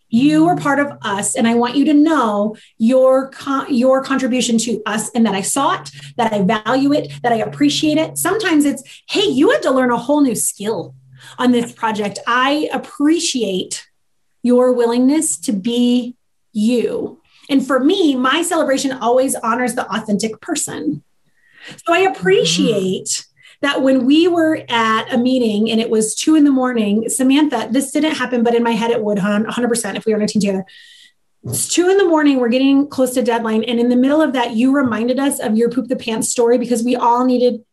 You 0.08 0.46
were 0.46 0.56
part 0.56 0.78
of 0.78 0.96
us, 1.02 1.34
and 1.34 1.46
I 1.46 1.54
want 1.54 1.76
you 1.76 1.84
to 1.84 1.94
know 1.94 2.56
your 2.78 3.28
con- 3.28 3.72
your 3.74 4.02
contribution 4.02 4.56
to 4.58 4.82
us, 4.86 5.10
and 5.10 5.26
that 5.26 5.34
I 5.34 5.42
saw 5.42 5.80
it, 5.80 5.90
that 6.16 6.32
I 6.32 6.42
value 6.42 6.92
it, 6.92 7.12
that 7.22 7.32
I 7.32 7.36
appreciate 7.36 7.98
it. 7.98 8.16
Sometimes 8.16 8.64
it's, 8.64 8.82
hey, 9.10 9.26
you 9.26 9.50
had 9.50 9.62
to 9.62 9.70
learn 9.70 9.90
a 9.90 9.98
whole 9.98 10.22
new 10.22 10.34
skill 10.34 10.94
on 11.38 11.52
this 11.52 11.72
project. 11.72 12.18
I 12.26 12.70
appreciate 12.72 13.86
your 14.42 14.72
willingness 14.72 15.36
to 15.40 15.52
be 15.52 16.16
you. 16.52 17.20
And 17.50 17.66
for 17.66 17.78
me, 17.78 18.14
my 18.14 18.42
celebration 18.42 18.92
always 18.92 19.34
honors 19.34 19.74
the 19.74 19.86
authentic 19.94 20.40
person. 20.40 21.02
So 21.86 21.92
I 21.92 22.06
mm-hmm. 22.06 22.16
appreciate 22.16 23.26
that 23.60 23.82
when 23.82 24.06
we 24.06 24.28
were 24.28 24.62
at 24.68 25.12
a 25.12 25.18
meeting 25.18 25.70
and 25.70 25.80
it 25.80 25.90
was 25.90 26.14
two 26.14 26.36
in 26.36 26.44
the 26.44 26.50
morning, 26.50 27.08
Samantha, 27.08 27.68
this 27.70 27.90
didn't 27.90 28.14
happen, 28.14 28.42
but 28.42 28.54
in 28.54 28.62
my 28.62 28.72
head 28.72 28.90
it 28.90 29.02
would 29.02 29.18
100% 29.18 29.96
if 29.96 30.06
we 30.06 30.12
were 30.12 30.18
on 30.18 30.24
a 30.24 30.28
team 30.28 30.40
together. 30.40 30.64
It's 31.44 31.68
two 31.68 31.88
in 31.88 31.98
the 31.98 32.04
morning, 32.04 32.38
we're 32.38 32.48
getting 32.48 32.88
close 32.88 33.14
to 33.14 33.22
deadline. 33.22 33.64
And 33.64 33.78
in 33.80 33.88
the 33.88 33.96
middle 33.96 34.20
of 34.20 34.32
that, 34.32 34.52
you 34.52 34.74
reminded 34.74 35.18
us 35.18 35.40
of 35.40 35.56
your 35.56 35.70
poop 35.70 35.88
the 35.88 35.96
pants 35.96 36.28
story 36.28 36.58
because 36.58 36.82
we 36.82 36.96
all 36.96 37.24
needed 37.24 37.64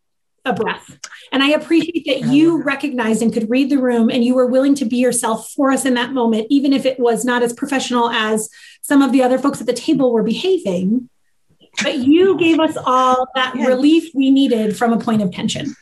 a 0.46 0.54
breath. 0.54 1.00
And 1.32 1.42
I 1.44 1.50
appreciate 1.50 2.06
that 2.06 2.32
you 2.32 2.62
recognized 2.62 3.22
and 3.22 3.34
could 3.34 3.50
read 3.50 3.70
the 3.70 3.80
room 3.80 4.10
and 4.10 4.24
you 4.24 4.36
were 4.36 4.46
willing 4.46 4.76
to 4.76 4.86
be 4.86 4.98
yourself 4.98 5.52
for 5.52 5.72
us 5.72 5.86
in 5.86 5.96
that 5.96 6.14
moment, 6.14 6.48
even 6.50 6.72
if 6.72 6.86
it 6.86 7.00
was 7.00 7.26
not 7.26 7.42
as 7.42 7.52
professional 7.52 8.10
as 8.10 8.50
some 8.82 9.02
of 9.02 9.12
the 9.12 9.24
other 9.24 9.40
folks 9.40 9.60
at 9.60 9.68
the 9.68 9.74
table 9.74 10.12
were 10.14 10.24
behaving. 10.24 11.10
But 11.84 11.98
you 12.00 12.38
gave 12.38 12.60
us 12.60 12.78
all 12.86 13.28
that 13.36 13.56
Yeah. 13.56 13.68
relief 13.68 14.12
we 14.14 14.32
needed 14.32 14.78
from 14.78 14.94
a 14.94 15.00
point 15.00 15.22
of 15.22 15.32
tension. 15.32 15.76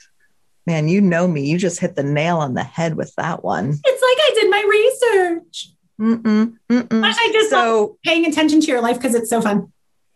Man, 0.65 0.87
you 0.87 1.01
know 1.01 1.27
me. 1.27 1.45
You 1.45 1.57
just 1.57 1.79
hit 1.79 1.95
the 1.95 2.03
nail 2.03 2.37
on 2.37 2.53
the 2.53 2.63
head 2.63 2.95
with 2.95 3.13
that 3.15 3.43
one. 3.43 3.69
It's 3.69 3.81
like 3.83 4.17
I 4.17 4.31
did 4.35 4.49
my 4.49 4.63
research. 4.69 5.69
Mm-mm, 6.01 6.57
mm-mm. 6.71 7.03
I 7.05 7.29
just 7.33 7.51
love 7.51 7.61
So, 7.63 7.97
paying 8.05 8.25
attention 8.25 8.61
to 8.61 8.67
your 8.67 8.81
life 8.81 8.97
because 8.97 9.13
it's 9.15 9.29
so 9.29 9.41
fun. 9.41 9.71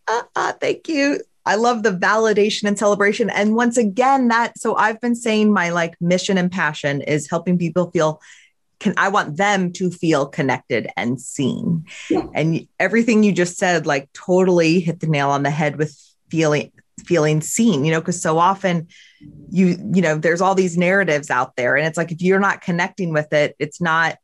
uh, 0.07 0.21
uh, 0.35 0.53
thank 0.53 0.87
you. 0.87 1.19
I 1.45 1.55
love 1.55 1.83
the 1.83 1.91
validation 1.91 2.67
and 2.67 2.77
celebration. 2.77 3.29
And 3.29 3.55
once 3.55 3.77
again, 3.77 4.27
that 4.29 4.57
so 4.57 4.75
I've 4.75 4.99
been 4.99 5.15
saying 5.15 5.53
my 5.53 5.69
like 5.69 5.95
mission 6.01 6.37
and 6.37 6.51
passion 6.51 7.01
is 7.01 7.29
helping 7.29 7.57
people 7.57 7.91
feel 7.91 8.21
can 8.79 8.93
I 8.97 9.09
want 9.09 9.37
them 9.37 9.71
to 9.73 9.89
feel 9.89 10.27
connected 10.27 10.87
and 10.95 11.19
seen. 11.19 11.85
Yeah. 12.09 12.27
And 12.33 12.67
everything 12.79 13.23
you 13.23 13.31
just 13.31 13.57
said, 13.57 13.85
like 13.85 14.11
totally 14.13 14.79
hit 14.79 14.99
the 14.99 15.07
nail 15.07 15.29
on 15.29 15.43
the 15.43 15.49
head 15.49 15.77
with 15.77 15.97
feeling 16.29 16.71
feeling 17.05 17.41
seen, 17.41 17.85
you 17.85 17.91
know, 17.91 18.01
because 18.01 18.21
so 18.21 18.39
often 18.39 18.87
you, 19.49 19.77
you 19.93 20.01
know, 20.01 20.15
there's 20.17 20.41
all 20.41 20.55
these 20.55 20.77
narratives 20.77 21.29
out 21.29 21.55
there. 21.55 21.75
And 21.75 21.87
it's 21.87 21.97
like 21.97 22.11
if 22.11 22.21
you're 22.21 22.39
not 22.39 22.61
connecting 22.61 23.13
with 23.13 23.33
it, 23.33 23.55
it's 23.59 23.79
not, 23.79 24.17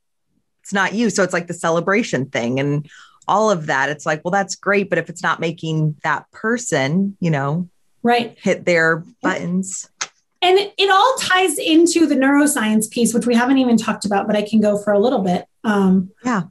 it's 0.64 0.74
not 0.74 0.94
you. 0.94 1.10
So 1.10 1.24
it's 1.24 1.34
like 1.34 1.48
the 1.48 1.54
celebration 1.54 2.30
thing. 2.30 2.60
And 2.60 2.90
all 3.28 3.50
of 3.50 3.68
that. 3.68 3.90
It's 3.90 4.06
like, 4.06 4.22
well, 4.24 4.32
that's 4.32 4.56
great. 4.56 4.90
But 4.90 5.00
if 5.00 5.10
it's 5.10 5.24
not 5.24 5.40
making 5.40 5.96
that 6.04 6.30
person, 6.32 7.18
you 7.20 7.32
know, 7.32 7.70
Right. 8.02 8.38
hit 8.38 8.66
their 8.66 9.04
buttons. 9.22 9.90
And 10.44 10.60
it, 10.78 10.90
all 10.90 11.16
ties 11.20 11.58
into 11.58 12.06
the 12.06 12.16
neuroscience 12.16 12.92
piece, 12.92 13.14
which 13.14 13.26
we 13.26 13.34
haven't 13.34 13.60
even 13.60 13.78
talked 13.78 14.04
about, 14.04 14.28
but 14.28 14.36
I 14.36 14.42
can 14.42 14.60
go 14.60 14.78
for 14.78 14.92
a 14.92 15.00
little 15.00 15.22
bit. 15.22 15.46
Um, 15.64 16.12
Yeah. 16.24 16.44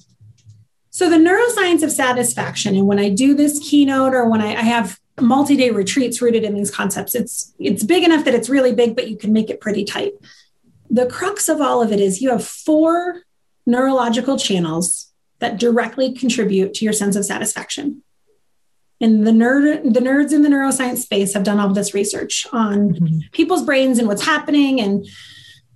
So 0.88 1.08
the 1.08 1.16
neuroscience 1.16 1.82
of 1.82 1.92
satisfaction, 1.92 2.74
and 2.74 2.86
when 2.86 2.98
I 2.98 3.10
do 3.10 3.34
this 3.34 3.58
keynote 3.58 4.14
or 4.14 4.28
when 4.28 4.40
I, 4.40 4.54
I 4.54 4.62
have 4.62 4.98
multi-day 5.20 5.70
retreats 5.70 6.20
rooted 6.20 6.42
in 6.42 6.54
these 6.54 6.70
concepts, 6.70 7.14
it's 7.14 7.54
it's 7.58 7.82
big 7.82 8.02
enough 8.02 8.24
that 8.24 8.34
it's 8.34 8.48
really 8.48 8.74
big, 8.74 8.96
but 8.96 9.08
you 9.08 9.16
can 9.16 9.32
make 9.32 9.50
it 9.50 9.60
pretty 9.60 9.84
tight. 9.84 10.12
The 10.90 11.06
crux 11.06 11.48
of 11.48 11.60
all 11.60 11.82
of 11.82 11.92
it 11.92 12.00
is 12.00 12.20
you 12.20 12.30
have 12.30 12.46
four 12.46 13.22
neurological 13.66 14.38
channels 14.38 15.12
that 15.38 15.58
directly 15.58 16.12
contribute 16.12 16.74
to 16.74 16.84
your 16.84 16.92
sense 16.92 17.16
of 17.16 17.24
satisfaction. 17.24 18.02
And 19.02 19.26
the 19.26 19.32
nerd, 19.32 19.92
the 19.92 20.00
nerds 20.00 20.32
in 20.32 20.42
the 20.42 20.48
neuroscience 20.48 20.98
space 20.98 21.34
have 21.34 21.42
done 21.42 21.58
all 21.58 21.68
this 21.74 21.92
research 21.92 22.46
on 22.52 22.94
mm-hmm. 22.94 23.18
people's 23.32 23.64
brains 23.64 23.98
and 23.98 24.06
what's 24.06 24.24
happening 24.24 24.80
and 24.80 25.04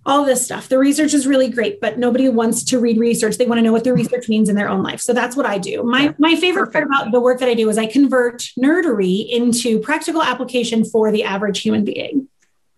all 0.07 0.25
this 0.25 0.45
stuff. 0.45 0.69
The 0.69 0.79
research 0.79 1.13
is 1.13 1.27
really 1.27 1.51
great, 1.51 1.81
but 1.81 1.99
nobody 1.99 2.29
wants 2.29 2.63
to 2.65 2.79
read 2.79 2.99
research. 2.99 3.37
They 3.37 3.47
want 3.47 3.59
to 3.59 3.63
know 3.63 3.73
what 3.73 3.83
the 3.83 3.93
research 3.93 4.29
means 4.29 4.49
in 4.49 4.55
their 4.55 4.69
own 4.69 4.85
life. 4.85 5.01
So 5.01 5.13
that's 5.13 5.37
what 5.37 5.45
I 5.45 5.59
do. 5.59 5.83
My 5.83 6.15
my 6.19 6.37
favorite 6.37 6.67
Perfect. 6.67 6.73
part 6.73 6.85
about 6.87 7.13
the 7.13 7.21
work 7.21 7.41
that 7.41 7.49
I 7.49 7.55
do 7.55 7.69
is 7.69 7.77
I 7.77 7.87
convert 7.87 8.43
nerdery 8.57 9.29
into 9.29 9.81
practical 9.81 10.23
application 10.23 10.85
for 10.85 11.11
the 11.11 11.25
average 11.25 11.61
human 11.61 11.85
being. 11.85 12.29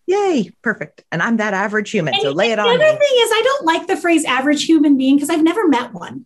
Yay, 0.06 0.50
perfect. 0.62 1.04
And 1.12 1.22
I'm 1.22 1.36
that 1.36 1.52
average 1.52 1.90
human. 1.90 2.14
And 2.14 2.22
so 2.22 2.30
lay 2.30 2.50
it 2.50 2.58
on. 2.58 2.70
Me. 2.70 2.78
The 2.78 2.82
other 2.82 2.98
me. 2.98 2.98
thing 2.98 3.18
is 3.20 3.30
I 3.30 3.42
don't 3.44 3.66
like 3.66 3.86
the 3.86 3.96
phrase 3.98 4.24
average 4.24 4.64
human 4.64 4.96
being 4.96 5.16
because 5.16 5.28
I've 5.28 5.42
never 5.42 5.68
met 5.68 5.92
one. 5.92 6.24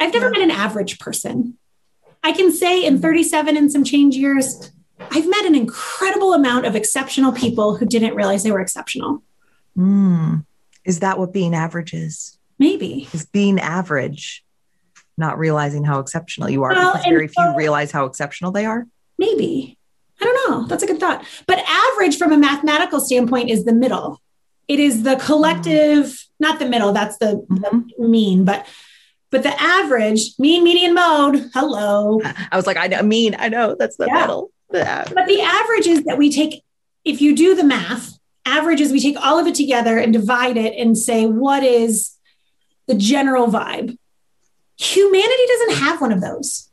I've 0.00 0.12
never 0.12 0.26
yeah. 0.26 0.32
met 0.32 0.40
an 0.42 0.50
average 0.50 0.98
person. 0.98 1.57
I 2.28 2.32
can 2.32 2.52
say 2.52 2.84
in 2.84 3.00
37 3.00 3.56
and 3.56 3.72
some 3.72 3.84
change 3.84 4.14
years, 4.14 4.70
I've 5.00 5.26
met 5.26 5.46
an 5.46 5.54
incredible 5.54 6.34
amount 6.34 6.66
of 6.66 6.76
exceptional 6.76 7.32
people 7.32 7.76
who 7.76 7.86
didn't 7.86 8.14
realize 8.14 8.42
they 8.42 8.52
were 8.52 8.60
exceptional. 8.60 9.22
Mm. 9.78 10.44
Is 10.84 11.00
that 11.00 11.18
what 11.18 11.32
being 11.32 11.54
average 11.54 11.94
is? 11.94 12.38
Maybe. 12.58 13.08
Is 13.14 13.24
being 13.24 13.58
average 13.58 14.44
not 15.16 15.38
realizing 15.38 15.84
how 15.84 16.00
exceptional 16.00 16.50
you 16.50 16.64
are 16.64 16.74
well, 16.74 16.92
because 16.92 17.06
very 17.06 17.28
few 17.28 17.56
realize 17.56 17.90
how 17.90 18.04
exceptional 18.04 18.52
they 18.52 18.66
are? 18.66 18.86
Maybe. 19.16 19.78
I 20.20 20.24
don't 20.26 20.50
know. 20.50 20.66
That's 20.66 20.82
a 20.82 20.86
good 20.86 21.00
thought. 21.00 21.24
But 21.46 21.64
average 21.66 22.18
from 22.18 22.32
a 22.32 22.36
mathematical 22.36 23.00
standpoint 23.00 23.48
is 23.48 23.64
the 23.64 23.72
middle. 23.72 24.20
It 24.68 24.80
is 24.80 25.02
the 25.02 25.16
collective, 25.16 26.04
mm. 26.04 26.26
not 26.40 26.58
the 26.58 26.68
middle, 26.68 26.92
that's 26.92 27.16
the, 27.16 27.46
mm-hmm. 27.50 27.88
the 27.96 28.06
mean, 28.06 28.44
but 28.44 28.66
but 29.30 29.42
the 29.42 29.60
average, 29.60 30.38
mean, 30.38 30.64
median, 30.64 30.94
mode, 30.94 31.50
hello. 31.54 32.20
I 32.24 32.56
was 32.56 32.66
like, 32.66 32.76
I 32.76 32.86
know, 32.86 33.02
mean, 33.02 33.36
I 33.38 33.48
know 33.48 33.76
that's 33.78 33.96
the 33.96 34.06
yeah. 34.06 34.20
middle. 34.20 34.50
The 34.70 35.12
but 35.14 35.26
the 35.26 35.40
average 35.40 35.86
is 35.86 36.04
that 36.04 36.18
we 36.18 36.30
take, 36.30 36.62
if 37.04 37.20
you 37.20 37.34
do 37.34 37.54
the 37.54 37.64
math, 37.64 38.18
average 38.44 38.80
is 38.80 38.92
we 38.92 39.00
take 39.00 39.18
all 39.20 39.38
of 39.38 39.46
it 39.46 39.54
together 39.54 39.98
and 39.98 40.12
divide 40.12 40.56
it 40.56 40.74
and 40.78 40.96
say, 40.96 41.26
what 41.26 41.62
is 41.62 42.16
the 42.86 42.94
general 42.94 43.48
vibe? 43.48 43.96
Humanity 44.78 45.42
doesn't 45.48 45.84
have 45.84 46.00
one 46.00 46.12
of 46.12 46.20
those. 46.20 46.70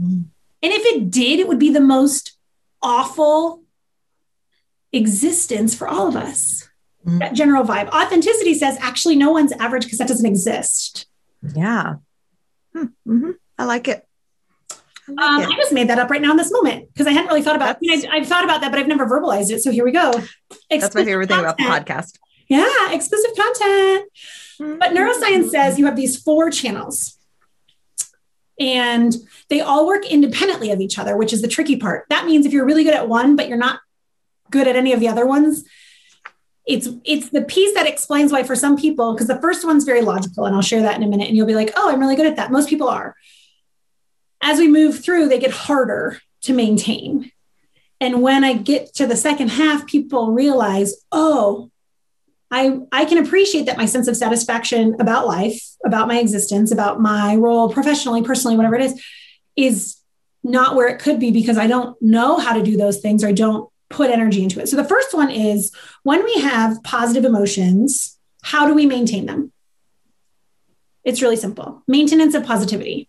Mm. 0.00 0.24
And 0.62 0.72
if 0.72 0.84
it 0.86 1.10
did, 1.10 1.40
it 1.40 1.48
would 1.48 1.58
be 1.58 1.72
the 1.72 1.80
most 1.80 2.36
awful 2.82 3.62
existence 4.92 5.74
for 5.74 5.88
all 5.88 6.06
of 6.06 6.16
us. 6.16 6.68
Mm. 7.06 7.18
That 7.18 7.34
general 7.34 7.64
vibe. 7.64 7.88
Authenticity 7.88 8.54
says 8.54 8.76
actually 8.80 9.16
no 9.16 9.30
one's 9.30 9.52
average 9.52 9.84
because 9.84 9.98
that 9.98 10.08
doesn't 10.08 10.26
exist. 10.26 11.06
Yeah. 11.42 11.96
Hmm. 12.74 12.84
Mm-hmm. 13.06 13.30
I 13.58 13.64
like 13.64 13.88
it. 13.88 14.06
I, 15.08 15.12
like 15.12 15.18
um, 15.18 15.42
it. 15.42 15.48
I 15.48 15.56
just 15.56 15.72
made 15.72 15.88
that 15.88 15.98
up 15.98 16.10
right 16.10 16.22
now 16.22 16.30
in 16.30 16.36
this 16.36 16.52
moment 16.52 16.88
because 16.92 17.06
I 17.06 17.10
hadn't 17.10 17.28
really 17.28 17.42
thought 17.42 17.56
about. 17.56 17.78
I 17.90 18.16
have 18.18 18.26
thought 18.26 18.44
about 18.44 18.60
that, 18.60 18.70
but 18.70 18.78
I've 18.78 18.88
never 18.88 19.06
verbalized 19.06 19.50
it. 19.50 19.62
So 19.62 19.70
here 19.70 19.84
we 19.84 19.92
go. 19.92 20.10
Exclusive 20.10 20.80
That's 20.80 20.94
my 20.94 21.04
favorite 21.04 21.28
content. 21.28 21.58
thing 21.58 21.66
about 21.66 21.86
the 21.86 21.92
podcast. 21.92 22.18
Yeah, 22.48 22.92
exclusive 22.92 23.30
content. 23.36 24.10
Mm-hmm. 24.60 24.78
But 24.78 24.90
neuroscience 24.90 25.50
says 25.50 25.78
you 25.78 25.86
have 25.86 25.96
these 25.96 26.20
four 26.20 26.50
channels, 26.50 27.16
and 28.58 29.14
they 29.48 29.60
all 29.60 29.86
work 29.86 30.04
independently 30.06 30.70
of 30.70 30.80
each 30.80 30.98
other, 30.98 31.16
which 31.16 31.32
is 31.32 31.42
the 31.42 31.48
tricky 31.48 31.76
part. 31.76 32.06
That 32.10 32.26
means 32.26 32.46
if 32.46 32.52
you're 32.52 32.66
really 32.66 32.84
good 32.84 32.94
at 32.94 33.08
one, 33.08 33.36
but 33.36 33.48
you're 33.48 33.58
not 33.58 33.80
good 34.50 34.66
at 34.66 34.76
any 34.76 34.92
of 34.92 35.00
the 35.00 35.08
other 35.08 35.24
ones, 35.24 35.64
it's 36.66 36.88
it's 37.04 37.30
the 37.30 37.42
piece 37.42 37.74
that 37.74 37.86
explains 37.86 38.32
why 38.32 38.42
for 38.42 38.54
some 38.54 38.76
people 38.76 39.12
because 39.12 39.26
the 39.26 39.40
first 39.40 39.64
one's 39.64 39.84
very 39.84 40.02
logical 40.02 40.44
and 40.44 40.54
i'll 40.54 40.62
share 40.62 40.82
that 40.82 40.96
in 40.96 41.02
a 41.02 41.08
minute 41.08 41.28
and 41.28 41.36
you'll 41.36 41.46
be 41.46 41.54
like 41.54 41.72
oh 41.76 41.90
i'm 41.90 42.00
really 42.00 42.16
good 42.16 42.26
at 42.26 42.36
that. 42.36 42.52
Most 42.52 42.68
people 42.68 42.88
are. 42.88 43.16
As 44.42 44.58
we 44.58 44.68
move 44.68 45.02
through 45.02 45.28
they 45.28 45.38
get 45.38 45.50
harder 45.50 46.20
to 46.42 46.52
maintain. 46.52 47.32
And 48.00 48.22
when 48.22 48.44
i 48.44 48.54
get 48.54 48.94
to 48.94 49.06
the 49.06 49.16
second 49.16 49.48
half 49.48 49.86
people 49.86 50.32
realize 50.32 50.94
oh 51.12 51.70
i 52.50 52.78
i 52.92 53.04
can 53.04 53.18
appreciate 53.18 53.66
that 53.66 53.76
my 53.76 53.86
sense 53.86 54.08
of 54.08 54.16
satisfaction 54.16 54.96
about 55.00 55.26
life 55.26 55.60
about 55.84 56.08
my 56.08 56.18
existence 56.18 56.72
about 56.72 57.00
my 57.00 57.36
role 57.36 57.72
professionally 57.72 58.22
personally 58.22 58.56
whatever 58.56 58.74
it 58.74 58.82
is 58.82 59.02
is 59.56 59.96
not 60.42 60.74
where 60.74 60.88
it 60.88 60.98
could 60.98 61.20
be 61.20 61.30
because 61.30 61.58
i 61.58 61.66
don't 61.66 62.00
know 62.00 62.38
how 62.38 62.54
to 62.54 62.62
do 62.62 62.76
those 62.76 63.00
things 63.00 63.22
or 63.22 63.28
i 63.28 63.32
don't 63.32 63.69
put 63.90 64.10
energy 64.10 64.42
into 64.42 64.60
it. 64.60 64.68
So 64.68 64.76
the 64.76 64.84
first 64.84 65.12
one 65.12 65.30
is 65.30 65.72
when 66.04 66.24
we 66.24 66.40
have 66.40 66.82
positive 66.82 67.24
emotions, 67.24 68.18
how 68.42 68.66
do 68.66 68.72
we 68.72 68.86
maintain 68.86 69.26
them? 69.26 69.52
It's 71.04 71.20
really 71.20 71.36
simple. 71.36 71.82
Maintenance 71.86 72.34
of 72.34 72.44
positivity. 72.44 73.08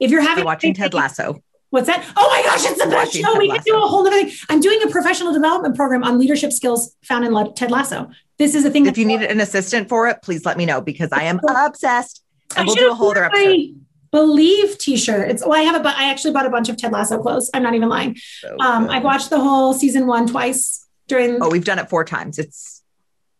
If 0.00 0.10
you're 0.10 0.22
having 0.22 0.44
watching 0.44 0.74
Ted 0.74 0.94
Lasso. 0.94 1.42
What's 1.70 1.86
that? 1.88 2.04
Oh 2.16 2.28
my 2.30 2.42
gosh, 2.42 2.64
it's 2.70 2.82
the 2.82 2.88
best 2.88 3.12
show. 3.12 3.36
We 3.36 3.48
can 3.48 3.62
do 3.64 3.76
a 3.76 3.80
whole 3.80 4.06
other 4.06 4.10
thing. 4.10 4.32
I'm 4.48 4.60
doing 4.60 4.80
a 4.84 4.88
professional 4.88 5.32
development 5.32 5.74
program 5.74 6.04
on 6.04 6.18
leadership 6.18 6.52
skills 6.52 6.94
found 7.02 7.24
in 7.24 7.54
Ted 7.54 7.70
Lasso. 7.70 8.10
This 8.38 8.54
is 8.54 8.64
a 8.64 8.70
thing. 8.70 8.86
If 8.86 8.96
you 8.96 9.04
need 9.04 9.22
an 9.22 9.40
assistant 9.40 9.88
for 9.88 10.06
it, 10.08 10.22
please 10.22 10.44
let 10.44 10.56
me 10.56 10.66
know 10.66 10.80
because 10.80 11.10
I 11.12 11.24
am 11.24 11.40
obsessed. 11.48 12.22
And 12.56 12.66
we'll 12.66 12.76
do 12.76 12.90
a 12.90 12.94
whole 12.94 13.10
other 13.10 13.24
episode 13.24 13.83
believe 14.14 14.78
t-shirt. 14.78 15.28
It's 15.28 15.42
well, 15.42 15.58
I 15.58 15.62
have 15.62 15.74
a 15.74 15.80
but 15.80 15.96
I 15.96 16.08
actually 16.08 16.32
bought 16.32 16.46
a 16.46 16.50
bunch 16.50 16.68
of 16.68 16.76
Ted 16.76 16.92
Lasso 16.92 17.20
clothes. 17.20 17.50
I'm 17.52 17.64
not 17.64 17.74
even 17.74 17.88
lying. 17.88 18.14
So 18.16 18.56
um, 18.60 18.88
I've 18.88 19.02
watched 19.02 19.28
the 19.28 19.40
whole 19.40 19.74
season 19.74 20.06
one 20.06 20.28
twice 20.28 20.86
during 21.08 21.42
Oh, 21.42 21.50
we've 21.50 21.64
done 21.64 21.80
it 21.80 21.90
four 21.90 22.04
times. 22.04 22.38
It's 22.38 22.82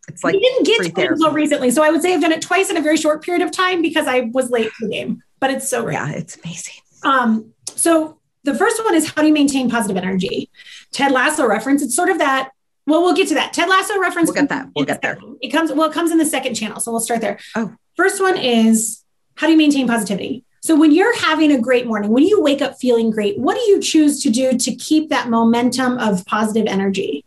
it's 0.08 0.24
like 0.24 0.34
we 0.34 0.40
didn't 0.40 0.66
get 0.66 0.94
to 0.94 1.26
it 1.28 1.32
recently. 1.32 1.70
So 1.70 1.82
I 1.84 1.90
would 1.90 2.02
say 2.02 2.12
I've 2.12 2.20
done 2.20 2.32
it 2.32 2.42
twice 2.42 2.70
in 2.70 2.76
a 2.76 2.80
very 2.80 2.96
short 2.96 3.22
period 3.22 3.42
of 3.42 3.52
time 3.52 3.82
because 3.82 4.08
I 4.08 4.28
was 4.32 4.50
late 4.50 4.66
to 4.66 4.86
the 4.86 4.92
game. 4.92 5.22
But 5.38 5.52
it's 5.52 5.68
so 5.68 5.84
great. 5.84 5.94
Yeah, 5.94 6.10
it's 6.10 6.36
amazing. 6.44 6.74
Um, 7.04 7.52
so 7.76 8.18
the 8.42 8.54
first 8.54 8.84
one 8.84 8.96
is 8.96 9.08
how 9.12 9.22
do 9.22 9.28
you 9.28 9.32
maintain 9.32 9.70
positive 9.70 9.96
energy? 9.96 10.50
Ted 10.92 11.12
Lasso 11.12 11.46
reference. 11.46 11.82
It's 11.82 11.94
sort 11.94 12.08
of 12.08 12.18
that 12.18 12.50
well, 12.86 13.00
we'll 13.00 13.14
get 13.14 13.28
to 13.28 13.34
that. 13.34 13.54
Ted 13.54 13.68
Lasso 13.68 13.98
reference. 13.98 14.28
We'll 14.28 14.42
get 14.42 14.48
that. 14.48 14.68
We'll 14.74 14.84
get 14.84 15.00
there. 15.00 15.18
It 15.40 15.50
comes 15.50 15.72
well, 15.72 15.88
it 15.88 15.94
comes 15.94 16.10
in 16.10 16.18
the 16.18 16.26
second 16.26 16.54
channel. 16.54 16.80
So 16.80 16.90
we'll 16.90 17.00
start 17.00 17.20
there. 17.20 17.38
Oh. 17.54 17.72
First 17.96 18.20
one 18.20 18.36
is 18.36 19.04
how 19.36 19.46
do 19.46 19.52
you 19.52 19.58
maintain 19.58 19.86
positivity? 19.86 20.44
So 20.64 20.74
when 20.74 20.92
you're 20.92 21.14
having 21.18 21.52
a 21.52 21.60
great 21.60 21.86
morning, 21.86 22.10
when 22.10 22.24
you 22.24 22.40
wake 22.40 22.62
up 22.62 22.78
feeling 22.80 23.10
great, 23.10 23.38
what 23.38 23.54
do 23.54 23.60
you 23.70 23.80
choose 23.80 24.22
to 24.22 24.30
do 24.30 24.56
to 24.56 24.74
keep 24.74 25.10
that 25.10 25.28
momentum 25.28 25.98
of 25.98 26.24
positive 26.24 26.66
energy? 26.66 27.22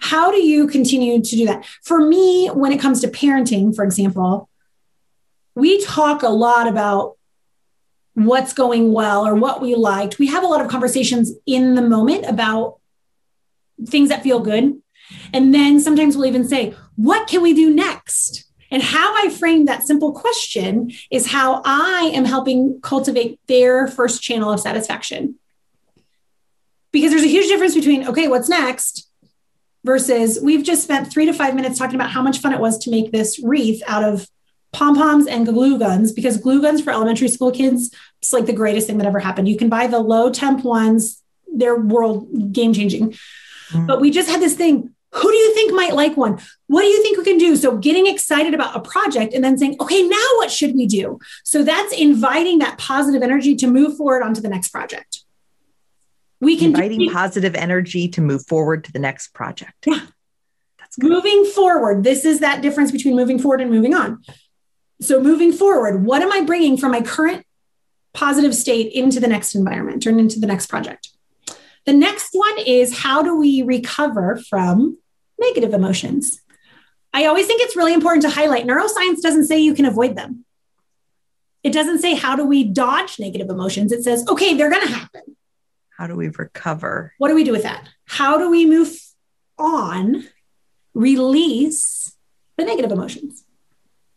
How 0.00 0.32
do 0.32 0.38
you 0.38 0.66
continue 0.66 1.22
to 1.22 1.36
do 1.36 1.46
that? 1.46 1.64
For 1.84 2.00
me, 2.00 2.48
when 2.48 2.72
it 2.72 2.80
comes 2.80 3.00
to 3.02 3.06
parenting, 3.06 3.76
for 3.76 3.84
example, 3.84 4.48
we 5.54 5.84
talk 5.84 6.24
a 6.24 6.28
lot 6.28 6.66
about 6.66 7.16
what's 8.14 8.52
going 8.52 8.92
well 8.92 9.24
or 9.24 9.36
what 9.36 9.62
we 9.62 9.76
liked. 9.76 10.18
We 10.18 10.26
have 10.26 10.42
a 10.42 10.48
lot 10.48 10.60
of 10.60 10.66
conversations 10.66 11.30
in 11.46 11.76
the 11.76 11.82
moment 11.82 12.26
about 12.26 12.80
things 13.86 14.08
that 14.08 14.24
feel 14.24 14.40
good. 14.40 14.82
And 15.32 15.54
then 15.54 15.78
sometimes 15.78 16.16
we'll 16.16 16.26
even 16.26 16.48
say, 16.48 16.74
what 16.96 17.28
can 17.28 17.40
we 17.40 17.54
do 17.54 17.72
next? 17.72 18.43
And 18.74 18.82
how 18.82 19.14
I 19.16 19.30
frame 19.30 19.66
that 19.66 19.86
simple 19.86 20.10
question 20.10 20.90
is 21.08 21.28
how 21.28 21.62
I 21.64 22.10
am 22.12 22.24
helping 22.24 22.80
cultivate 22.80 23.38
their 23.46 23.86
first 23.86 24.20
channel 24.20 24.50
of 24.50 24.58
satisfaction. 24.58 25.36
Because 26.90 27.12
there's 27.12 27.22
a 27.22 27.28
huge 27.28 27.46
difference 27.46 27.76
between, 27.76 28.08
okay, 28.08 28.26
what's 28.26 28.48
next? 28.48 29.08
Versus 29.84 30.40
we've 30.42 30.64
just 30.64 30.82
spent 30.82 31.12
three 31.12 31.24
to 31.26 31.32
five 31.32 31.54
minutes 31.54 31.78
talking 31.78 31.94
about 31.94 32.10
how 32.10 32.20
much 32.20 32.38
fun 32.38 32.52
it 32.52 32.58
was 32.58 32.76
to 32.78 32.90
make 32.90 33.12
this 33.12 33.40
wreath 33.44 33.80
out 33.86 34.02
of 34.02 34.26
pom 34.72 34.96
poms 34.96 35.28
and 35.28 35.46
glue 35.46 35.78
guns 35.78 36.10
because 36.10 36.36
glue 36.36 36.60
guns 36.60 36.80
for 36.82 36.90
elementary 36.90 37.28
school 37.28 37.52
kids 37.52 37.94
it's 38.20 38.32
like 38.32 38.46
the 38.46 38.52
greatest 38.52 38.88
thing 38.88 38.98
that 38.98 39.06
ever 39.06 39.20
happened. 39.20 39.46
You 39.46 39.56
can 39.56 39.68
buy 39.68 39.86
the 39.86 40.00
low 40.00 40.30
temp 40.30 40.64
ones, 40.64 41.22
they're 41.46 41.78
world 41.78 42.52
game 42.52 42.72
changing. 42.72 43.14
Mm. 43.70 43.86
But 43.86 44.00
we 44.00 44.10
just 44.10 44.28
had 44.28 44.40
this 44.40 44.54
thing 44.54 44.93
who 45.14 45.30
do 45.30 45.36
you 45.36 45.54
think 45.54 45.72
might 45.72 45.94
like 45.94 46.16
one? 46.16 46.38
What 46.66 46.82
do 46.82 46.88
you 46.88 47.02
think 47.02 47.18
we 47.18 47.24
can 47.24 47.38
do? 47.38 47.56
So, 47.56 47.76
getting 47.78 48.06
excited 48.06 48.52
about 48.52 48.76
a 48.76 48.80
project 48.80 49.32
and 49.32 49.44
then 49.44 49.56
saying, 49.56 49.76
okay, 49.80 50.02
now 50.02 50.26
what 50.36 50.50
should 50.50 50.74
we 50.74 50.86
do? 50.86 51.18
So, 51.44 51.62
that's 51.62 51.92
inviting 51.92 52.58
that 52.58 52.78
positive 52.78 53.22
energy 53.22 53.54
to 53.56 53.66
move 53.66 53.96
forward 53.96 54.22
onto 54.22 54.40
the 54.40 54.48
next 54.48 54.68
project. 54.70 55.20
We 56.40 56.56
can 56.56 56.68
inviting 56.68 56.98
do- 56.98 57.12
positive 57.12 57.54
energy 57.54 58.08
to 58.08 58.20
move 58.20 58.44
forward 58.46 58.84
to 58.84 58.92
the 58.92 58.98
next 58.98 59.28
project. 59.28 59.86
Yeah. 59.86 60.00
That's 60.80 60.96
good. 60.96 61.10
moving 61.10 61.44
forward. 61.44 62.02
This 62.02 62.24
is 62.24 62.40
that 62.40 62.60
difference 62.60 62.90
between 62.90 63.14
moving 63.14 63.38
forward 63.38 63.60
and 63.60 63.70
moving 63.70 63.94
on. 63.94 64.22
So, 65.00 65.20
moving 65.20 65.52
forward, 65.52 66.04
what 66.04 66.22
am 66.22 66.32
I 66.32 66.40
bringing 66.42 66.76
from 66.76 66.90
my 66.90 67.02
current 67.02 67.46
positive 68.14 68.54
state 68.54 68.92
into 68.92 69.20
the 69.20 69.28
next 69.28 69.54
environment 69.54 70.06
or 70.06 70.10
into 70.10 70.40
the 70.40 70.46
next 70.46 70.66
project? 70.66 71.10
The 71.86 71.92
next 71.92 72.30
one 72.32 72.58
is 72.66 72.98
how 72.98 73.22
do 73.22 73.36
we 73.36 73.62
recover 73.62 74.40
from 74.48 74.98
negative 75.38 75.74
emotions. 75.74 76.40
I 77.12 77.26
always 77.26 77.46
think 77.46 77.62
it's 77.62 77.76
really 77.76 77.94
important 77.94 78.22
to 78.22 78.30
highlight 78.30 78.66
neuroscience 78.66 79.20
doesn't 79.22 79.46
say 79.46 79.58
you 79.60 79.74
can 79.74 79.84
avoid 79.84 80.16
them. 80.16 80.44
It 81.62 81.72
doesn't 81.72 82.00
say 82.00 82.14
how 82.14 82.36
do 82.36 82.44
we 82.44 82.64
dodge 82.64 83.18
negative 83.18 83.48
emotions. 83.48 83.92
It 83.92 84.02
says, 84.02 84.26
okay, 84.28 84.54
they're 84.54 84.70
going 84.70 84.86
to 84.86 84.92
happen. 84.92 85.22
How 85.96 86.06
do 86.06 86.16
we 86.16 86.28
recover? 86.28 87.12
What 87.18 87.28
do 87.28 87.34
we 87.34 87.44
do 87.44 87.52
with 87.52 87.62
that? 87.62 87.88
How 88.04 88.36
do 88.36 88.50
we 88.50 88.66
move 88.66 88.98
on, 89.58 90.26
release 90.92 92.16
the 92.58 92.64
negative 92.64 92.90
emotions? 92.90 93.44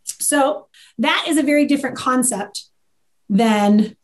So 0.04 0.68
that 0.98 1.26
is 1.28 1.38
a 1.38 1.44
very 1.44 1.66
different 1.66 1.96
concept 1.96 2.66
than 3.30 3.96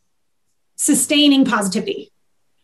sustaining 0.76 1.44
positivity. 1.44 2.12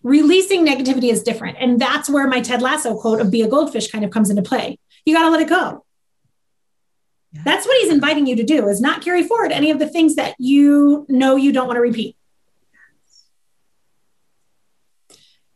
Releasing 0.03 0.64
negativity 0.64 1.11
is 1.11 1.22
different. 1.22 1.59
And 1.61 1.78
that's 1.80 2.09
where 2.09 2.26
my 2.26 2.40
Ted 2.40 2.62
Lasso 2.62 2.96
quote 2.96 3.20
of 3.20 3.30
be 3.30 3.42
a 3.42 3.48
goldfish 3.48 3.90
kind 3.90 4.05
of 4.05 4.11
comes 4.11 4.30
into 4.30 4.42
play. 4.42 4.78
You 5.05 5.14
got 5.14 5.24
to 5.24 5.30
let 5.30 5.40
it 5.40 5.48
go. 5.48 5.84
Yeah. 7.32 7.42
That's 7.44 7.66
what 7.66 7.80
he's 7.80 7.92
inviting 7.92 8.26
you 8.26 8.36
to 8.36 8.44
do 8.44 8.68
is 8.68 8.80
not 8.80 9.03
carry 9.03 9.22
forward 9.22 9.53
any 9.53 9.70
of 9.70 9.78
the 9.78 9.88
things 9.88 10.16
that 10.16 10.34
you 10.38 11.07
know 11.09 11.36
you 11.36 11.53
don't 11.53 11.66
want 11.66 11.76
to 11.76 11.82
repeat. 11.82 12.16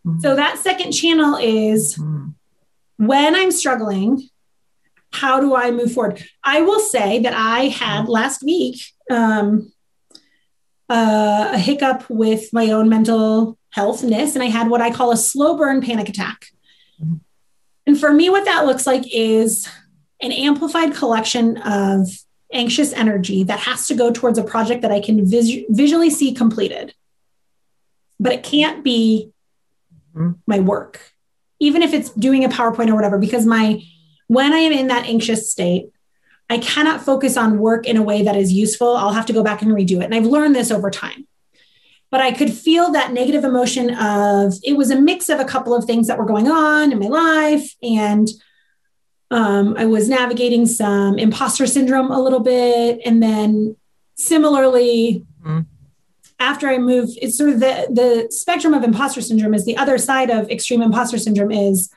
Mm-hmm. 0.06 0.20
So 0.20 0.36
that 0.36 0.58
second 0.58 0.92
channel 0.92 1.36
is 1.36 1.96
mm-hmm. 1.96 3.06
when 3.06 3.34
I'm 3.34 3.50
struggling, 3.50 4.28
how 5.12 5.40
do 5.40 5.54
I 5.54 5.70
move 5.70 5.92
forward? 5.92 6.22
I 6.42 6.60
will 6.60 6.80
say 6.80 7.20
that 7.20 7.32
I 7.34 7.68
had 7.68 8.08
last 8.08 8.42
week 8.42 8.80
um, 9.10 9.72
uh, 10.88 11.50
a 11.52 11.58
hiccup 11.58 12.08
with 12.08 12.52
my 12.52 12.70
own 12.70 12.88
mental 12.88 13.58
healthness, 13.74 14.34
and 14.34 14.42
I 14.42 14.46
had 14.46 14.68
what 14.68 14.80
I 14.80 14.90
call 14.90 15.10
a 15.10 15.16
slow 15.16 15.56
burn 15.56 15.80
panic 15.80 16.08
attack. 16.08 16.46
Mm-hmm. 17.02 17.16
And 17.86 18.00
for 18.00 18.12
me, 18.12 18.30
what 18.30 18.44
that 18.44 18.66
looks 18.66 18.86
like 18.86 19.04
is 19.12 19.68
an 20.20 20.32
amplified 20.32 20.94
collection 20.94 21.58
of 21.58 22.08
anxious 22.52 22.92
energy 22.92 23.42
that 23.44 23.58
has 23.60 23.86
to 23.88 23.94
go 23.94 24.10
towards 24.10 24.38
a 24.38 24.44
project 24.44 24.82
that 24.82 24.92
I 24.92 25.00
can 25.00 25.26
vis- 25.26 25.64
visually 25.68 26.10
see 26.10 26.32
completed. 26.32 26.94
But 28.20 28.32
it 28.32 28.42
can't 28.42 28.84
be 28.84 29.32
mm-hmm. 30.14 30.32
my 30.46 30.60
work, 30.60 31.12
even 31.58 31.82
if 31.82 31.92
it's 31.92 32.10
doing 32.10 32.44
a 32.44 32.48
PowerPoint 32.48 32.90
or 32.90 32.94
whatever, 32.94 33.18
because 33.18 33.44
my 33.44 33.82
when 34.26 34.52
I 34.52 34.58
am 34.58 34.72
in 34.72 34.86
that 34.88 35.04
anxious 35.04 35.50
state, 35.50 35.90
I 36.50 36.58
cannot 36.58 37.02
focus 37.02 37.36
on 37.36 37.58
work 37.58 37.86
in 37.86 37.96
a 37.96 38.02
way 38.02 38.22
that 38.22 38.36
is 38.36 38.52
useful. 38.52 38.96
I'll 38.96 39.12
have 39.12 39.26
to 39.26 39.32
go 39.32 39.42
back 39.42 39.62
and 39.62 39.72
redo 39.72 40.00
it. 40.00 40.04
And 40.04 40.14
I've 40.14 40.26
learned 40.26 40.54
this 40.54 40.70
over 40.70 40.90
time. 40.90 41.26
But 42.10 42.20
I 42.20 42.32
could 42.32 42.52
feel 42.52 42.92
that 42.92 43.12
negative 43.12 43.44
emotion 43.44 43.94
of 43.94 44.54
it 44.62 44.76
was 44.76 44.90
a 44.90 45.00
mix 45.00 45.28
of 45.28 45.40
a 45.40 45.44
couple 45.44 45.74
of 45.74 45.84
things 45.84 46.06
that 46.06 46.18
were 46.18 46.26
going 46.26 46.48
on 46.48 46.92
in 46.92 46.98
my 46.98 47.06
life. 47.06 47.74
And 47.82 48.28
um, 49.30 49.74
I 49.76 49.86
was 49.86 50.08
navigating 50.08 50.66
some 50.66 51.18
imposter 51.18 51.66
syndrome 51.66 52.12
a 52.12 52.22
little 52.22 52.40
bit. 52.40 53.00
And 53.04 53.22
then 53.22 53.76
similarly, 54.14 55.24
mm-hmm. 55.40 55.62
after 56.38 56.68
I 56.68 56.78
moved, 56.78 57.18
it's 57.20 57.36
sort 57.36 57.50
of 57.50 57.60
the, 57.60 57.88
the 57.90 58.28
spectrum 58.30 58.74
of 58.74 58.84
imposter 58.84 59.20
syndrome 59.20 59.54
is 59.54 59.64
the 59.64 59.76
other 59.76 59.98
side 59.98 60.30
of 60.30 60.50
extreme 60.50 60.82
imposter 60.82 61.18
syndrome 61.18 61.50
is 61.50 61.90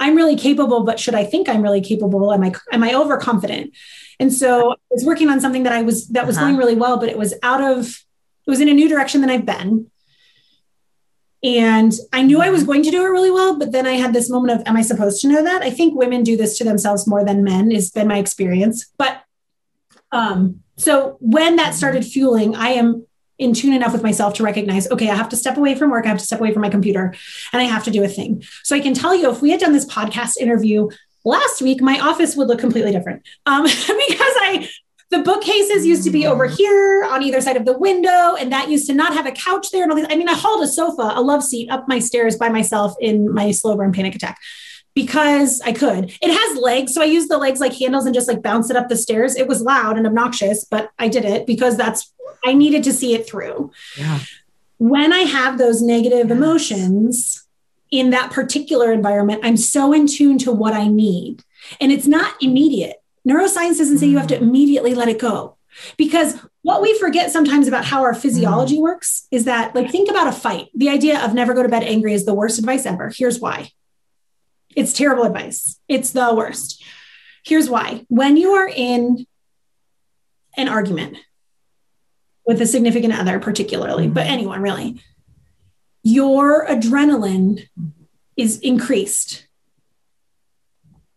I'm 0.00 0.14
really 0.14 0.36
capable, 0.36 0.84
but 0.84 1.00
should 1.00 1.14
I 1.14 1.24
think 1.24 1.48
I'm 1.48 1.62
really 1.62 1.80
capable? 1.80 2.32
Am 2.32 2.42
I 2.42 2.52
am 2.72 2.82
I 2.82 2.94
overconfident? 2.94 3.74
And 4.20 4.32
so 4.32 4.72
I 4.72 4.76
was 4.90 5.04
working 5.04 5.28
on 5.28 5.40
something 5.40 5.62
that 5.64 5.72
I 5.72 5.82
was 5.82 6.08
that 6.08 6.26
was 6.26 6.36
uh-huh. 6.36 6.46
going 6.46 6.56
really 6.56 6.76
well, 6.76 6.98
but 6.98 7.08
it 7.08 7.18
was 7.18 7.34
out 7.42 7.62
of 7.62 7.86
it 8.46 8.50
was 8.50 8.60
in 8.60 8.68
a 8.68 8.74
new 8.74 8.88
direction 8.88 9.20
than 9.20 9.30
I've 9.30 9.46
been. 9.46 9.90
And 11.42 11.92
I 12.12 12.22
knew 12.22 12.40
I 12.40 12.50
was 12.50 12.64
going 12.64 12.82
to 12.82 12.90
do 12.90 13.04
it 13.04 13.08
really 13.08 13.30
well, 13.30 13.58
but 13.58 13.70
then 13.70 13.86
I 13.86 13.92
had 13.92 14.12
this 14.12 14.28
moment 14.28 14.60
of, 14.60 14.66
am 14.66 14.76
I 14.76 14.82
supposed 14.82 15.20
to 15.20 15.28
know 15.28 15.44
that? 15.44 15.62
I 15.62 15.70
think 15.70 15.94
women 15.94 16.24
do 16.24 16.36
this 16.36 16.58
to 16.58 16.64
themselves 16.64 17.06
more 17.06 17.24
than 17.24 17.44
men, 17.44 17.70
has 17.70 17.90
been 17.90 18.08
my 18.08 18.18
experience. 18.18 18.90
But 18.98 19.22
um, 20.10 20.62
so 20.76 21.16
when 21.20 21.56
that 21.56 21.74
started 21.74 22.04
fueling, 22.04 22.56
I 22.56 22.70
am 22.70 23.06
in 23.38 23.52
tune 23.52 23.72
enough 23.72 23.92
with 23.92 24.02
myself 24.02 24.34
to 24.34 24.42
recognize, 24.42 24.90
okay, 24.90 25.08
I 25.10 25.14
have 25.14 25.28
to 25.28 25.36
step 25.36 25.56
away 25.56 25.74
from 25.74 25.90
work. 25.90 26.04
I 26.04 26.08
have 26.08 26.18
to 26.18 26.24
step 26.24 26.40
away 26.40 26.52
from 26.52 26.62
my 26.62 26.68
computer 26.68 27.14
and 27.52 27.62
I 27.62 27.64
have 27.64 27.84
to 27.84 27.90
do 27.90 28.02
a 28.02 28.08
thing. 28.08 28.42
So 28.64 28.74
I 28.74 28.80
can 28.80 28.94
tell 28.94 29.14
you 29.14 29.30
if 29.30 29.40
we 29.40 29.50
had 29.50 29.60
done 29.60 29.72
this 29.72 29.86
podcast 29.86 30.36
interview 30.38 30.88
last 31.24 31.62
week, 31.62 31.80
my 31.80 31.98
office 32.00 32.36
would 32.36 32.48
look 32.48 32.58
completely 32.58 32.90
different 32.90 33.22
um, 33.46 33.62
because 33.64 33.86
I, 33.88 34.68
the 35.10 35.20
bookcases 35.20 35.86
used 35.86 36.04
to 36.04 36.10
be 36.10 36.26
over 36.26 36.46
here 36.46 37.06
on 37.10 37.22
either 37.22 37.40
side 37.40 37.56
of 37.56 37.64
the 37.64 37.78
window, 37.78 38.34
and 38.38 38.52
that 38.52 38.68
used 38.68 38.86
to 38.88 38.94
not 38.94 39.14
have 39.14 39.24
a 39.24 39.32
couch 39.32 39.70
there. 39.70 39.82
And 39.82 39.90
all 39.90 39.96
these, 39.96 40.06
I 40.10 40.16
mean, 40.16 40.28
I 40.28 40.34
hauled 40.34 40.62
a 40.62 40.66
sofa, 40.66 41.12
a 41.14 41.22
love 41.22 41.42
seat 41.42 41.70
up 41.70 41.88
my 41.88 41.98
stairs 41.98 42.36
by 42.36 42.50
myself 42.50 42.94
in 43.00 43.32
my 43.32 43.50
slow 43.52 43.74
burn 43.74 43.92
panic 43.92 44.14
attack 44.14 44.38
because 44.98 45.60
I 45.60 45.72
could. 45.72 46.12
It 46.20 46.36
has 46.36 46.58
legs, 46.58 46.92
so 46.92 47.00
I 47.00 47.04
used 47.04 47.30
the 47.30 47.38
legs 47.38 47.60
like 47.60 47.72
handles 47.72 48.04
and 48.04 48.12
just 48.12 48.26
like 48.26 48.42
bounce 48.42 48.68
it 48.68 48.74
up 48.74 48.88
the 48.88 48.96
stairs. 48.96 49.36
It 49.36 49.46
was 49.46 49.62
loud 49.62 49.96
and 49.96 50.08
obnoxious, 50.08 50.64
but 50.64 50.90
I 50.98 51.06
did 51.06 51.24
it 51.24 51.46
because 51.46 51.76
that's 51.76 52.12
I 52.44 52.52
needed 52.52 52.82
to 52.82 52.92
see 52.92 53.14
it 53.14 53.24
through. 53.24 53.70
Yeah. 53.96 54.18
When 54.78 55.12
I 55.12 55.20
have 55.20 55.56
those 55.56 55.80
negative 55.80 56.30
yes. 56.30 56.36
emotions 56.36 57.46
in 57.92 58.10
that 58.10 58.32
particular 58.32 58.90
environment, 58.90 59.42
I'm 59.44 59.56
so 59.56 59.92
in 59.92 60.08
tune 60.08 60.36
to 60.38 60.50
what 60.50 60.74
I 60.74 60.88
need. 60.88 61.44
And 61.80 61.92
it's 61.92 62.08
not 62.08 62.34
immediate. 62.42 62.96
Neuroscience 63.24 63.78
doesn't 63.78 63.98
say 63.98 64.06
mm. 64.06 64.10
you 64.10 64.18
have 64.18 64.26
to 64.26 64.38
mm. 64.38 64.42
immediately 64.42 64.96
let 64.96 65.08
it 65.08 65.20
go. 65.20 65.58
Because 65.96 66.36
what 66.62 66.82
we 66.82 66.98
forget 66.98 67.30
sometimes 67.30 67.68
about 67.68 67.84
how 67.84 68.02
our 68.02 68.14
physiology 68.14 68.78
mm. 68.78 68.82
works 68.82 69.28
is 69.30 69.44
that, 69.44 69.76
like, 69.76 69.92
think 69.92 70.10
about 70.10 70.26
a 70.26 70.32
fight. 70.32 70.70
The 70.74 70.88
idea 70.88 71.24
of 71.24 71.34
never 71.34 71.54
go 71.54 71.62
to 71.62 71.68
bed 71.68 71.84
angry 71.84 72.14
is 72.14 72.24
the 72.24 72.34
worst 72.34 72.58
advice 72.58 72.84
ever. 72.84 73.12
Here's 73.16 73.38
why 73.38 73.70
it's 74.76 74.92
terrible 74.92 75.24
advice, 75.24 75.80
it's 75.88 76.10
the 76.10 76.34
worst. 76.34 76.82
Here's 77.44 77.70
why 77.70 78.04
when 78.08 78.36
you 78.36 78.52
are 78.52 78.68
in 78.68 79.26
an 80.56 80.68
argument, 80.68 81.18
with 82.48 82.62
a 82.62 82.66
significant 82.66 83.12
other, 83.12 83.38
particularly, 83.38 84.08
but 84.08 84.22
mm-hmm. 84.22 84.32
anyone 84.32 84.62
really, 84.62 85.00
your 86.02 86.66
adrenaline 86.66 87.68
is 88.38 88.58
increased. 88.60 89.46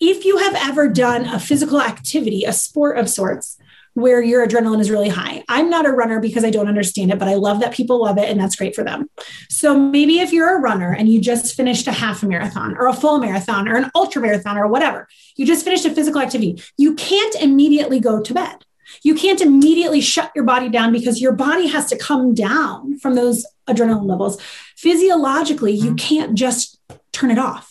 If 0.01 0.25
you 0.25 0.39
have 0.39 0.55
ever 0.55 0.89
done 0.89 1.25
a 1.25 1.39
physical 1.39 1.81
activity, 1.81 2.43
a 2.43 2.51
sport 2.51 2.97
of 2.97 3.09
sorts, 3.09 3.57
where 3.93 4.21
your 4.21 4.45
adrenaline 4.47 4.79
is 4.79 4.89
really 4.89 5.09
high. 5.09 5.43
I'm 5.49 5.69
not 5.69 5.85
a 5.85 5.91
runner 5.91 6.19
because 6.19 6.45
I 6.45 6.49
don't 6.49 6.67
understand 6.67 7.11
it, 7.11 7.19
but 7.19 7.27
I 7.27 7.35
love 7.35 7.59
that 7.59 7.73
people 7.73 8.01
love 8.01 8.17
it 8.17 8.29
and 8.29 8.39
that's 8.39 8.55
great 8.55 8.75
for 8.75 8.83
them. 8.83 9.09
So 9.49 9.77
maybe 9.77 10.19
if 10.19 10.31
you're 10.31 10.57
a 10.57 10.61
runner 10.61 10.93
and 10.93 11.09
you 11.09 11.19
just 11.19 11.55
finished 11.55 11.87
a 11.87 11.91
half 11.91 12.23
marathon 12.23 12.77
or 12.77 12.87
a 12.87 12.93
full 12.93 13.19
marathon 13.19 13.67
or 13.67 13.75
an 13.75 13.91
ultra 13.95 14.21
marathon 14.21 14.57
or 14.57 14.67
whatever, 14.67 15.07
you 15.35 15.45
just 15.45 15.65
finished 15.65 15.85
a 15.85 15.93
physical 15.93 16.21
activity, 16.21 16.61
you 16.77 16.95
can't 16.95 17.35
immediately 17.35 17.99
go 17.99 18.21
to 18.21 18.33
bed 18.33 18.65
you 19.03 19.15
can't 19.15 19.41
immediately 19.41 20.01
shut 20.01 20.31
your 20.35 20.43
body 20.43 20.69
down 20.69 20.91
because 20.91 21.21
your 21.21 21.31
body 21.31 21.67
has 21.67 21.87
to 21.87 21.97
come 21.97 22.33
down 22.33 22.99
from 22.99 23.15
those 23.15 23.45
adrenaline 23.67 24.07
levels. 24.07 24.41
Physiologically, 24.75 25.73
you 25.73 25.91
mm-hmm. 25.91 25.95
can't 25.95 26.35
just 26.35 26.79
turn 27.11 27.31
it 27.31 27.39
off. 27.39 27.70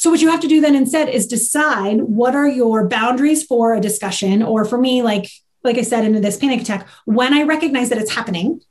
So 0.00 0.08
what 0.08 0.22
you 0.22 0.30
have 0.30 0.40
to 0.40 0.48
do 0.48 0.62
then 0.62 0.74
instead 0.74 1.10
is 1.10 1.26
decide 1.26 2.00
what 2.00 2.34
are 2.34 2.48
your 2.48 2.88
boundaries 2.88 3.44
for 3.44 3.74
a 3.74 3.82
discussion 3.82 4.42
or 4.42 4.64
for 4.64 4.78
me 4.78 5.02
like 5.02 5.28
like 5.62 5.76
I 5.76 5.82
said 5.82 6.06
in 6.06 6.18
this 6.22 6.38
panic 6.38 6.62
attack 6.62 6.88
when 7.04 7.34
I 7.34 7.42
recognize 7.42 7.90
that 7.90 7.98
it's 7.98 8.14
happening 8.14 8.62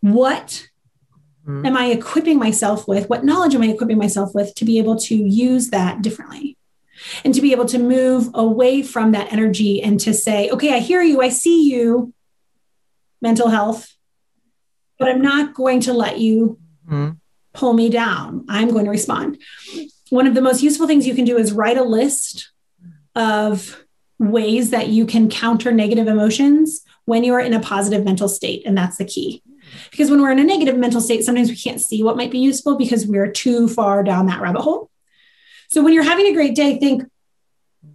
what 0.00 0.68
mm-hmm. 1.46 1.64
am 1.64 1.76
I 1.76 1.86
equipping 1.92 2.36
myself 2.36 2.88
with 2.88 3.08
what 3.08 3.24
knowledge 3.24 3.54
am 3.54 3.62
I 3.62 3.68
equipping 3.68 3.96
myself 3.96 4.34
with 4.34 4.52
to 4.56 4.64
be 4.64 4.78
able 4.78 4.96
to 4.96 5.14
use 5.14 5.70
that 5.70 6.02
differently 6.02 6.58
and 7.24 7.32
to 7.32 7.40
be 7.40 7.52
able 7.52 7.66
to 7.66 7.78
move 7.78 8.30
away 8.34 8.82
from 8.82 9.12
that 9.12 9.32
energy 9.32 9.80
and 9.80 10.00
to 10.00 10.12
say, 10.12 10.50
okay, 10.50 10.74
I 10.74 10.80
hear 10.80 11.00
you, 11.00 11.22
I 11.22 11.28
see 11.28 11.70
you, 11.70 12.12
mental 13.22 13.50
health, 13.50 13.94
but 14.98 15.08
I'm 15.08 15.22
not 15.22 15.54
going 15.54 15.78
to 15.82 15.92
let 15.92 16.18
you 16.18 16.58
mm-hmm. 16.88 17.12
Pull 17.54 17.72
me 17.72 17.88
down. 17.88 18.44
I'm 18.48 18.70
going 18.70 18.84
to 18.84 18.90
respond. 18.90 19.40
One 20.10 20.26
of 20.26 20.34
the 20.34 20.42
most 20.42 20.62
useful 20.62 20.86
things 20.86 21.06
you 21.06 21.14
can 21.14 21.24
do 21.24 21.38
is 21.38 21.52
write 21.52 21.78
a 21.78 21.84
list 21.84 22.52
of 23.14 23.84
ways 24.18 24.70
that 24.70 24.88
you 24.88 25.06
can 25.06 25.30
counter 25.30 25.72
negative 25.72 26.06
emotions 26.06 26.82
when 27.04 27.24
you 27.24 27.32
are 27.34 27.40
in 27.40 27.54
a 27.54 27.60
positive 27.60 28.04
mental 28.04 28.28
state. 28.28 28.62
And 28.66 28.76
that's 28.76 28.96
the 28.96 29.04
key. 29.04 29.42
Because 29.90 30.10
when 30.10 30.20
we're 30.20 30.32
in 30.32 30.38
a 30.38 30.44
negative 30.44 30.76
mental 30.76 31.00
state, 31.00 31.24
sometimes 31.24 31.48
we 31.48 31.56
can't 31.56 31.80
see 31.80 32.02
what 32.02 32.16
might 32.16 32.30
be 32.30 32.38
useful 32.38 32.76
because 32.76 33.06
we're 33.06 33.30
too 33.30 33.68
far 33.68 34.02
down 34.02 34.26
that 34.26 34.40
rabbit 34.40 34.62
hole. 34.62 34.90
So 35.68 35.82
when 35.82 35.92
you're 35.92 36.04
having 36.04 36.26
a 36.26 36.34
great 36.34 36.54
day, 36.54 36.78
think, 36.78 37.02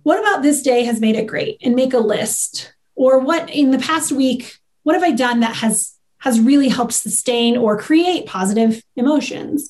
what 0.03 0.19
about 0.19 0.41
this 0.41 0.61
day 0.61 0.83
has 0.83 0.99
made 0.99 1.15
it 1.15 1.27
great? 1.27 1.59
And 1.63 1.75
make 1.75 1.93
a 1.93 1.99
list. 1.99 2.73
Or 2.95 3.19
what 3.19 3.49
in 3.49 3.71
the 3.71 3.79
past 3.79 4.11
week, 4.11 4.57
what 4.83 4.93
have 4.93 5.03
I 5.03 5.11
done 5.11 5.39
that 5.41 5.57
has 5.57 5.95
has 6.19 6.39
really 6.39 6.69
helped 6.69 6.93
sustain 6.93 7.57
or 7.57 7.77
create 7.77 8.25
positive 8.25 8.81
emotions? 8.95 9.69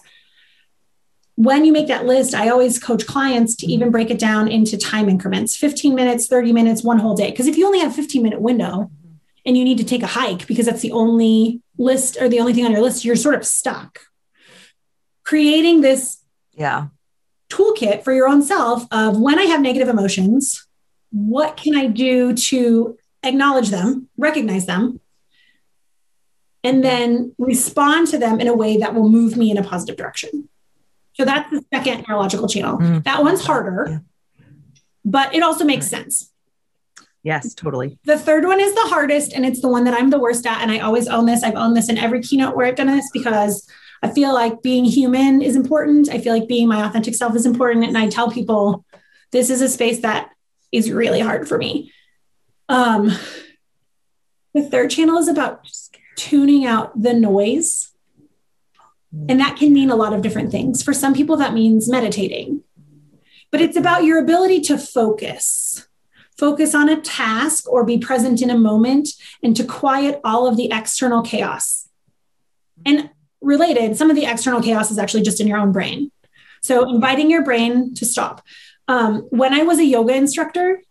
When 1.36 1.64
you 1.64 1.72
make 1.72 1.88
that 1.88 2.06
list, 2.06 2.36
I 2.36 2.50
always 2.50 2.80
coach 2.80 3.08
clients 3.08 3.56
to 3.58 3.68
even 3.68 3.92
break 3.92 4.10
it 4.10 4.20
down 4.20 4.50
into 4.50 4.78
time 4.78 5.08
increments 5.08 5.56
15 5.56 5.96
minutes, 5.96 6.28
30 6.28 6.52
minutes, 6.52 6.84
one 6.84 7.00
whole 7.00 7.16
day. 7.16 7.32
Because 7.32 7.48
if 7.48 7.58
you 7.58 7.66
only 7.66 7.80
have 7.80 7.92
a 7.92 7.96
15 7.96 8.22
minute 8.22 8.42
window 8.42 8.92
and 9.46 9.58
you 9.58 9.64
need 9.64 9.78
to 9.78 9.86
take 9.86 10.04
a 10.04 10.08
hike 10.08 10.48
because 10.48 10.66
that's 10.66 10.82
the 10.82 10.92
only 10.92 11.62
list 11.78 12.18
or 12.20 12.28
the 12.28 12.40
only 12.40 12.54
thing 12.54 12.66
on 12.66 12.72
your 12.72 12.82
list, 12.82 13.06
you're 13.06 13.16
sort 13.16 13.36
of 13.36 13.46
stuck. 13.46 14.00
Creating 15.24 15.82
this 15.82 16.18
yeah 16.54 16.88
toolkit 17.50 18.04
for 18.04 18.14
your 18.14 18.28
own 18.28 18.42
self 18.42 18.86
of 18.92 19.20
when 19.20 19.40
I 19.40 19.44
have 19.44 19.62
negative 19.62 19.88
emotions, 19.88 20.68
what 21.12 21.58
can 21.58 21.76
I 21.76 21.88
do 21.88 22.34
to 22.34 22.98
acknowledge 23.24 23.70
them, 23.70 24.08
recognize 24.18 24.66
them, 24.66 25.00
and 26.64 26.84
then 26.84 27.34
respond 27.38 28.08
to 28.08 28.18
them 28.18 28.40
in 28.40 28.48
a 28.48 28.54
way 28.54 28.78
that 28.78 28.94
will 28.94 29.10
move 29.10 29.38
me 29.38 29.52
in 29.52 29.58
a 29.58 29.64
positive 29.64 29.96
direction. 29.96 30.50
So 31.14 31.26
that's 31.26 31.50
the 31.50 31.64
second 31.74 32.06
neurological 32.08 32.48
channel. 32.48 32.78
Mm. 32.78 33.04
That 33.04 33.24
one's 33.24 33.46
harder, 33.46 33.88
yeah. 33.90 34.46
but 35.04 35.36
it 35.36 35.44
also 35.44 35.66
makes 35.66 35.88
sense. 35.88 36.32
Yes, 37.24 37.54
totally. 37.54 38.00
The 38.06 38.18
third 38.18 38.46
one 38.46 38.62
is 38.62 38.74
the 38.74 38.88
hardest, 38.88 39.34
and 39.34 39.46
it's 39.46 39.62
the 39.62 39.68
one 39.68 39.84
that 39.84 39.94
I'm 39.94 40.10
the 40.10 40.20
worst 40.20 40.46
at. 40.46 40.62
And 40.62 40.72
I 40.72 40.80
always 40.80 41.08
own 41.08 41.26
this. 41.26 41.44
I've 41.44 41.56
owned 41.56 41.76
this 41.76 41.90
in 41.90 41.98
every 41.98 42.22
keynote 42.22 42.56
where 42.56 42.66
I've 42.66 42.76
done 42.76 42.88
this 42.88 43.10
because 43.12 43.70
I 44.02 44.10
feel 44.10 44.34
like 44.34 44.62
being 44.62 44.86
human 44.86 45.42
is 45.42 45.58
important. 45.58 46.10
I 46.10 46.20
feel 46.20 46.34
like 46.34 46.48
being 46.48 46.70
my 46.70 46.86
authentic 46.88 47.16
self 47.16 47.36
is 47.36 47.46
important. 47.46 47.86
And 47.86 47.98
I 47.98 48.08
tell 48.08 48.32
people 48.32 48.86
this 49.32 49.50
is 49.50 49.62
a 49.62 49.68
space 49.68 50.00
that 50.02 50.30
is 50.72 50.92
really 50.92 51.20
hard 51.20 51.48
for 51.48 51.58
me. 51.58 51.92
Um, 52.70 53.12
the 54.54 54.62
third 54.64 54.90
channel 54.90 55.18
is 55.18 55.28
about 55.28 55.68
tuning 56.20 56.66
out 56.66 57.02
the 57.02 57.14
noise. 57.14 57.92
And 59.28 59.40
that 59.40 59.58
can 59.58 59.74
mean 59.74 59.90
a 59.90 59.96
lot 59.96 60.14
of 60.14 60.22
different 60.22 60.52
things. 60.52 60.84
For 60.84 60.94
some 60.94 61.16
people, 61.16 61.38
that 61.38 61.54
means 61.54 61.90
meditating, 61.90 62.62
but 63.52 63.62
it's 63.62 63.78
about 63.78 64.04
your 64.04 64.20
ability 64.20 64.62
to 64.62 64.78
focus, 64.78 65.88
focus 66.38 66.76
on 66.76 66.90
a 66.90 67.02
task 67.02 67.68
or 67.68 67.84
be 67.84 67.98
present 67.98 68.42
in 68.42 68.52
a 68.52 68.58
moment 68.58 69.10
and 69.42 69.56
to 69.56 69.64
quiet 69.64 70.20
all 70.24 70.46
of 70.46 70.58
the 70.58 70.70
external 70.72 71.24
chaos. 71.24 71.88
And 72.86 73.10
related, 73.42 73.96
some 73.96 74.10
of 74.10 74.16
the 74.16 74.26
external 74.26 74.62
chaos 74.62 74.92
is 74.92 75.00
actually 75.00 75.24
just 75.24 75.42
in 75.42 75.48
your 75.48 75.58
own 75.58 75.72
brain. 75.72 76.12
So 76.62 76.88
inviting 76.88 77.32
your 77.32 77.44
brain 77.44 77.96
to 77.96 78.06
stop. 78.06 78.46
Um, 78.88 79.22
when 79.30 79.54
I 79.54 79.64
was 79.64 79.80
a 79.80 79.86
yoga 79.86 80.14
instructor, 80.14 80.82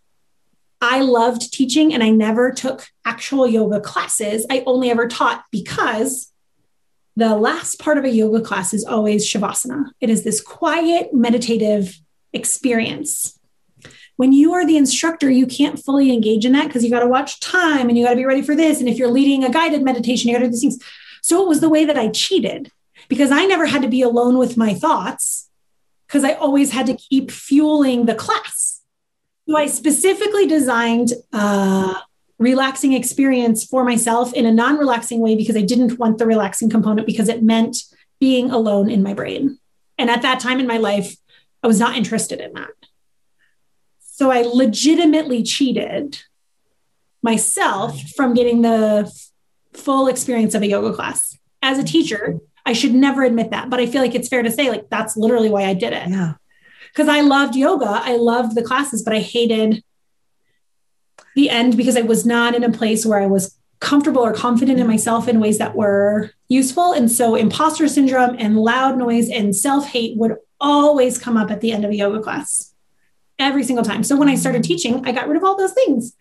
I 0.81 1.01
loved 1.01 1.53
teaching 1.53 1.93
and 1.93 2.03
I 2.03 2.11
never 2.11 2.53
took 2.53 2.87
actual 3.05 3.47
yoga 3.47 3.81
classes. 3.81 4.47
I 4.49 4.63
only 4.67 4.91
ever 4.91 5.09
taught 5.09 5.45
because 5.51 6.33
the 7.17 7.35
last 7.37 7.81
part 7.81 7.99
of 7.99 8.05
a 8.05 8.11
yoga 8.11 8.41
class 8.41 8.73
is 8.73 8.85
always 8.85 9.29
Shavasana. 9.29 9.87
It 10.01 10.09
is 10.09 10.23
this 10.23 10.41
quiet, 10.41 11.13
meditative 11.13 11.99
experience. 12.33 13.39
When 14.17 14.33
you 14.33 14.53
are 14.53 14.67
the 14.67 14.77
instructor, 14.77 15.31
you 15.31 15.47
can't 15.47 15.79
fully 15.79 16.13
engage 16.13 16.45
in 16.45 16.53
that 16.53 16.67
because 16.67 16.85
you 16.85 16.91
got 16.91 17.01
to 17.01 17.09
watch 17.09 17.41
time 17.41 17.89
and 17.89 17.99
you 17.99 18.05
got 18.05 18.11
to 18.11 18.17
be 18.17 18.25
ready 18.25 18.43
for 18.43 18.55
this. 18.55 18.81
And 18.81 18.89
if 18.89 18.99
you're 18.99 19.11
leading 19.11 19.45
a 19.45 19.51
guided 19.51 19.83
meditation, 19.83 20.29
you 20.29 20.35
got 20.35 20.41
to 20.41 20.47
do 20.47 20.51
these 20.51 20.61
things. 20.61 20.79
So 21.23 21.43
it 21.43 21.49
was 21.49 21.61
the 21.61 21.69
way 21.69 21.85
that 21.85 21.99
I 21.99 22.09
cheated 22.09 22.71
because 23.09 23.31
I 23.31 23.47
never 23.47 23.67
had 23.67 23.83
to 23.83 23.89
be 23.89 24.03
alone 24.03 24.39
with 24.39 24.57
my 24.57 24.75
thoughts 24.75 25.49
because 26.07 26.25
I 26.25 26.33
always 26.33 26.73
had 26.73 26.87
to 26.87 26.97
keep 26.97 27.31
fueling 27.31 28.07
the 28.07 28.15
class. 28.15 28.58
So 29.49 29.57
I 29.57 29.67
specifically 29.67 30.47
designed 30.47 31.13
a 31.33 31.97
relaxing 32.39 32.93
experience 32.93 33.65
for 33.65 33.83
myself 33.83 34.35
in 34.35 34.45
a 34.45 34.53
non 34.53 34.77
relaxing 34.77 35.21
way 35.21 35.37
because 35.37 35.57
I 35.57 35.63
didn't 35.63 35.99
want 35.99 36.19
the 36.19 36.27
relaxing 36.27 36.69
component 36.69 37.07
because 37.07 37.29
it 37.29 37.43
meant 37.43 37.79
being 38.21 38.51
alone 38.51 38.91
in 38.91 39.03
my 39.03 39.15
brain. 39.15 39.59
And 39.97 40.11
at 40.11 40.23
that 40.23 40.39
time 40.39 40.61
in 40.61 40.67
my 40.67 40.77
life, 40.77 41.17
I 41.63 41.67
was 41.67 41.81
not 41.81 41.97
interested 41.97 42.41
in 42.41 42.53
that. 42.53 42.71
So 44.01 44.31
I 44.31 44.43
legitimately 44.43 45.43
cheated 45.45 46.19
myself 47.23 47.99
from 48.17 48.35
getting 48.35 48.61
the 48.61 49.11
full 49.73 50.09
experience 50.09 50.55
of 50.55 50.63
a 50.63 50.67
yoga 50.67 50.93
class. 50.95 51.39
As 51.63 51.79
a 51.79 51.85
teacher, 51.85 52.39
I 52.67 52.75
should 52.75 52.95
never 52.95 53.23
admit 53.25 53.51
that, 53.53 53.71
but 53.71 53.81
I 53.81 53.87
feel 53.87 54.03
like 54.03 54.15
it's 54.15 54.29
fair 54.29 54.43
to 54.43 54.51
say, 54.51 54.69
like, 54.69 54.91
that's 54.91 55.17
literally 55.17 55.49
why 55.49 55.65
I 55.65 55.73
did 55.73 55.95
it. 55.95 56.09
Yeah. 56.09 56.35
Because 56.99 57.15
I 57.15 57.21
loved 57.21 57.55
yoga, 57.55 57.87
I 57.89 58.17
loved 58.17 58.57
the 58.57 58.63
classes, 58.63 59.05
but 59.05 59.15
I 59.15 59.21
hated 59.21 59.85
the 61.37 61.49
end 61.49 61.77
because 61.77 61.97
I 61.97 62.01
was 62.01 62.27
not 62.27 62.57
in 62.57 62.65
a 62.65 62.73
place 62.73 63.07
where 63.07 63.21
I 63.21 63.27
was 63.27 63.57
comfortable 63.79 64.21
or 64.21 64.33
confident 64.33 64.81
in 64.81 64.87
myself 64.89 65.29
in 65.29 65.39
ways 65.39 65.59
that 65.59 65.77
were 65.77 66.33
useful. 66.49 66.93
And 66.93 67.09
so 67.09 67.37
imposter 67.37 67.87
syndrome 67.87 68.35
and 68.41 68.57
loud 68.59 68.99
noise 68.99 69.31
and 69.31 69.55
self 69.55 69.87
hate 69.87 70.19
would 70.19 70.39
always 70.61 71.19
come 71.19 71.37
up 71.37 71.53
at 71.53 71.61
the 71.61 71.71
end 71.71 71.85
of 71.85 71.93
a 71.93 71.95
yoga 71.95 72.21
class 72.21 72.75
every 73.39 73.63
single 73.63 73.85
time. 73.85 74.03
So 74.03 74.17
when 74.17 74.29
I 74.29 74.35
started 74.35 74.65
teaching, 74.65 75.07
I 75.07 75.13
got 75.13 75.29
rid 75.29 75.37
of 75.37 75.45
all 75.45 75.57
those 75.57 75.75
things. 75.75 76.17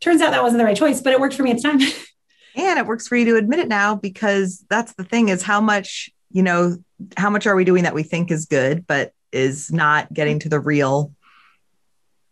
Turns 0.00 0.22
out 0.22 0.30
that 0.30 0.42
wasn't 0.42 0.60
the 0.60 0.64
right 0.64 0.78
choice, 0.78 1.02
but 1.02 1.12
it 1.12 1.20
worked 1.20 1.34
for 1.34 1.42
me 1.42 1.50
at 1.50 1.58
the 1.58 1.62
time. 1.62 1.80
and 2.56 2.78
it 2.78 2.86
works 2.86 3.06
for 3.06 3.16
you 3.16 3.26
to 3.26 3.36
admit 3.36 3.58
it 3.58 3.68
now 3.68 3.96
because 3.96 4.64
that's 4.70 4.94
the 4.94 5.04
thing 5.04 5.28
is 5.28 5.42
how 5.42 5.60
much, 5.60 6.08
you 6.32 6.42
know, 6.42 6.78
how 7.18 7.28
much 7.28 7.46
are 7.46 7.54
we 7.54 7.66
doing 7.66 7.82
that 7.82 7.94
we 7.94 8.02
think 8.02 8.30
is 8.30 8.46
good, 8.46 8.86
but 8.86 9.12
is 9.34 9.70
not 9.72 10.12
getting 10.12 10.38
to 10.40 10.48
the 10.48 10.60
real. 10.60 11.12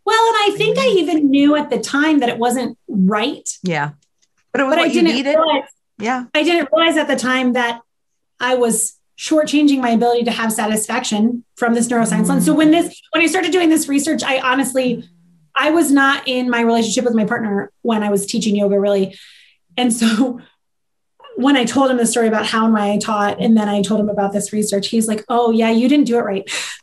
Well, 0.05 0.27
and 0.27 0.53
I 0.53 0.57
think 0.57 0.77
I 0.77 0.87
even 0.87 1.29
knew 1.29 1.55
at 1.55 1.69
the 1.69 1.79
time 1.79 2.19
that 2.19 2.29
it 2.29 2.37
wasn't 2.37 2.77
right. 2.87 3.47
Yeah. 3.63 3.91
But 4.51 4.61
it 4.61 4.63
was 4.65 4.71
but 4.75 4.79
what 4.79 4.85
I 4.85 4.91
you 4.91 5.01
didn't 5.01 5.15
needed. 5.15 5.35
realize, 5.35 5.69
Yeah. 5.99 6.25
I 6.33 6.43
didn't 6.43 6.69
realize 6.73 6.97
at 6.97 7.07
the 7.07 7.15
time 7.15 7.53
that 7.53 7.81
I 8.39 8.55
was 8.55 8.99
shortchanging 9.17 9.79
my 9.79 9.91
ability 9.91 10.23
to 10.25 10.31
have 10.31 10.51
satisfaction 10.51 11.45
from 11.55 11.73
this 11.73 11.87
neuroscience 11.87 12.27
lens. 12.27 12.45
So 12.45 12.53
when 12.53 12.71
this, 12.71 12.99
when 13.11 13.23
I 13.23 13.27
started 13.27 13.51
doing 13.51 13.69
this 13.69 13.87
research, 13.87 14.23
I 14.23 14.39
honestly, 14.39 15.07
I 15.55 15.69
was 15.69 15.91
not 15.91 16.27
in 16.27 16.49
my 16.49 16.61
relationship 16.61 17.05
with 17.05 17.13
my 17.13 17.25
partner 17.25 17.71
when 17.83 18.03
I 18.03 18.09
was 18.09 18.25
teaching 18.25 18.55
yoga, 18.55 18.79
really. 18.79 19.17
And 19.77 19.93
so 19.93 20.41
when 21.35 21.55
I 21.55 21.63
told 21.63 21.89
him 21.89 21.97
the 21.97 22.05
story 22.05 22.27
about 22.27 22.45
how 22.45 22.65
and 22.65 22.73
why 22.73 22.91
I 22.91 22.97
taught, 22.97 23.39
and 23.39 23.55
then 23.55 23.69
I 23.69 23.81
told 23.81 24.01
him 24.01 24.09
about 24.09 24.33
this 24.33 24.51
research, 24.51 24.87
he's 24.87 25.07
like, 25.07 25.23
"Oh 25.29 25.51
yeah, 25.51 25.71
you 25.71 25.87
didn't 25.87 26.05
do 26.05 26.17
it 26.17 26.21
right. 26.23 26.43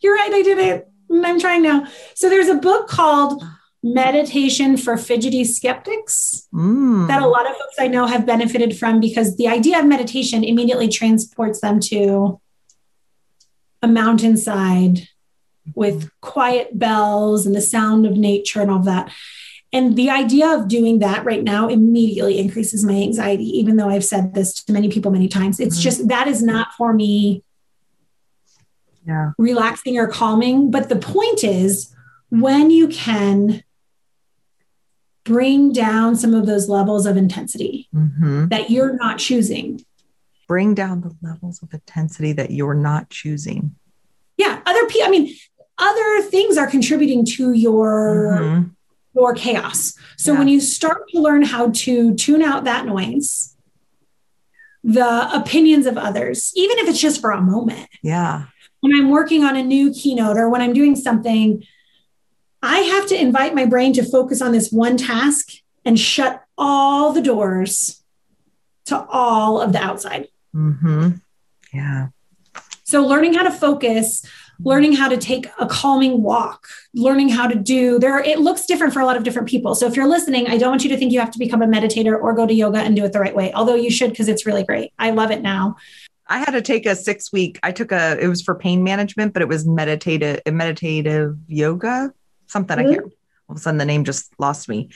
You're 0.00 0.14
right, 0.14 0.32
I 0.32 0.42
did 0.42 0.58
it. 0.58 0.88
I'm 1.12 1.40
trying 1.40 1.62
now." 1.62 1.86
So 2.14 2.28
there's 2.28 2.48
a 2.48 2.54
book 2.54 2.88
called 2.88 3.42
Meditation 3.82 4.76
for 4.76 4.96
Fidgety 4.96 5.44
Skeptics 5.44 6.46
Mm. 6.54 7.08
that 7.08 7.22
a 7.22 7.26
lot 7.26 7.46
of 7.48 7.52
folks 7.56 7.76
I 7.78 7.88
know 7.88 8.06
have 8.06 8.26
benefited 8.26 8.76
from 8.76 9.00
because 9.00 9.36
the 9.36 9.48
idea 9.48 9.78
of 9.78 9.86
meditation 9.86 10.44
immediately 10.44 10.88
transports 10.88 11.60
them 11.60 11.80
to 11.80 12.40
a 13.82 13.88
mountainside 13.88 15.08
with 15.74 16.10
quiet 16.20 16.78
bells 16.78 17.46
and 17.46 17.54
the 17.54 17.60
sound 17.60 18.04
of 18.06 18.16
nature 18.16 18.60
and 18.60 18.70
all 18.70 18.78
of 18.78 18.84
that. 18.84 19.10
And 19.72 19.96
the 19.96 20.10
idea 20.10 20.48
of 20.48 20.68
doing 20.68 20.98
that 20.98 21.24
right 21.24 21.44
now 21.44 21.68
immediately 21.68 22.38
increases 22.38 22.84
my 22.84 22.94
anxiety, 22.94 23.44
even 23.58 23.76
though 23.76 23.88
I've 23.88 24.04
said 24.04 24.34
this 24.34 24.52
to 24.64 24.72
many 24.72 24.88
people 24.88 25.10
many 25.12 25.28
times. 25.28 25.60
It's 25.60 25.78
Mhm. 25.78 25.82
just 25.82 26.08
that 26.08 26.26
is 26.28 26.42
not 26.42 26.68
for 26.76 26.92
me 26.92 27.44
yeah. 29.06 29.30
relaxing 29.38 29.98
or 29.98 30.06
calming. 30.06 30.70
But 30.70 30.88
the 30.88 30.96
point 30.96 31.44
is, 31.44 31.94
when 32.30 32.70
you 32.70 32.88
can 32.88 33.62
bring 35.24 35.72
down 35.72 36.16
some 36.16 36.34
of 36.34 36.46
those 36.46 36.68
levels 36.68 37.06
of 37.06 37.16
intensity 37.16 37.88
hmm 37.92 38.46
that 38.48 38.70
you're 38.70 38.94
not 38.96 39.18
choosing. 39.18 39.84
Bring 40.48 40.74
down 40.74 41.02
the 41.02 41.14
levels 41.22 41.62
of 41.62 41.72
intensity 41.72 42.32
that 42.32 42.50
you're 42.50 42.74
not 42.74 43.10
choosing. 43.10 43.76
Yeah, 44.36 44.60
other 44.66 44.86
people, 44.86 45.06
I 45.06 45.10
mean, 45.10 45.34
other 45.78 46.22
things 46.22 46.56
are 46.56 46.66
contributing 46.66 47.24
to 47.36 47.52
your 47.52 48.38
Mhm. 48.40 48.70
your 49.14 49.34
chaos. 49.34 49.94
So 50.16 50.32
Yeah. 50.32 50.38
when 50.38 50.48
you 50.48 50.60
start 50.60 51.08
to 51.12 51.20
learn 51.20 51.42
how 51.42 51.70
to 51.70 52.14
tune 52.14 52.42
out 52.42 52.64
that 52.64 52.86
noise, 52.86 53.56
the 54.84 55.28
opinions 55.34 55.84
of 55.86 55.98
others, 55.98 56.52
even 56.56 56.78
if 56.78 56.88
it's 56.88 56.98
just 57.00 57.20
for 57.20 57.30
a 57.32 57.40
moment, 57.40 57.88
Yeah. 58.02 58.44
When 58.80 58.94
I'm 58.94 59.10
working 59.10 59.44
on 59.44 59.56
a 59.56 59.62
new 59.62 59.92
keynote 59.92 60.36
or 60.36 60.48
when 60.48 60.60
I'm 60.60 60.72
doing 60.72 60.96
something, 60.96 61.64
I 62.62 62.78
have 62.78 63.06
to 63.06 63.20
invite 63.20 63.54
my 63.54 63.66
brain 63.66 63.92
to 63.94 64.02
focus 64.02 64.42
on 64.42 64.52
this 64.52 64.70
one 64.70 64.96
task 64.96 65.48
and 65.84 65.98
shut 65.98 66.44
all 66.58 67.12
the 67.12 67.22
doors 67.22 68.02
to 68.86 69.06
all 69.06 69.60
of 69.60 69.72
the 69.72 69.82
outside. 69.82 70.28
hmm 70.52 71.10
Yeah. 71.72 72.08
So, 72.84 73.06
learning 73.06 73.34
how 73.34 73.44
to 73.44 73.52
focus, 73.52 74.26
learning 74.58 74.94
how 74.94 75.08
to 75.08 75.16
take 75.16 75.46
a 75.60 75.66
calming 75.66 76.22
walk, 76.22 76.66
learning 76.92 77.28
how 77.28 77.46
to 77.46 77.54
do 77.54 78.00
there, 78.00 78.18
it 78.18 78.40
looks 78.40 78.66
different 78.66 78.92
for 78.92 78.98
a 78.98 79.06
lot 79.06 79.16
of 79.16 79.22
different 79.22 79.48
people. 79.48 79.74
So, 79.76 79.86
if 79.86 79.94
you're 79.94 80.08
listening, 80.08 80.48
I 80.48 80.58
don't 80.58 80.70
want 80.70 80.82
you 80.82 80.90
to 80.90 80.96
think 80.96 81.12
you 81.12 81.20
have 81.20 81.30
to 81.30 81.38
become 81.38 81.62
a 81.62 81.66
meditator 81.66 82.20
or 82.20 82.34
go 82.34 82.46
to 82.46 82.52
yoga 82.52 82.78
and 82.78 82.96
do 82.96 83.04
it 83.04 83.12
the 83.12 83.20
right 83.20 83.34
way, 83.34 83.52
although 83.52 83.76
you 83.76 83.90
should 83.90 84.10
because 84.10 84.28
it's 84.28 84.44
really 84.44 84.64
great. 84.64 84.92
I 84.98 85.10
love 85.10 85.30
it 85.30 85.40
now. 85.40 85.76
I 86.30 86.38
had 86.38 86.52
to 86.52 86.62
take 86.62 86.86
a 86.86 86.94
six 86.94 87.32
week. 87.32 87.58
I 87.64 87.72
took 87.72 87.90
a. 87.90 88.16
It 88.18 88.28
was 88.28 88.40
for 88.40 88.54
pain 88.54 88.84
management, 88.84 89.32
but 89.32 89.42
it 89.42 89.48
was 89.48 89.66
meditative, 89.66 90.40
meditative 90.46 91.36
yoga, 91.48 92.14
something. 92.46 92.78
I 92.78 92.84
can't. 92.84 93.02
All 93.02 93.54
of 93.54 93.56
a 93.56 93.60
sudden, 93.60 93.78
the 93.78 93.84
name 93.84 94.04
just 94.04 94.32
lost 94.38 94.68
me. 94.68 94.90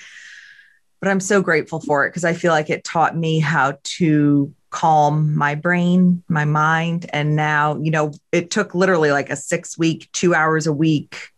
But 1.01 1.11
I'm 1.11 1.18
so 1.18 1.43
grateful 1.43 1.80
for 1.80 2.07
it 2.07 2.11
because 2.11 2.24
I 2.24 2.35
feel 2.35 2.53
like 2.53 2.70
it 2.70 2.85
taught 2.85 3.16
me 3.16 3.41
how 3.41 3.78
to 3.82 4.55
calm 4.70 5.35
my 5.37 5.57
brain, 5.57 6.22
my 6.28 6.45
mind, 6.45 7.11
and 7.12 7.35
now 7.35 7.78
you 7.82 7.91
know 7.91 8.12
it 8.30 8.53
took 8.53 8.72
literally 8.72 9.11
like 9.11 9.28
a 9.28 9.37
six 9.37 9.76
week, 9.76 10.09
two 10.12 10.37
hours 10.37 10.68
a 10.68 10.72
week, 10.72 11.30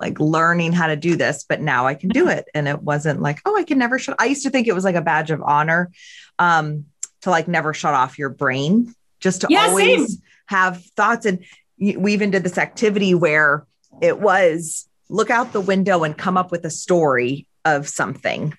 like 0.00 0.18
learning 0.18 0.72
how 0.72 0.86
to 0.86 0.96
do 0.96 1.16
this. 1.16 1.44
But 1.46 1.60
now 1.60 1.86
I 1.86 1.94
can 1.94 2.08
do 2.08 2.28
it, 2.28 2.48
and 2.54 2.66
it 2.66 2.82
wasn't 2.82 3.20
like 3.20 3.40
oh 3.44 3.54
I 3.54 3.64
can 3.64 3.76
never 3.76 3.98
shut. 3.98 4.16
I 4.18 4.24
used 4.24 4.44
to 4.44 4.50
think 4.50 4.66
it 4.66 4.74
was 4.74 4.84
like 4.84 4.96
a 4.96 5.02
badge 5.02 5.30
of 5.30 5.42
honor 5.42 5.90
um, 6.38 6.86
to 7.20 7.28
like 7.28 7.48
never 7.48 7.74
shut 7.74 7.92
off 7.92 8.18
your 8.18 8.30
brain 8.30 8.94
just 9.20 9.42
to 9.42 9.46
Yeah, 9.50 9.66
always 9.68 10.12
same. 10.14 10.22
have 10.46 10.82
thoughts. 10.96 11.26
And 11.26 11.44
we 11.78 12.12
even 12.12 12.30
did 12.30 12.42
this 12.42 12.58
activity 12.58 13.14
where 13.14 13.66
it 14.00 14.20
was 14.20 14.88
look 15.08 15.30
out 15.30 15.52
the 15.52 15.60
window 15.60 16.04
and 16.04 16.16
come 16.16 16.36
up 16.36 16.50
with 16.50 16.64
a 16.64 16.70
story 16.70 17.46
of 17.64 17.88
something. 17.88 18.54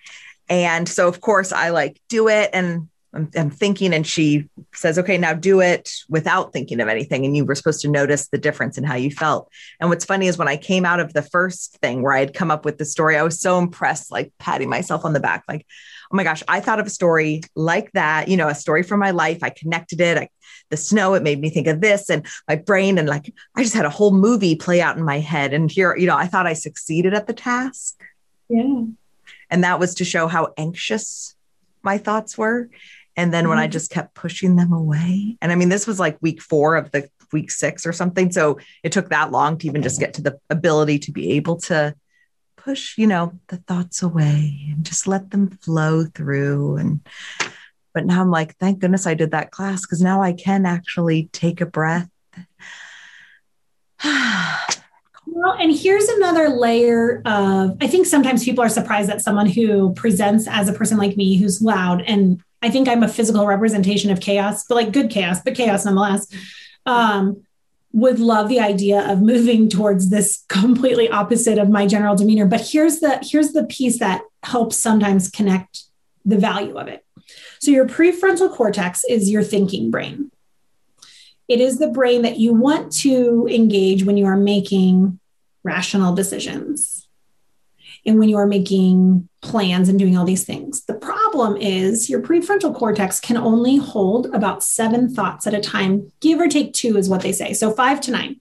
And 0.50 0.88
so, 0.88 1.08
of 1.08 1.22
course, 1.22 1.52
I 1.52 1.70
like 1.70 2.00
do 2.10 2.28
it. 2.28 2.50
And 2.54 2.90
I'm, 3.14 3.30
I'm, 3.36 3.50
thinking 3.50 3.94
and 3.94 4.08
she 4.08 4.50
says 4.74 4.98
okay 4.98 5.18
now 5.18 5.34
do 5.34 5.60
it 5.60 5.92
without 6.08 6.54
thinking 6.54 6.80
of 6.80 6.88
anything. 6.88 7.26
And 7.26 7.36
you 7.36 7.44
were 7.44 7.56
supposed 7.56 7.82
to 7.82 7.90
notice 7.90 8.30
the 8.30 8.38
difference 8.38 8.78
in 8.78 8.84
how 8.84 8.96
you 8.96 9.12
felt. 9.12 9.50
And 9.80 9.90
what's 9.90 10.06
funny 10.06 10.28
is 10.28 10.38
when 10.38 10.48
i 10.48 10.58
came 10.58 10.86
out 10.86 11.00
of 11.00 11.14
the 11.14 11.22
first 11.22 11.78
thing 11.82 12.02
where 12.02 12.14
i 12.14 12.20
had 12.20 12.34
come 12.34 12.52
up 12.52 12.64
with 12.64 12.78
the 12.78 12.86
story 12.86 13.18
i 13.18 13.24
was 13.24 13.40
so 13.40 13.58
impressed 13.60 14.12
like 14.12 14.32
patting 14.40 14.70
myself 14.70 15.04
on 15.04 15.14
the 15.14 15.20
back 15.20 15.44
like 15.48 15.66
oh 16.12 16.16
my 16.16 16.24
gosh 16.24 16.44
i 16.48 16.60
thought 16.60 16.80
of 16.80 16.88
a 16.88 16.92
story 16.92 17.42
like 17.56 17.92
that 17.92 18.28
you 18.28 18.38
know 18.38 18.48
a 18.48 18.56
story 18.56 18.84
from 18.84 19.00
my 19.00 19.12
life. 19.12 19.40
I 19.44 19.50
connected 19.50 20.00
it. 20.02 20.18
I, 20.18 20.30
the 20.70 20.78
snow 20.78 21.14
it 21.14 21.24
made 21.24 21.40
me 21.42 21.50
think 21.50 21.68
of 21.68 21.82
this 21.82 22.10
and 22.10 22.26
my 22.48 22.56
brain 22.56 22.98
and 22.98 23.08
like 23.08 23.34
i 23.56 23.64
just 23.64 23.76
had 23.76 23.86
a 23.86 23.90
whole 23.90 24.12
movie 24.12 24.56
play 24.56 24.82
out 24.82 24.98
in 24.98 25.04
my 25.04 25.20
head. 25.20 25.54
And 25.54 25.70
here 25.70 25.96
you 25.98 26.08
know 26.08 26.18
i 26.18 26.28
thought 26.28 26.48
i 26.48 26.54
succeeded 26.54 27.14
at 27.14 27.28
the 27.28 27.34
task. 27.34 28.00
Yeah. 28.48 28.84
And 29.50 29.66
that 29.66 29.80
was 29.80 29.96
to 29.96 30.06
show 30.06 30.28
how 30.28 30.54
anxious 30.58 31.36
my 31.84 31.98
thoughts 31.98 32.38
were 32.38 32.70
and 33.18 33.34
then 33.34 33.50
when 33.50 33.58
I 33.58 33.66
mm-hmm. 33.66 33.72
just 33.72 33.92
kept 33.92 34.16
pushing 34.16 34.56
them 34.56 34.72
away, 34.72 35.38
and 35.42 35.52
I 35.52 35.56
mean, 35.56 35.70
this 35.70 35.86
was 35.86 36.00
like 36.00 36.18
week 36.22 36.42
four 36.42 36.76
of 36.76 36.92
the 36.92 37.10
week 37.34 37.52
six 37.52 37.86
or 37.86 37.94
something. 37.94 38.32
So 38.32 38.60
it 38.84 38.92
took 38.92 39.10
that 39.10 39.32
long 39.32 39.58
to 39.58 39.68
even 39.68 39.82
just 39.82 40.00
get 40.00 40.14
to 40.16 40.22
the 40.22 40.40
ability 40.50 41.00
to 41.00 41.12
be 41.12 41.34
able 41.34 41.58
to 41.62 41.96
push, 42.58 42.98
you 42.98 43.08
know, 43.08 43.40
the 43.48 43.58
thoughts 43.58 44.02
away 44.04 44.68
and 44.72 44.86
just 44.86 45.08
let 45.08 45.32
them 45.32 45.50
flow 45.50 46.06
through. 46.06 46.78
And, 46.78 47.02
but 47.94 48.06
now 48.06 48.22
I'm 48.22 48.32
like, 48.32 48.58
thank 48.58 48.80
goodness 48.80 49.08
I 49.08 49.14
did 49.14 49.32
that 49.32 49.52
class 49.52 49.82
because 49.82 50.02
now 50.02 50.22
I 50.22 50.34
can 50.34 50.66
actually 50.66 51.30
take 51.32 51.62
a 51.62 51.66
breath. 51.66 52.10
Well, 55.34 55.54
and 55.54 55.72
here's 55.74 56.10
another 56.10 56.50
layer 56.50 57.22
of 57.26 57.78
I 57.80 57.88
think 57.88 58.06
sometimes 58.06 58.44
people 58.44 58.64
are 58.64 58.70
surprised 58.70 59.08
that 59.10 59.22
someone 59.22 59.46
who 59.46 59.94
presents 59.94 60.46
as 60.46 60.68
a 60.68 60.74
person 60.74 60.98
like 60.98 61.16
me 61.16 61.38
who's 61.38 61.62
loud 61.62 62.02
and 62.02 62.44
I 62.62 62.70
think 62.70 62.88
I'm 62.88 63.04
a 63.04 63.08
physical 63.08 63.46
representation 63.48 64.12
of 64.12 64.20
chaos, 64.20 64.66
but 64.68 64.76
like 64.76 64.92
good 64.92 65.10
chaos, 65.10 65.42
but 65.44 65.56
chaos 65.56 65.86
nonetheless. 65.86 66.28
Um, 66.86 67.44
would 67.94 68.20
love 68.20 68.48
the 68.48 68.60
idea 68.60 69.12
of 69.12 69.22
moving 69.22 69.68
towards 69.68 70.10
this 70.10 70.46
completely 70.48 71.10
opposite 71.10 71.58
of 71.58 71.70
my 71.70 71.86
general 71.86 72.16
demeanor. 72.16 72.46
But 72.46 72.62
here's 72.62 73.00
the 73.00 73.20
here's 73.22 73.52
the 73.52 73.66
piece 73.66 74.00
that 74.00 74.22
helps 74.44 74.78
sometimes 74.78 75.30
connect 75.30 75.84
the 76.24 76.38
value 76.38 76.78
of 76.78 76.88
it. 76.88 77.06
So 77.60 77.72
your 77.72 77.88
prefrontal 77.88 78.54
cortex 78.54 79.04
is 79.04 79.30
your 79.30 79.44
thinking 79.44 79.92
brain. 79.92 80.32
It 81.48 81.60
is 81.60 81.80
the 81.80 81.90
brain 81.90 82.22
that 82.22 82.40
you 82.40 82.54
want 82.54 82.94
to 83.00 83.48
engage 83.52 84.06
when 84.06 84.16
you 84.16 84.26
are 84.26 84.38
making 84.38 85.20
rational 85.64 86.16
decisions 86.16 87.08
and 88.06 88.18
when 88.18 88.30
you 88.30 88.38
are 88.38 88.48
making 88.48 89.28
plans 89.42 89.90
and 89.90 89.98
doing 89.98 90.16
all 90.16 90.26
these 90.26 90.46
things. 90.46 90.86
The 90.86 90.94
problem 90.94 91.58
is 91.58 92.10
your 92.10 92.22
prefrontal 92.22 92.76
cortex 92.76 93.20
can 93.20 93.38
only 93.38 93.78
hold 93.78 94.28
about 94.28 94.64
seven 94.64 95.14
thoughts 95.14 95.48
at 95.48 95.54
a 95.54 95.60
time, 95.60 96.12
give 96.20 96.40
or 96.40 96.48
take 96.48 96.74
two, 96.74 96.98
is 96.98 97.10
what 97.10 97.22
they 97.22 97.32
say. 97.32 97.54
So 97.54 97.72
five 97.72 98.02
to 98.02 98.12
nine. 98.12 98.40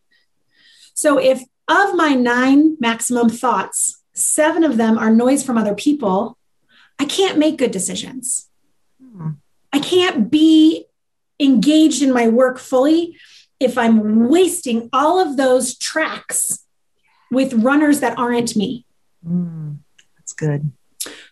So 0.95 1.19
if 1.19 1.43
of 1.69 1.95
my 1.95 2.15
nine 2.15 2.77
maximum 2.81 3.29
thoughts, 3.31 4.03
seven 4.13 4.65
of 4.65 4.77
them 4.77 4.99
are 4.99 5.11
noise 5.11 5.43
from 5.43 5.57
other 5.57 5.75
people, 5.75 6.37
I 6.99 7.07
can't 7.07 7.39
make 7.39 7.57
good 7.57 7.71
decisions. 7.71 8.49
Hmm. 9.01 9.31
I 9.73 9.79
can't 9.79 10.31
be 10.31 10.85
engaged 11.39 12.03
in 12.03 12.13
my 12.13 12.29
work 12.29 12.59
fully 12.59 13.17
if 13.59 13.79
I'm 13.79 14.29
wasting 14.29 14.91
all 14.93 15.19
of 15.19 15.37
those 15.37 15.79
tracks 15.79 16.67
with 17.31 17.55
runners 17.55 18.01
that 18.01 18.19
aren't 18.19 18.57
me. 18.57 18.85
Mm, 19.27 19.79
that's 20.17 20.33
good. 20.33 20.73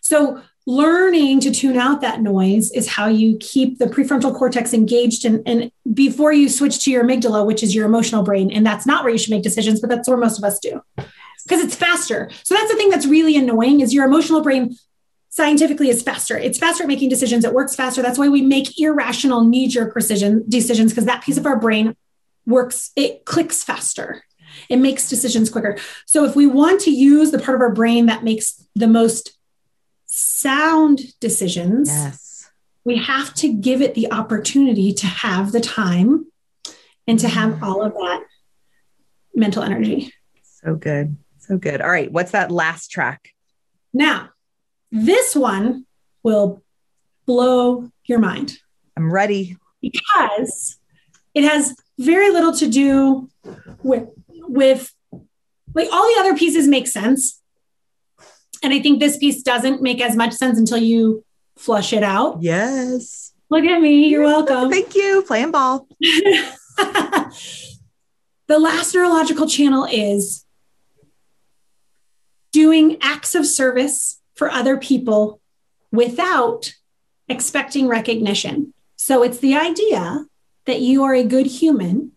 So, 0.01 0.41
learning 0.67 1.39
to 1.39 1.51
tune 1.51 1.77
out 1.77 2.01
that 2.01 2.21
noise 2.21 2.71
is 2.71 2.87
how 2.87 3.07
you 3.07 3.37
keep 3.37 3.79
the 3.79 3.85
prefrontal 3.85 4.35
cortex 4.35 4.73
engaged 4.73 5.25
and, 5.25 5.41
and 5.47 5.71
before 5.93 6.31
you 6.31 6.47
switch 6.47 6.83
to 6.83 6.91
your 6.91 7.03
amygdala, 7.03 7.45
which 7.45 7.63
is 7.63 7.73
your 7.73 7.85
emotional 7.85 8.23
brain. 8.23 8.51
And 8.51 8.65
that's 8.65 8.85
not 8.85 9.03
where 9.03 9.11
you 9.11 9.17
should 9.17 9.31
make 9.31 9.43
decisions, 9.43 9.81
but 9.81 9.89
that's 9.89 10.07
where 10.07 10.17
most 10.17 10.37
of 10.37 10.43
us 10.43 10.59
do 10.59 10.81
because 11.45 11.63
it's 11.63 11.75
faster. 11.75 12.29
So, 12.43 12.55
that's 12.55 12.71
the 12.71 12.77
thing 12.77 12.89
that's 12.89 13.05
really 13.05 13.35
annoying 13.35 13.81
is 13.81 13.93
your 13.93 14.05
emotional 14.05 14.41
brain 14.41 14.75
scientifically 15.29 15.89
is 15.89 16.01
faster. 16.01 16.37
It's 16.37 16.57
faster 16.57 16.83
at 16.83 16.87
making 16.87 17.09
decisions. 17.09 17.45
It 17.45 17.53
works 17.53 17.75
faster. 17.75 18.01
That's 18.01 18.19
why 18.19 18.27
we 18.27 18.41
make 18.41 18.79
irrational 18.79 19.45
knee 19.45 19.67
jerk 19.67 19.93
decision 19.93 20.43
decisions 20.49 20.91
because 20.91 21.05
that 21.05 21.23
piece 21.23 21.37
of 21.37 21.45
our 21.45 21.57
brain 21.57 21.95
works, 22.45 22.91
it 22.95 23.25
clicks 23.25 23.63
faster. 23.63 24.23
It 24.67 24.77
makes 24.77 25.07
decisions 25.07 25.49
quicker. 25.49 25.77
So 26.05 26.25
if 26.25 26.35
we 26.35 26.47
want 26.47 26.81
to 26.81 26.91
use 26.91 27.31
the 27.31 27.39
part 27.39 27.55
of 27.55 27.61
our 27.61 27.73
brain 27.73 28.07
that 28.07 28.23
makes 28.23 28.65
the 28.75 28.87
most 28.87 29.37
sound 30.09 31.19
decisions, 31.19 31.87
yes. 31.89 32.49
we 32.83 32.97
have 32.97 33.33
to 33.35 33.53
give 33.53 33.81
it 33.81 33.93
the 33.93 34.11
opportunity 34.11 34.91
to 34.91 35.05
have 35.05 35.51
the 35.51 35.61
time 35.61 36.25
and 37.07 37.19
to 37.19 37.27
have 37.27 37.53
mm. 37.53 37.61
all 37.61 37.83
of 37.83 37.93
that 37.93 38.23
mental 39.33 39.63
energy. 39.63 40.13
So 40.43 40.75
good. 40.75 41.15
So 41.37 41.57
good. 41.57 41.81
All 41.81 41.89
right. 41.89 42.11
What's 42.11 42.31
that 42.31 42.51
last 42.51 42.89
track? 42.89 43.29
Now, 43.93 44.29
this 44.91 45.35
one 45.35 45.85
will 46.23 46.61
blow 47.25 47.91
your 48.05 48.19
mind. 48.19 48.57
I'm 48.97 49.11
ready. 49.11 49.57
Because 49.81 50.77
it 51.33 51.43
has 51.43 51.75
very 51.97 52.31
little 52.31 52.53
to 52.53 52.67
do 52.67 53.29
with 53.83 54.09
with 54.29 54.91
like 55.73 55.87
all 55.91 56.07
the 56.13 56.19
other 56.19 56.35
pieces 56.35 56.67
make 56.67 56.87
sense. 56.87 57.41
And 58.63 58.73
I 58.73 58.79
think 58.79 58.99
this 58.99 59.17
piece 59.17 59.41
doesn't 59.41 59.81
make 59.81 60.01
as 60.01 60.15
much 60.15 60.33
sense 60.33 60.57
until 60.57 60.77
you 60.77 61.23
flush 61.57 61.93
it 61.93 62.03
out. 62.03 62.41
Yes. 62.41 63.33
Look 63.49 63.65
at 63.65 63.81
me. 63.81 64.07
You're 64.07 64.23
welcome. 64.23 64.69
Thank 64.69 64.95
you. 64.95 65.23
Playing 65.25 65.51
ball. 65.51 65.87
the 65.99 67.29
last 68.49 68.93
neurological 68.93 69.47
channel 69.47 69.85
is 69.85 70.45
doing 72.51 72.97
acts 73.01 73.35
of 73.35 73.45
service 73.45 74.21
for 74.35 74.49
other 74.49 74.77
people 74.77 75.41
without 75.91 76.73
expecting 77.27 77.87
recognition. 77.87 78.73
So 78.97 79.23
it's 79.23 79.39
the 79.39 79.55
idea 79.55 80.25
that 80.65 80.81
you 80.81 81.03
are 81.03 81.13
a 81.13 81.23
good 81.23 81.47
human 81.47 82.11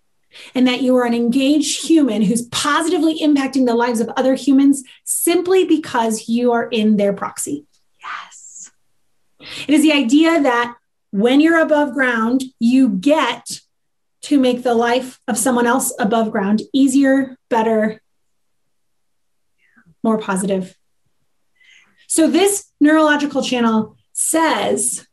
and 0.54 0.66
that 0.66 0.82
you 0.82 0.96
are 0.96 1.04
an 1.04 1.14
engaged 1.14 1.86
human 1.86 2.22
who's 2.22 2.42
positively 2.48 3.18
impacting 3.20 3.66
the 3.66 3.74
lives 3.74 4.00
of 4.00 4.10
other 4.16 4.34
humans 4.34 4.82
simply 5.04 5.64
because 5.64 6.28
you 6.28 6.52
are 6.52 6.68
in 6.68 6.96
their 6.96 7.12
proxy. 7.12 7.66
Yes. 8.00 8.70
It 9.68 9.74
is 9.74 9.82
the 9.82 9.92
idea 9.92 10.40
that 10.42 10.76
when 11.10 11.40
you're 11.40 11.60
above 11.60 11.92
ground, 11.92 12.42
you 12.58 12.88
get 12.88 13.60
to 14.22 14.38
make 14.38 14.62
the 14.62 14.74
life 14.74 15.20
of 15.28 15.36
someone 15.36 15.66
else 15.66 15.92
above 15.98 16.30
ground 16.30 16.62
easier, 16.72 17.36
better, 17.50 18.00
more 20.02 20.18
positive. 20.18 20.76
So, 22.06 22.28
this 22.28 22.70
neurological 22.80 23.42
channel 23.42 23.96
says 24.12 25.06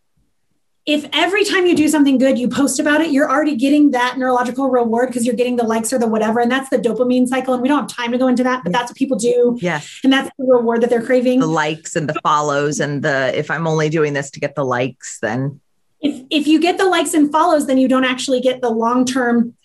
if 0.86 1.08
every 1.14 1.44
time 1.44 1.66
you 1.66 1.76
do 1.76 1.88
something 1.88 2.18
good, 2.18 2.38
you 2.38 2.48
post 2.48 2.80
about 2.80 3.02
it, 3.02 3.12
you're 3.12 3.30
already 3.30 3.56
getting 3.56 3.92
that 3.92 4.18
neurological 4.18 4.70
reward 4.70 5.10
because 5.10 5.26
you're 5.26 5.36
getting 5.36 5.56
the 5.56 5.64
likes 5.64 5.94
or 5.94 6.00
the 6.00 6.08
whatever. 6.08 6.40
And 6.40 6.52
that's 6.52 6.70
the 6.70 6.78
dopamine 6.78 7.28
cycle. 7.28 7.54
And 7.54 7.62
we 7.62 7.68
don't 7.68 7.80
have 7.80 7.88
time 7.90 8.12
to 8.12 8.18
go 8.18 8.28
into 8.28 8.44
that, 8.44 8.64
but 8.64 8.72
that's 8.72 8.90
what 8.90 8.98
people 8.98 9.18
do. 9.18 9.58
Yes. 9.62 10.00
And 10.04 10.12
that's 10.12 10.30
the 10.38 10.46
reward 10.46 10.82
that 10.82 10.90
they're 10.90 11.06
craving. 11.06 11.42
The 11.42 11.48
likes 11.48 11.96
and 11.96 12.10
the 12.10 12.20
follows 12.24 12.80
and 12.80 13.04
the 13.04 13.38
if 13.38 13.52
I'm 13.52 13.68
only 13.68 13.90
doing 13.90 14.14
this 14.14 14.32
to 14.32 14.40
get 14.40 14.56
the 14.56 14.66
likes, 14.66 15.20
then 15.20 15.60
if 16.02 16.26
if 16.30 16.48
you 16.48 16.60
get 16.60 16.78
the 16.78 16.86
likes 16.86 17.14
and 17.14 17.32
follows, 17.32 17.68
then 17.68 17.78
you 17.78 17.88
don't 17.88 18.06
actually 18.06 18.40
get 18.40 18.62
the 18.62 18.70
long-term 18.70 19.56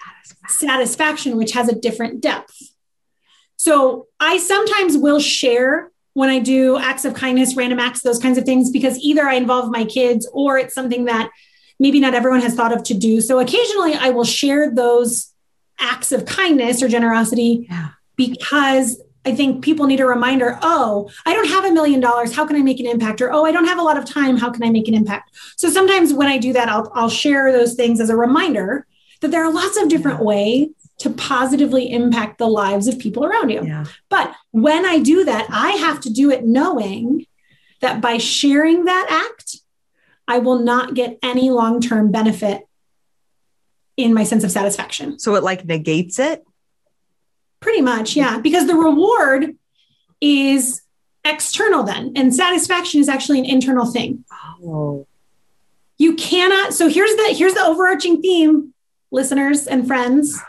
satisfaction, 0.49 1.37
which 1.37 1.53
has 1.53 1.69
a 1.69 1.75
different 1.75 2.21
depth. 2.21 2.75
So 3.57 4.09
I 4.21 4.39
sometimes 4.39 4.99
will 4.99 5.21
share 5.21 5.91
when 6.15 6.31
I 6.31 6.39
do 6.39 6.79
acts 6.79 7.05
of 7.05 7.15
kindness, 7.15 7.57
random 7.57 7.79
acts, 7.79 8.03
those 8.03 8.19
kinds 8.19 8.39
of 8.39 8.45
things, 8.45 8.71
because 8.71 8.99
either 8.99 9.25
I 9.25 9.35
involve 9.35 9.71
my 9.71 9.85
kids 9.85 10.29
or 10.33 10.59
it's 10.59 10.75
something 10.75 11.05
that 11.05 11.31
maybe 11.79 12.01
not 12.01 12.15
everyone 12.15 12.41
has 12.41 12.55
thought 12.55 12.73
of 12.73 12.83
to 12.85 12.95
do. 12.95 13.21
So 13.21 13.41
occasionally 13.41 13.95
I 13.95 14.11
will 14.11 14.25
share 14.25 14.73
those 14.73 15.33
acts 15.79 16.13
of 16.13 16.25
kindness 16.25 16.83
or 16.83 16.89
generosity 16.89 17.67
yeah. 17.69 17.89
because 18.17 19.03
I 19.27 19.35
think 19.35 19.65
people 19.65 19.87
need 19.87 20.01
a 20.01 20.07
reminder 20.07 20.59
oh, 20.63 21.11
I 21.27 21.35
don't 21.35 21.49
have 21.49 21.65
a 21.65 21.73
million 21.73 21.99
dollars. 21.99 22.35
How 22.35 22.47
can 22.47 22.57
I 22.57 22.63
make 22.63 22.79
an 22.79 22.87
impact? 22.87 23.21
Or 23.21 23.33
oh, 23.33 23.45
I 23.45 23.53
don't 23.53 23.67
have 23.67 23.79
a 23.79 23.83
lot 23.83 23.97
of 23.97 24.05
time. 24.05 24.37
How 24.37 24.51
can 24.51 24.63
I 24.63 24.71
make 24.71 24.87
an 24.87 24.95
impact? 24.95 25.35
So 25.57 25.69
sometimes 25.69 26.13
when 26.13 26.29
I 26.29 26.39
do 26.39 26.53
that, 26.53 26.69
I'll, 26.69 26.93
I'll 26.95 27.11
share 27.11 27.51
those 27.51 27.75
things 27.75 28.01
as 28.01 28.11
a 28.11 28.17
reminder 28.17 28.87
that 29.21 29.31
there 29.31 29.45
are 29.45 29.53
lots 29.53 29.77
of 29.77 29.89
different 29.89 30.19
yeah. 30.19 30.25
ways 30.25 30.69
to 30.99 31.11
positively 31.11 31.91
impact 31.91 32.39
the 32.39 32.47
lives 32.47 32.87
of 32.87 32.99
people 32.99 33.25
around 33.25 33.51
you. 33.51 33.65
Yeah. 33.65 33.85
But 34.09 34.35
when 34.53 34.87
I 34.87 35.01
do 35.01 35.25
that, 35.25 35.47
I 35.51 35.73
have 35.73 36.01
to 36.03 36.11
do 36.11 36.31
it 36.31 36.45
knowing 36.45 37.27
that 37.81 38.01
by 38.01 38.19
sharing 38.19 38.85
that 38.85 39.07
act, 39.11 39.57
I 40.27 40.39
will 40.39 40.61
not 40.61 40.95
get 40.95 41.19
any 41.23 41.51
long 41.51 41.81
term 41.81 42.11
benefit 42.11 42.63
in 43.97 44.15
my 44.15 44.25
sense 44.25 44.45
of 44.45 44.51
satisfaction. 44.51 45.19
So 45.19 45.35
it 45.35 45.43
like 45.43 45.65
negates 45.65 46.19
it? 46.19 46.45
Pretty 47.61 47.81
much, 47.81 48.17
yeah. 48.17 48.39
Because 48.39 48.67
the 48.67 48.75
reward 48.75 49.57
is 50.21 50.83
external 51.25 51.83
then, 51.83 52.13
and 52.17 52.35
satisfaction 52.35 53.01
is 53.01 53.09
actually 53.09 53.39
an 53.39 53.47
internal 53.47 53.87
thing. 53.87 54.25
Oh. 54.63 55.07
You 55.97 56.15
cannot. 56.17 56.75
So 56.75 56.89
here's 56.89 57.15
the 57.15 57.35
here's 57.37 57.55
the 57.55 57.63
overarching 57.63 58.21
theme, 58.21 58.75
listeners 59.11 59.67
and 59.67 59.87
friends. 59.87 60.41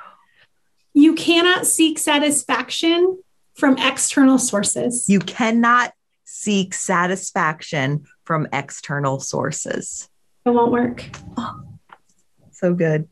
You 0.95 1.13
cannot 1.13 1.67
seek 1.67 1.99
satisfaction 1.99 3.21
from 3.53 3.77
external 3.77 4.39
sources. 4.39 5.09
You 5.09 5.19
cannot 5.19 5.91
seek 6.23 6.73
satisfaction 6.73 8.05
from 8.23 8.47
external 8.53 9.19
sources. 9.19 10.09
It 10.45 10.51
won't 10.51 10.71
work. 10.71 11.05
Oh, 11.35 11.63
so 12.51 12.73
good. 12.73 13.09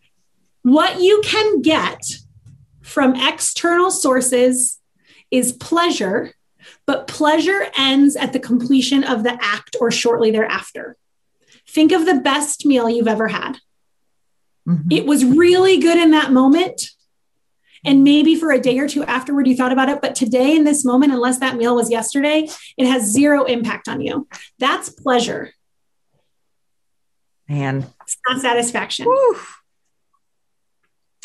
What 0.62 1.02
you 1.02 1.22
can 1.26 1.62
get 1.62 2.00
from 2.82 3.16
external 3.18 3.92
sources 3.92 4.80
is 5.30 5.52
pleasure, 5.52 6.32
but 6.86 7.08
pleasure 7.08 7.68
ends 7.78 8.16
at 8.16 8.32
the 8.32 8.40
completion 8.40 9.04
of 9.04 9.24
the 9.24 9.38
act 9.42 9.76
or 9.82 9.92
shortly 9.92 10.32
thereafter. 10.32 10.96
Think 11.68 11.92
of 11.92 12.06
the 12.06 12.16
best 12.16 12.66
meal 12.66 12.90
you've 12.90 13.10
ever 13.10 13.28
had. 13.28 13.58
Mm-hmm. 14.66 14.90
It 14.90 15.06
was 15.06 15.26
really 15.26 15.80
good 15.80 15.98
in 15.98 16.12
that 16.12 16.32
moment. 16.32 16.93
And 17.86 18.04
maybe 18.04 18.36
for 18.36 18.52
a 18.52 18.60
day 18.60 18.80
or 18.80 18.88
two 18.88 19.04
afterward, 19.04 19.48
you 19.48 19.56
thought 19.56 19.72
about 19.72 19.90
it. 19.90 20.02
But 20.02 20.16
today, 20.16 20.56
in 20.56 20.64
this 20.64 20.86
moment, 20.86 21.12
unless 21.12 21.40
that 21.40 21.58
meal 21.58 21.76
was 21.76 21.92
yesterday, 21.92 22.48
it 22.78 22.88
has 22.88 23.12
zero 23.12 23.44
impact 23.44 23.88
on 23.88 24.02
you. 24.02 24.28
That's 24.60 24.90
pleasure. 24.90 25.52
Man, 27.50 27.86
it's 28.02 28.18
not 28.28 28.42
satisfaction. 28.42 29.06
Whew. 29.06 29.38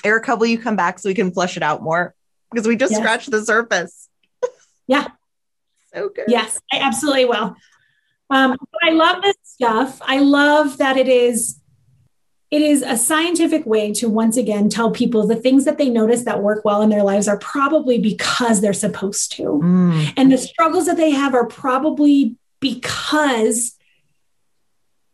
Erica, 0.04 0.36
will 0.36 0.46
you 0.46 0.58
come 0.58 0.76
back 0.76 0.98
so 0.98 1.08
we 1.08 1.14
can 1.14 1.32
flush 1.32 1.56
it 1.56 1.62
out 1.62 1.82
more? 1.82 2.14
Because 2.50 2.66
we 2.66 2.76
just 2.76 2.92
yes. 2.92 3.00
scratched 3.00 3.30
the 3.30 3.44
surface. 3.44 4.08
Yeah. 4.90 5.08
so 5.92 6.08
good. 6.08 6.24
Yes, 6.28 6.58
I 6.72 6.78
absolutely 6.78 7.26
will. 7.26 7.54
Um, 8.30 8.56
I 8.82 8.92
love 8.92 9.22
this 9.22 9.36
stuff. 9.42 10.00
I 10.00 10.20
love 10.20 10.78
that 10.78 10.96
it 10.96 11.08
is 11.08 11.60
it 12.50 12.62
is 12.62 12.82
a 12.82 12.96
scientific 12.96 13.66
way 13.66 13.92
to 13.92 14.08
once 14.08 14.36
again 14.36 14.70
tell 14.70 14.90
people 14.90 15.26
the 15.26 15.36
things 15.36 15.64
that 15.66 15.76
they 15.76 15.90
notice 15.90 16.22
that 16.22 16.42
work 16.42 16.64
well 16.64 16.80
in 16.80 16.88
their 16.88 17.02
lives 17.02 17.28
are 17.28 17.38
probably 17.38 17.98
because 17.98 18.60
they're 18.60 18.72
supposed 18.72 19.32
to. 19.32 19.42
Mm. 19.42 20.12
And 20.16 20.32
the 20.32 20.38
struggles 20.38 20.86
that 20.86 20.96
they 20.96 21.10
have 21.10 21.34
are 21.34 21.46
probably 21.46 22.36
because 22.60 23.76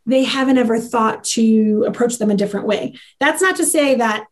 they 0.05 0.23
haven't 0.23 0.57
ever 0.57 0.79
thought 0.79 1.23
to 1.23 1.83
approach 1.87 2.19
them 2.19 2.31
a 2.31 2.35
different 2.35 2.67
way. 2.67 2.95
That's 3.19 3.41
not 3.41 3.57
to 3.57 3.65
say 3.65 3.95
that 3.95 4.27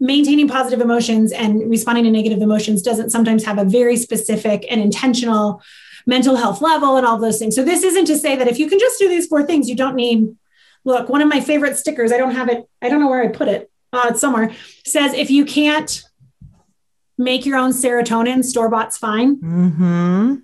maintaining 0.00 0.48
positive 0.48 0.80
emotions 0.80 1.32
and 1.32 1.70
responding 1.70 2.04
to 2.04 2.10
negative 2.10 2.40
emotions 2.40 2.82
doesn't 2.82 3.10
sometimes 3.10 3.44
have 3.44 3.58
a 3.58 3.64
very 3.64 3.96
specific 3.96 4.64
and 4.70 4.80
intentional 4.80 5.62
mental 6.06 6.36
health 6.36 6.60
level 6.60 6.96
and 6.96 7.06
all 7.06 7.18
those 7.18 7.38
things. 7.38 7.54
So 7.54 7.62
this 7.62 7.82
isn't 7.84 8.06
to 8.06 8.18
say 8.18 8.34
that 8.36 8.48
if 8.48 8.58
you 8.58 8.68
can 8.68 8.78
just 8.78 8.98
do 8.98 9.08
these 9.08 9.26
four 9.26 9.42
things, 9.44 9.68
you 9.68 9.76
don't 9.76 9.94
need. 9.94 10.34
Look, 10.84 11.08
one 11.08 11.22
of 11.22 11.28
my 11.28 11.40
favorite 11.40 11.76
stickers. 11.76 12.12
I 12.12 12.18
don't 12.18 12.34
have 12.34 12.48
it. 12.48 12.68
I 12.80 12.88
don't 12.88 13.00
know 13.00 13.08
where 13.08 13.22
I 13.22 13.28
put 13.28 13.48
it. 13.48 13.70
Uh, 13.92 14.08
it's 14.10 14.20
somewhere. 14.20 14.52
Says 14.84 15.12
if 15.14 15.30
you 15.30 15.44
can't 15.44 16.02
make 17.18 17.46
your 17.46 17.56
own 17.56 17.70
serotonin, 17.70 18.44
store 18.44 18.68
bought's 18.68 18.98
fine. 18.98 19.36
Mm-hmm. 19.36 20.34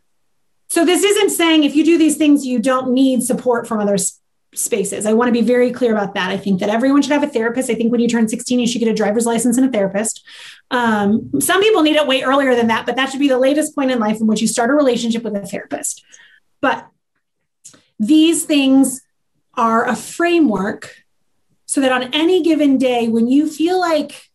So 0.71 0.85
this 0.85 1.03
isn't 1.03 1.31
saying 1.31 1.65
if 1.65 1.75
you 1.75 1.85
do 1.85 1.99
these 1.99 2.17
things, 2.17 2.45
you 2.45 2.59
don't 2.59 2.93
need 2.93 3.23
support 3.23 3.67
from 3.67 3.81
others 3.81 4.21
spaces. 4.55 5.07
I 5.07 5.13
want 5.13 5.29
to 5.29 5.33
be 5.33 5.47
very 5.47 5.71
clear 5.71 5.93
about 5.93 6.15
that. 6.15 6.31
I 6.31 6.37
think 6.37 6.61
that 6.61 6.69
everyone 6.69 7.03
should 7.03 7.13
have 7.13 7.23
a 7.23 7.29
therapist. 7.29 7.71
I 7.71 7.75
think 7.75 7.93
when 7.93 8.01
you 8.01 8.09
turn 8.09 8.29
16, 8.29 8.59
you 8.59 8.67
should 8.67 8.81
get 8.81 8.89
a 8.89 8.95
driver's 8.95 9.27
license 9.27 9.57
and 9.57 9.67
a 9.67 9.73
therapist. 9.73 10.25
Um, 10.71 11.31
some 11.41 11.63
people 11.63 11.83
need 11.83 11.97
it 11.97 12.07
way 12.07 12.23
earlier 12.23 12.55
than 12.55 12.69
that, 12.69 12.87
but 12.87 12.97
that 12.97 13.11
should 13.11 13.21
be 13.21 13.29
the 13.29 13.39
latest 13.39 13.75
point 13.75 13.91
in 13.91 13.99
life 13.99 14.21
in 14.21 14.27
which 14.27 14.41
you 14.41 14.47
start 14.47 14.71
a 14.71 14.75
relationship 14.75 15.23
with 15.23 15.37
a 15.37 15.47
therapist. 15.47 16.05
But 16.61 16.89
these 17.99 18.45
things 18.45 19.03
are 19.59 19.87
a 19.87 19.97
framework 19.97 21.05
so 21.67 21.83
that 21.83 21.93
on 21.93 22.15
any 22.15 22.43
given 22.43 22.79
day, 22.79 23.09
when 23.09 23.29
you 23.29 23.51
feel 23.51 23.79
like 23.79 24.31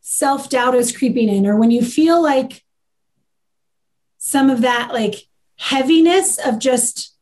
self 0.00 0.48
doubt 0.48 0.74
is 0.74 0.96
creeping 0.96 1.28
in, 1.28 1.46
or 1.46 1.58
when 1.58 1.70
you 1.70 1.84
feel 1.84 2.22
like 2.22 2.64
some 4.18 4.48
of 4.48 4.60
that 4.60 4.92
like 4.92 5.26
heaviness 5.58 6.38
of 6.38 6.58
just 6.58 7.14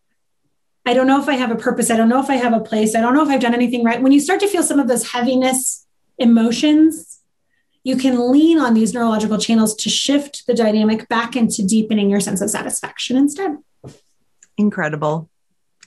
I 0.86 0.94
don't 0.94 1.06
know 1.06 1.20
if 1.20 1.28
I 1.28 1.34
have 1.34 1.50
a 1.50 1.56
purpose. 1.56 1.90
I 1.90 1.96
don't 1.96 2.08
know 2.08 2.20
if 2.20 2.30
I 2.30 2.36
have 2.36 2.52
a 2.52 2.60
place. 2.60 2.94
I 2.94 3.00
don't 3.00 3.14
know 3.14 3.22
if 3.22 3.28
I've 3.28 3.40
done 3.40 3.54
anything 3.54 3.84
right. 3.84 4.02
When 4.02 4.12
you 4.12 4.20
start 4.20 4.40
to 4.40 4.48
feel 4.48 4.62
some 4.62 4.78
of 4.78 4.88
those 4.88 5.10
heaviness 5.10 5.86
emotions, 6.18 7.20
you 7.84 7.96
can 7.96 8.30
lean 8.30 8.58
on 8.58 8.74
these 8.74 8.92
neurological 8.92 9.38
channels 9.38 9.74
to 9.76 9.88
shift 9.88 10.46
the 10.46 10.54
dynamic 10.54 11.08
back 11.08 11.36
into 11.36 11.66
deepening 11.66 12.10
your 12.10 12.20
sense 12.20 12.40
of 12.40 12.50
satisfaction 12.50 13.16
instead. 13.16 13.58
Incredible. 14.56 15.29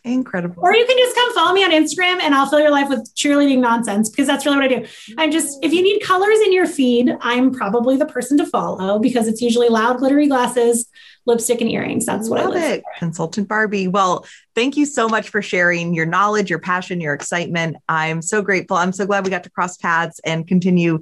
Incredible. 0.05 0.61
Or 0.61 0.75
you 0.75 0.85
can 0.85 0.97
just 0.97 1.15
come 1.15 1.33
follow 1.33 1.53
me 1.53 1.63
on 1.63 1.71
Instagram 1.71 2.19
and 2.21 2.35
I'll 2.35 2.45
fill 2.45 2.59
your 2.59 2.71
life 2.71 2.89
with 2.89 3.09
cheerleading 3.15 3.59
nonsense 3.59 4.09
because 4.09 4.27
that's 4.27 4.45
really 4.45 4.57
what 4.57 4.65
I 4.65 4.67
do. 4.67 4.85
I'm 5.17 5.31
just, 5.31 5.63
if 5.63 5.71
you 5.71 5.81
need 5.81 6.01
colors 6.01 6.39
in 6.45 6.51
your 6.51 6.65
feed, 6.65 7.15
I'm 7.21 7.53
probably 7.53 7.95
the 7.95 8.05
person 8.05 8.37
to 8.39 8.45
follow 8.45 8.99
because 8.99 9.29
it's 9.29 9.41
usually 9.41 9.69
loud, 9.69 9.99
glittery 9.99 10.27
glasses, 10.27 10.89
lipstick, 11.25 11.61
and 11.61 11.71
earrings. 11.71 12.05
That's 12.05 12.27
what 12.27 12.41
Love 12.43 12.55
I 12.55 12.59
love. 12.59 12.71
It. 12.71 12.81
For. 12.81 12.99
Consultant 12.99 13.47
Barbie. 13.47 13.87
Well, 13.87 14.25
thank 14.55 14.75
you 14.75 14.85
so 14.85 15.07
much 15.07 15.29
for 15.29 15.41
sharing 15.41 15.93
your 15.93 16.05
knowledge, 16.05 16.49
your 16.49 16.59
passion, 16.59 16.99
your 16.99 17.13
excitement. 17.13 17.77
I'm 17.87 18.21
so 18.21 18.41
grateful. 18.41 18.75
I'm 18.75 18.91
so 18.91 19.05
glad 19.05 19.23
we 19.23 19.29
got 19.29 19.45
to 19.45 19.49
cross 19.51 19.77
paths 19.77 20.19
and 20.25 20.45
continue 20.45 21.01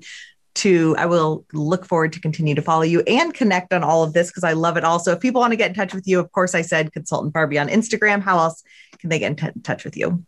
to 0.54 0.96
i 0.98 1.06
will 1.06 1.46
look 1.54 1.86
forward 1.86 2.12
to 2.12 2.20
continue 2.20 2.56
to 2.56 2.62
follow 2.62 2.84
you 2.84 3.02
and 3.02 3.34
connect 3.34 3.74
on 3.74 3.84
all 3.84 4.04
of 4.04 4.14
this 4.14 4.28
because 4.28 4.44
i 4.44 4.54
love 4.54 4.78
it 4.78 4.84
also 4.84 5.14
if 5.14 5.20
people 5.20 5.42
want 5.42 5.52
to 5.52 5.58
get 5.58 5.70
in 5.70 5.76
touch 5.76 5.94
with 5.94 6.08
you 6.08 6.20
of 6.20 6.32
course 6.32 6.54
i 6.54 6.62
said 6.62 6.92
consultant 6.92 7.34
barbie 7.34 7.60
on 7.60 7.68
instagram 7.70 8.22
how 8.22 8.38
else 8.38 8.64
can 9.00 9.10
they 9.10 9.20
get 9.20 9.32
in 9.32 9.36
t- 9.36 9.62
touch 9.64 9.84
with 9.84 9.96
you 9.96 10.24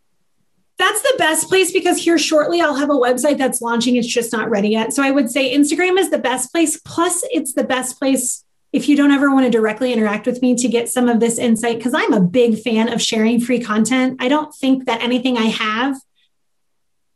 that's 0.76 1.02
the 1.02 1.14
best 1.18 1.48
place 1.48 1.72
because 1.72 2.02
here 2.02 2.18
shortly 2.18 2.60
I'll 2.60 2.74
have 2.74 2.90
a 2.90 2.94
website 2.94 3.38
that's 3.38 3.62
launching. 3.62 3.96
It's 3.96 4.12
just 4.12 4.32
not 4.32 4.50
ready 4.50 4.70
yet. 4.70 4.92
So 4.92 5.02
I 5.02 5.12
would 5.12 5.30
say 5.30 5.56
Instagram 5.56 5.98
is 5.98 6.10
the 6.10 6.18
best 6.18 6.50
place. 6.52 6.80
Plus, 6.80 7.24
it's 7.30 7.52
the 7.54 7.62
best 7.62 7.98
place 7.98 8.44
if 8.72 8.88
you 8.88 8.96
don't 8.96 9.12
ever 9.12 9.30
want 9.30 9.44
to 9.46 9.50
directly 9.50 9.92
interact 9.92 10.26
with 10.26 10.42
me 10.42 10.56
to 10.56 10.66
get 10.66 10.88
some 10.88 11.08
of 11.08 11.20
this 11.20 11.38
insight, 11.38 11.76
because 11.76 11.94
I'm 11.94 12.12
a 12.12 12.20
big 12.20 12.58
fan 12.58 12.92
of 12.92 13.00
sharing 13.00 13.40
free 13.40 13.60
content. 13.60 14.16
I 14.18 14.28
don't 14.28 14.52
think 14.52 14.86
that 14.86 15.00
anything 15.00 15.38
I 15.38 15.44
have 15.44 15.96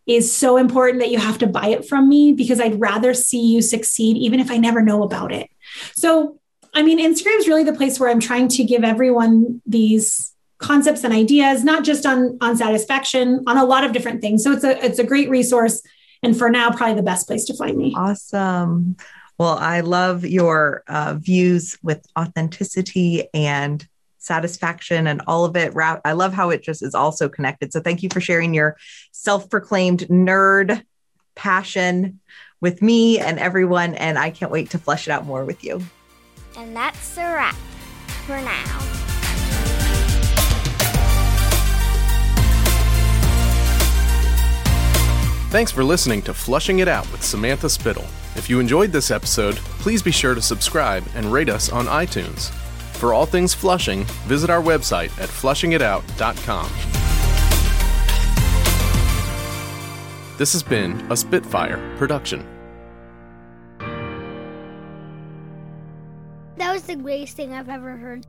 is 0.09 0.35
so 0.35 0.57
important 0.57 1.01
that 1.01 1.11
you 1.11 1.19
have 1.19 1.39
to 1.39 1.47
buy 1.47 1.69
it 1.69 1.87
from 1.87 2.09
me 2.09 2.33
because 2.33 2.59
I'd 2.59 2.81
rather 2.81 3.13
see 3.13 3.41
you 3.41 3.61
succeed, 3.61 4.17
even 4.17 4.41
if 4.41 4.51
I 4.51 4.57
never 4.57 4.83
know 4.83 5.03
about 5.03 5.33
it. 5.33 5.51
So, 5.95 6.41
I 6.75 6.83
mean, 6.83 6.99
Instagram 6.99 7.39
is 7.39 7.47
really 7.47 7.63
the 7.63 7.75
place 7.75 8.01
where 8.01 8.09
I'm 8.09 8.19
trying 8.19 8.49
to 8.49 8.65
give 8.65 8.83
everyone 8.83 9.61
these 9.67 10.35
concepts 10.57 11.05
and 11.05 11.13
ideas, 11.13 11.63
not 11.63 11.85
just 11.85 12.07
on, 12.07 12.39
on 12.41 12.57
satisfaction, 12.57 13.45
on 13.47 13.59
a 13.59 13.65
lot 13.65 13.85
of 13.85 13.93
different 13.93 14.23
things. 14.23 14.43
So 14.43 14.53
it's 14.53 14.65
a 14.65 14.85
it's 14.85 14.99
a 14.99 15.05
great 15.05 15.29
resource. 15.29 15.83
And 16.23 16.37
for 16.37 16.51
now, 16.51 16.71
probably 16.71 16.97
the 16.97 17.03
best 17.03 17.29
place 17.29 17.45
to 17.45 17.57
find 17.57 17.77
me. 17.77 17.95
Awesome. 17.97 18.97
Well, 19.39 19.57
I 19.57 19.81
love 19.81 20.25
your 20.25 20.83
uh, 20.89 21.15
views 21.17 21.79
with 21.83 22.05
authenticity 22.19 23.29
and 23.33 23.87
satisfaction 24.29 25.09
and 25.09 25.23
all 25.27 25.45
of 25.45 25.57
it. 25.57 25.73
I 25.77 26.13
love 26.13 26.33
how 26.33 26.51
it 26.51 26.63
just 26.63 26.83
is 26.83 26.95
also 26.95 27.29
connected. 27.29 27.73
So 27.73 27.81
thank 27.81 28.05
you 28.05 28.09
for 28.13 28.21
sharing 28.21 28.55
your 28.55 28.77
self 29.11 29.51
proclaimed 29.51 30.07
nerd 30.09 30.83
passion 31.35 32.21
with 32.61 32.83
me 32.83 33.19
and 33.19 33.39
everyone. 33.41 33.95
And 33.95 34.19
I 34.19 34.31
can't 34.31 34.53
wait 34.53 34.71
to 34.71 34.79
flesh 34.79 35.09
it 35.09 35.11
out 35.11 35.25
more 35.25 35.45
with 35.45 35.65
you. 35.65 35.83
And 36.57 36.77
that's 36.77 37.17
a 37.17 37.23
wrap 37.23 37.57
for 38.27 38.41
now. 38.41 38.99
Thanks 45.51 45.73
for 45.73 45.83
listening 45.83 46.21
to 46.23 46.35
Flushing 46.35 46.81
It 46.81 46.89
Out 46.89 47.11
with 47.11 47.25
Samantha 47.25 47.71
Spittle. 47.71 48.05
If 48.37 48.51
you 48.51 48.61
enjoyed 48.61 48.93
this 48.93 49.11
episode, 49.11 49.57
please 49.81 50.03
be 50.03 50.11
sure 50.11 50.35
to 50.35 50.43
subscribe 50.43 51.05
and 51.15 51.33
rate 51.33 51.49
us 51.49 51.73
on 51.73 51.87
iTunes. 51.87 52.53
For 52.99 53.15
all 53.15 53.27
things 53.27 53.55
flushing, 53.55 54.03
visit 54.27 54.51
our 54.51 54.61
website 54.61 55.17
at 55.21 55.29
flushingitout.com. 55.29 56.69
This 60.37 60.53
has 60.53 60.65
been 60.65 61.01
a 61.09 61.17
Spitfire 61.17 61.79
production. 61.97 62.45
That 66.57 66.73
was 66.73 66.83
the 66.83 66.97
greatest 66.97 67.37
thing 67.37 67.53
I've 67.53 67.69
ever 67.69 67.97
heard. 67.97 68.27